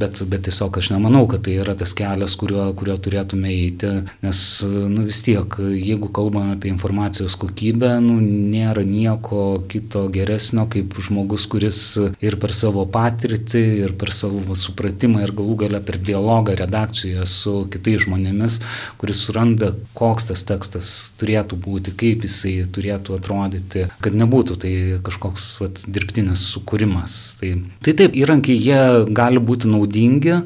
bet, 0.00 0.22
bet 0.26 0.46
tiesiog 0.48 0.78
aš 0.78 0.90
nemanau, 0.94 1.26
kad 1.28 1.44
tai 1.46 1.58
yra 1.62 1.74
tas 1.74 1.94
kelias, 1.94 2.36
kurio, 2.36 2.72
kurio 2.74 2.96
turėtume 2.98 3.50
eiti, 3.52 3.90
nes 4.22 4.40
nu, 4.64 5.04
vis 5.06 5.22
tiek, 5.24 5.58
jeigu 5.74 6.10
kalbame 6.14 6.56
apie 6.56 6.70
informacijos 6.72 7.36
kokybę, 7.40 7.98
nu, 8.02 8.18
nėra 8.20 8.84
nieko 8.84 9.62
kito 9.68 10.06
geresnio 10.12 10.66
kaip 10.70 10.94
žmogus, 10.98 11.46
kuris 11.50 11.80
ir 12.24 12.38
per 12.40 12.54
savo 12.54 12.86
patirtį, 12.86 13.64
ir 13.84 13.96
per 13.98 14.12
savo 14.14 14.56
supratimą, 14.58 15.22
ir 15.24 15.34
galų 15.36 15.58
galę 15.64 15.82
per 15.84 16.00
dialogą 16.02 16.56
redakcijoje 16.58 17.26
su 17.28 17.56
kitais 17.72 18.04
žmonėmis, 18.06 18.60
kuris 19.00 19.24
suranda, 19.26 19.72
koks 19.96 20.30
tas 20.30 20.44
tekstas 20.48 20.90
turėtų 21.20 21.58
būti, 21.60 21.94
kaip 21.98 22.24
jisai 22.26 22.56
turėtų 22.74 22.93
turėtų 22.94 23.18
atrodyti, 23.18 23.86
kad 24.02 24.14
nebūtų 24.14 24.56
tai 24.62 24.72
kažkoks 25.04 25.46
vat, 25.62 25.82
dirbtinis 25.86 26.42
sukūrimas. 26.54 27.36
Tai, 27.40 27.50
tai 27.84 27.94
taip, 27.98 28.14
įrankiai 28.14 28.56
jie 28.56 28.80
gali 29.14 29.40
būti 29.40 29.68
naudingi, 29.70 30.40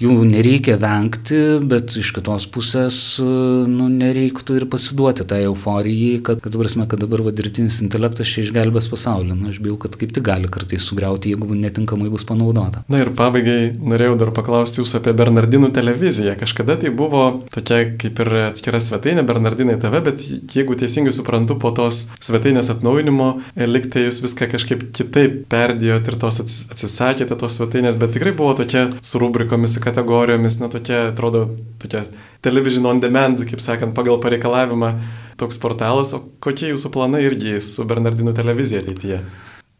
jų 0.00 0.16
nereikia 0.28 0.78
vengti, 0.80 1.60
bet 1.62 1.96
iš 1.96 2.12
kitos 2.16 2.46
pusės 2.50 3.20
nu, 3.20 3.88
nereiktų 3.88 4.60
ir 4.60 4.68
pasiduoti 4.70 5.26
tai 5.28 5.44
euforiją, 5.48 6.22
kad, 6.26 6.40
kad, 6.44 6.56
prasme, 6.56 6.86
kad 6.90 7.02
dabar 7.02 7.24
va, 7.26 7.34
dirbtinis 7.34 7.80
intelektas 7.84 8.30
čia 8.30 8.44
išgelbės 8.44 8.88
pasaulį. 8.90 9.36
Na, 9.36 9.50
aš 9.52 9.60
bijau, 9.62 9.76
kad 9.80 9.96
kaip 10.00 10.14
tik 10.16 10.26
gali 10.26 10.50
kartais 10.52 10.84
sugriauti, 10.86 11.34
jeigu 11.34 11.54
netinkamai 11.54 12.10
bus 12.12 12.26
panaudota. 12.28 12.84
Na 12.90 13.02
ir 13.02 13.12
pabaigai 13.16 13.74
norėjau 13.78 14.16
dar 14.20 14.34
paklausti 14.36 14.82
jūsų 14.82 15.00
apie 15.00 15.16
Bernardinų 15.16 15.72
televiziją. 15.76 16.36
Kažkada 16.40 16.78
tai 16.80 16.92
buvo 16.94 17.24
tokia 17.52 17.82
kaip 18.00 18.22
ir 18.24 18.32
atskira 18.48 18.80
svetainė 18.82 19.24
Bernardinai 19.26 19.76
TV, 19.80 20.02
bet 20.04 20.24
jeigu 20.54 20.76
teisingai 20.78 21.12
suprantu, 21.14 21.58
po 21.60 21.72
to 21.74 21.89
tos 21.90 22.06
svetainės 22.22 22.70
atnaujinimo, 22.72 23.28
e, 23.56 23.66
liktai 23.66 24.06
jūs 24.06 24.22
viską 24.24 24.48
kažkaip 24.54 24.86
kitaip 24.96 25.42
perdėjot 25.50 26.10
ir 26.10 26.18
tos 26.22 26.40
atsisakėte 26.44 27.38
tos 27.40 27.58
svetainės, 27.58 27.98
bet 28.00 28.14
tikrai 28.14 28.32
buvo 28.36 28.54
tokia 28.62 28.88
su 29.02 29.20
rubrikomis, 29.22 29.74
su 29.74 29.82
kategorijomis, 29.84 30.60
na 30.62 30.70
tokia, 30.72 31.08
atrodo, 31.10 31.48
tokia 31.82 32.04
television 32.44 32.86
on 32.92 33.02
demand, 33.02 33.42
kaip 33.48 33.62
sakant, 33.62 33.96
pagal 33.96 34.20
pareikalavimą 34.22 34.94
toks 35.40 35.60
portalas, 35.60 36.14
o 36.14 36.22
kokie 36.44 36.70
jūsų 36.70 36.92
planai 36.94 37.24
irgi 37.26 37.58
su 37.64 37.86
Bernardino 37.88 38.34
televizija 38.36 38.84
ateityje? 38.84 39.22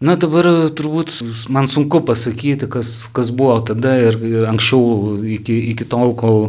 Na 0.01 0.15
dabar 0.17 0.47
turbūt 0.73 1.13
man 1.53 1.69
sunku 1.69 2.01
pasakyti, 2.09 2.71
kas, 2.73 3.05
kas 3.13 3.29
buvo 3.37 3.59
tada 3.69 3.99
ir 4.01 4.17
anksčiau 4.49 5.19
iki, 5.37 5.59
iki 5.75 5.85
tol, 5.85 6.15
kol 6.17 6.49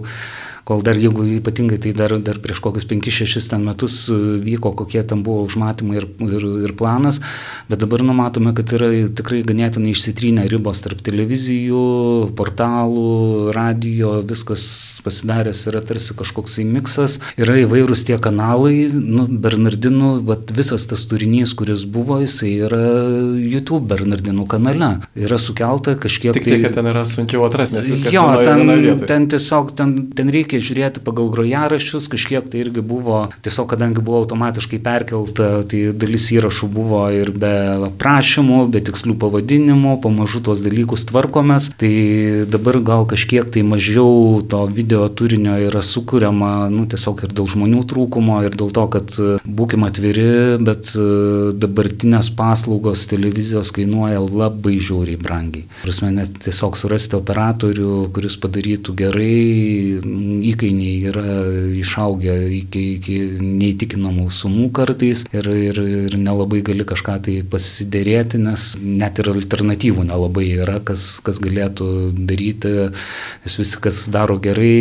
kol 0.68 0.84
dar 0.86 1.00
jeigu 1.00 1.26
ypatingai 1.38 1.80
tai 1.82 1.94
dar, 1.98 2.14
dar 2.22 2.40
prieš 2.42 2.62
kokius 2.64 2.86
5-6 2.90 3.50
ten 3.52 3.66
metus 3.66 4.06
e, 4.12 4.18
vyko, 4.44 4.74
kokie 4.78 5.04
ten 5.08 5.24
buvo 5.26 5.46
užmatymai 5.48 6.00
ir, 6.02 6.08
ir, 6.28 6.46
ir 6.68 6.76
planas, 6.78 7.22
bet 7.70 7.82
dabar 7.84 8.04
numatome, 8.06 8.54
kad 8.58 8.74
yra 8.78 8.92
tikrai 9.10 9.42
ganėtinai 9.48 9.96
išsitrynę 9.96 10.46
ribos 10.52 10.84
tarp 10.86 11.02
televizijų, 11.06 11.82
portalų, 12.38 13.52
radio, 13.56 14.18
viskas 14.28 14.64
pasidaręs 15.06 15.64
yra 15.72 15.82
tarsi 15.86 16.16
kažkoksai 16.18 16.66
miksas, 16.68 17.20
yra 17.42 17.58
įvairūs 17.64 18.06
tie 18.08 18.18
kanalai, 18.22 18.90
nu, 18.92 19.28
Bernardinų, 19.42 20.14
vat, 20.28 20.52
visas 20.56 20.86
tas 20.90 21.04
turinys, 21.10 21.56
kuris 21.58 21.86
buvo, 21.90 22.20
jisai 22.24 22.54
yra 22.68 22.82
YouTube 23.38 23.86
Bernardinų 23.90 24.46
kanale. 24.52 24.92
Yra 25.18 25.40
sukelta 25.42 25.96
kažkiek... 26.00 26.36
Tik 26.38 26.48
tai, 26.48 26.60
kad 26.64 26.78
ten 26.78 26.90
yra 26.92 27.04
sunkiau 27.08 27.46
atrasti, 27.48 27.78
nes 27.78 27.90
viskas 27.90 28.14
jo, 28.16 28.26
ten, 28.46 29.04
ten 29.10 29.28
tiesiog 29.32 29.74
ten, 29.78 29.96
ten 30.18 30.32
reikia 30.34 30.51
priekį, 30.52 30.60
žiūrėti 30.68 31.02
pagal 31.04 31.30
grojaraščius, 31.32 32.10
kažkiek 32.12 32.48
tai 32.52 32.62
irgi 32.66 32.82
buvo, 32.84 33.30
tiesiog 33.44 33.70
kadangi 33.72 34.02
buvo 34.04 34.22
automatiškai 34.24 34.80
perkelta, 34.84 35.64
tai 35.64 35.92
dalis 35.94 36.28
įrašų 36.32 36.68
buvo 36.72 37.08
ir 37.12 37.32
be 37.32 37.88
aprašymų, 37.88 38.68
be 38.72 38.82
tikslių 38.84 39.16
pavadinimų, 39.22 40.02
pamažu 40.04 40.42
tuos 40.44 40.62
dalykus 40.64 41.06
tvarkomės, 41.10 41.72
tai 41.80 42.46
dabar 42.52 42.82
gal 42.84 43.08
kažkiek 43.08 43.48
tai 43.52 43.64
mažiau 43.64 44.42
to 44.44 44.66
video 44.68 45.08
turinio 45.08 45.58
yra 45.70 45.82
sukūriama, 45.82 46.70
nu, 46.72 46.86
tiesiog 46.92 47.24
ir 47.26 47.36
dėl 47.36 47.48
žmonių 47.48 47.86
trūkumo, 47.88 48.42
ir 48.46 48.58
dėl 48.58 48.74
to, 48.76 48.86
kad 48.92 49.16
būkime 49.46 49.88
atviri, 49.88 50.58
bet 50.60 50.92
dabartinės 51.62 52.32
paslaugos 52.36 53.08
televizijos 53.12 53.72
kainuoja 53.76 54.20
labai 54.22 54.78
žiauriai 54.82 55.20
brangiai. 55.22 55.68
Prasme, 55.86 56.12
net 56.16 56.36
tiesiog 56.44 56.78
surasti 56.80 57.18
operatorių, 57.20 58.12
kuris 58.16 58.38
padarytų 58.42 58.96
gerai, 59.00 60.02
įkainiai 60.52 61.12
yra 61.12 61.36
išaugę 61.82 62.36
iki, 62.62 62.84
iki 62.98 63.18
neįtikinamų 63.42 64.28
sumų 64.34 64.70
kartais 64.76 65.24
ir, 65.34 65.48
ir, 65.52 65.82
ir 66.08 66.18
nelabai 66.20 66.64
gali 66.66 66.88
kažką 66.88 67.18
tai 67.28 67.38
pasidėrėti, 67.52 68.42
nes 68.42 68.74
net 68.82 69.22
ir 69.22 69.32
alternatyvų 69.36 70.08
nelabai 70.10 70.48
yra, 70.64 70.80
kas, 70.86 71.20
kas 71.26 71.42
galėtų 71.44 71.88
daryti, 72.18 72.76
nes 73.46 73.62
visi, 73.62 73.80
kas 73.84 74.06
daro 74.14 74.40
gerai, 74.42 74.76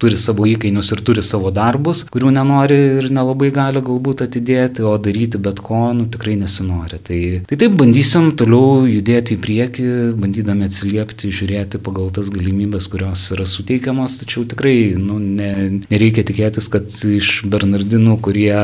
turi 0.00 0.18
savo 0.20 0.46
įkainius 0.48 0.92
ir 0.94 1.02
turi 1.06 1.24
savo 1.24 1.52
darbus, 1.54 2.04
kurių 2.12 2.32
nenori 2.34 2.78
ir 3.00 3.10
nelabai 3.12 3.50
gali 3.54 3.82
galbūt 3.84 4.24
atidėti, 4.26 4.84
o 4.86 4.96
daryti 5.00 5.40
bet 5.42 5.60
ko, 5.64 5.82
nu, 5.96 6.06
tikrai 6.10 6.36
nesinori. 6.40 7.00
Tai, 7.06 7.20
tai 7.50 7.58
taip 7.60 7.76
bandysim 7.80 8.30
toliau 8.38 8.86
judėti 8.88 9.36
į 9.36 9.40
priekį, 9.44 9.88
bandydami 10.20 10.68
atsiliepti, 10.68 11.32
žiūrėti 11.34 11.80
pagal 11.84 12.10
tas 12.16 12.30
galimybės, 12.32 12.88
kurios 12.92 13.26
yra 13.34 13.46
suteikiamas, 13.48 14.18
tačiau 14.22 14.46
tikrai 14.48 14.76
nu, 14.98 15.18
ne, 15.20 15.52
nereikia 15.90 16.24
tikėtis, 16.26 16.70
kad 16.72 16.88
iš 16.90 17.32
Bernardinų, 17.50 18.16
kurie 18.24 18.54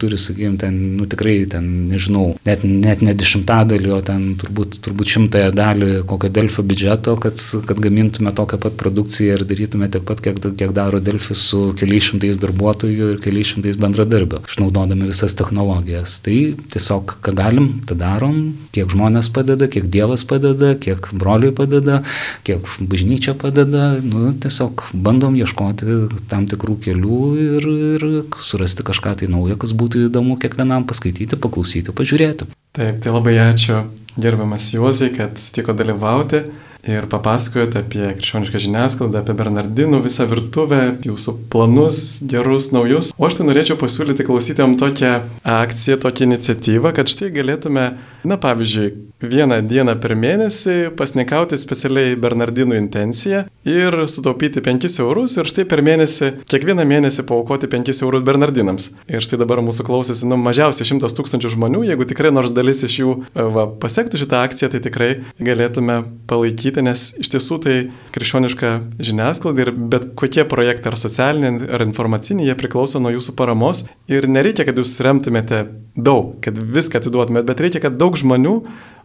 turi, 0.00 0.18
sakykime, 0.20 0.58
ten, 0.60 0.78
nu 0.98 1.08
tikrai, 1.10 1.36
ten, 1.50 1.68
nežinau, 1.90 2.34
net, 2.46 2.64
net 2.64 3.04
ne 3.04 3.14
dešimtadalį, 3.16 3.92
o 3.96 4.00
ten 4.04 4.34
turbūt, 4.40 4.80
turbūt 4.84 5.14
šimtąją 5.16 5.52
dalį 5.56 5.90
kokio 6.10 6.32
Delfio 6.32 6.64
biudžeto, 6.66 7.16
kad, 7.20 7.40
kad 7.68 7.80
gamintume 7.82 8.32
tokią 8.36 8.60
pat 8.62 8.76
produkciją 8.80 9.38
ir 9.38 9.46
darytume 9.48 9.90
tiek 9.92 10.04
pat, 10.06 10.22
kiek, 10.24 10.40
kiek 10.40 10.69
kiek 10.70 10.74
daro 10.74 11.00
Delfi 11.00 11.34
su 11.34 11.74
keliais 11.78 12.04
šimtais 12.04 12.38
darbuotojų 12.40 13.14
ir 13.14 13.20
keliais 13.20 13.50
šimtais 13.50 13.76
bendradarbių, 13.76 14.42
išnaudodami 14.46 15.08
visas 15.10 15.34
technologijas. 15.34 16.20
Tai 16.22 16.54
tiesiog, 16.70 17.18
ką 17.22 17.34
galim, 17.34 17.82
tą 17.86 17.96
darom, 17.96 18.54
kiek 18.72 18.88
žmonės 18.90 19.30
padeda, 19.32 19.68
kiek 19.68 19.88
Dievas 19.90 20.24
padeda, 20.24 20.74
kiek 20.78 21.10
broliai 21.12 21.52
padeda, 21.52 22.02
kiek 22.44 22.62
bažnyčia 22.80 23.34
padeda, 23.34 23.98
nu, 24.02 24.32
tiesiog 24.32 24.90
bandom 24.94 25.36
ieškoti 25.36 26.08
tam 26.30 26.46
tikrų 26.46 26.78
kelių 26.86 27.20
ir, 27.40 27.68
ir 27.96 28.06
surasti 28.38 28.86
kažką 28.86 29.16
tai 29.20 29.30
naujo, 29.30 29.58
kas 29.58 29.74
būtų 29.74 30.06
įdomu 30.08 30.38
kiekvienam 30.40 30.86
paskaityti, 30.86 31.38
paklausyti, 31.40 31.94
pažiūrėti. 31.94 32.50
Taip, 32.76 33.02
tai 33.02 33.10
labai 33.10 33.34
ačiū 33.48 33.82
gerbiamas 34.20 34.70
Juozai, 34.74 35.10
kad 35.14 35.38
sutiko 35.40 35.74
dalyvauti 35.74 36.44
ir 36.88 37.06
papasakojot 37.10 37.76
apie 37.80 38.04
krikščionišką 38.16 38.60
žiniasklaidą, 38.64 39.20
apie 39.20 39.34
Bernardinų 39.36 40.00
visą 40.04 40.26
virtuvę, 40.30 40.80
jūsų 41.04 41.34
planus, 41.52 42.00
gerus, 42.22 42.70
naujus. 42.74 43.12
O 43.18 43.28
aš 43.28 43.40
tai 43.40 43.48
norėčiau 43.48 43.76
pasiūlyti 43.80 44.26
klausytėm 44.28 44.78
tokią 44.80 45.12
akciją, 45.44 45.98
tokią 46.00 46.30
iniciatyvą, 46.30 46.94
kad 46.96 47.12
štai 47.12 47.32
galėtume, 47.36 47.86
na 48.24 48.36
pavyzdžiui, 48.40 48.90
vieną 49.20 49.60
dieną 49.68 49.96
per 50.00 50.14
mėnesį 50.16 50.94
pasnikauti 50.96 51.58
specialiai 51.60 52.16
Bernardinų 52.20 52.76
intenciją 52.78 53.44
ir 53.68 53.96
sutaupyti 54.08 54.62
5 54.64 55.00
eurus 55.04 55.36
ir 55.38 55.48
štai 55.48 55.66
per 55.68 55.82
mėnesį, 55.84 56.30
kiekvieną 56.50 56.86
mėnesį 56.88 57.26
paukoti 57.28 57.68
5 57.70 57.92
eurus 58.04 58.24
Bernardinams. 58.26 58.90
Ir 59.10 59.24
štai 59.24 59.40
dabar 59.40 59.60
mūsų 59.64 59.86
klausėsi, 59.88 60.28
nu, 60.28 60.38
mažiausiai 60.40 60.88
100 60.88 61.12
tūkstančių 61.16 61.52
žmonių, 61.56 61.84
jeigu 61.90 62.08
tikrai 62.08 62.32
nors 62.32 62.52
dalis 62.56 62.84
iš 62.86 62.98
jų 63.02 63.16
va, 63.34 63.66
pasiektų 63.80 64.22
šitą 64.22 64.44
akciją, 64.46 64.70
tai 64.72 64.82
tikrai 64.84 65.10
galėtume 65.40 66.00
palaikyti 66.30 66.84
nes 66.84 67.10
iš 67.20 67.32
tiesų 67.34 67.60
tai 67.64 67.76
krikščioniška 68.14 68.72
žiniasklaida 69.02 69.66
ir 69.66 69.72
bet 69.92 70.10
kokie 70.18 70.44
projektai 70.48 70.92
ar 70.92 70.98
socialiniai, 71.00 71.68
ar 71.76 71.84
informaciniai, 71.86 72.48
jie 72.48 72.56
priklauso 72.58 73.02
nuo 73.02 73.12
jūsų 73.14 73.36
paramos 73.38 73.84
ir 74.10 74.28
nereikia, 74.30 74.66
kad 74.68 74.80
jūs 74.80 74.96
remtumėte 75.04 75.64
daug, 75.96 76.36
kad 76.44 76.58
viską 76.58 77.00
atiduotumėte, 77.00 77.46
bet 77.48 77.62
reikia, 77.64 77.82
kad 77.84 77.98
daug 78.00 78.09
žmonių 78.18 78.56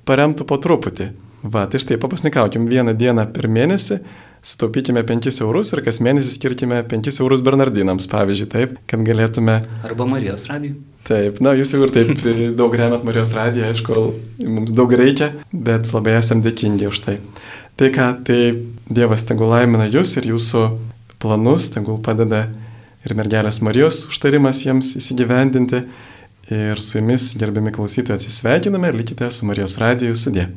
paremtų 0.08 0.47
po 0.49 0.58
truputį. 0.62 1.12
Va, 1.45 1.68
tai 1.70 1.78
štai 1.82 1.99
papasnikaukim 2.01 2.66
vieną 2.66 2.95
dieną 2.97 3.28
per 3.34 3.45
mėnesį, 3.51 3.99
sutaupykime 4.45 5.03
5 5.06 5.30
eurus 5.45 5.74
ir 5.76 5.82
kas 5.86 5.99
mėnesį 6.01 6.32
skirkime 6.34 6.80
5 6.89 7.20
eurus 7.22 7.43
Bernardinams, 7.45 8.08
pavyzdžiui, 8.10 8.49
taip, 8.49 8.74
kad 8.89 9.03
galėtume. 9.06 9.60
Arba 9.86 10.08
Marijos 10.10 10.47
radijui. 10.49 10.80
Taip, 11.06 11.38
na, 11.45 11.53
jūs 11.53 11.76
jau 11.76 11.84
ir 11.86 11.93
taip 11.93 12.24
daug 12.58 12.74
remet 12.74 13.06
Marijos 13.06 13.36
radiją, 13.38 13.70
aišku, 13.74 14.06
mums 14.41 14.74
daug 14.74 14.93
reikia, 14.97 15.36
bet 15.53 15.91
labai 15.93 16.18
esam 16.18 16.41
dėkingi 16.45 16.89
už 16.89 17.03
tai. 17.06 17.20
Tai 17.78 17.91
ką, 17.93 18.10
tai 18.26 18.39
Dievas 18.86 19.26
tegul 19.26 19.49
laimina 19.49 19.86
jūs 19.89 20.16
ir 20.18 20.30
jūsų 20.30 20.66
planus, 21.22 21.72
tegul 21.74 21.97
padeda 22.06 22.45
ir 23.06 23.14
mergelės 23.18 23.62
Marijos 23.66 24.03
užtarimas 24.10 24.64
jiems 24.66 24.95
įsigyvendinti. 24.99 25.84
Ir 26.54 26.82
su 26.82 27.00
jumis, 27.00 27.32
gerbiami 27.41 27.74
klausytojai, 27.74 28.20
atsisveikiname 28.20 28.91
ir 28.91 29.00
likite 29.02 29.32
su 29.34 29.48
Marijos 29.50 29.80
radiju 29.82 30.18
sudė. 30.20 30.50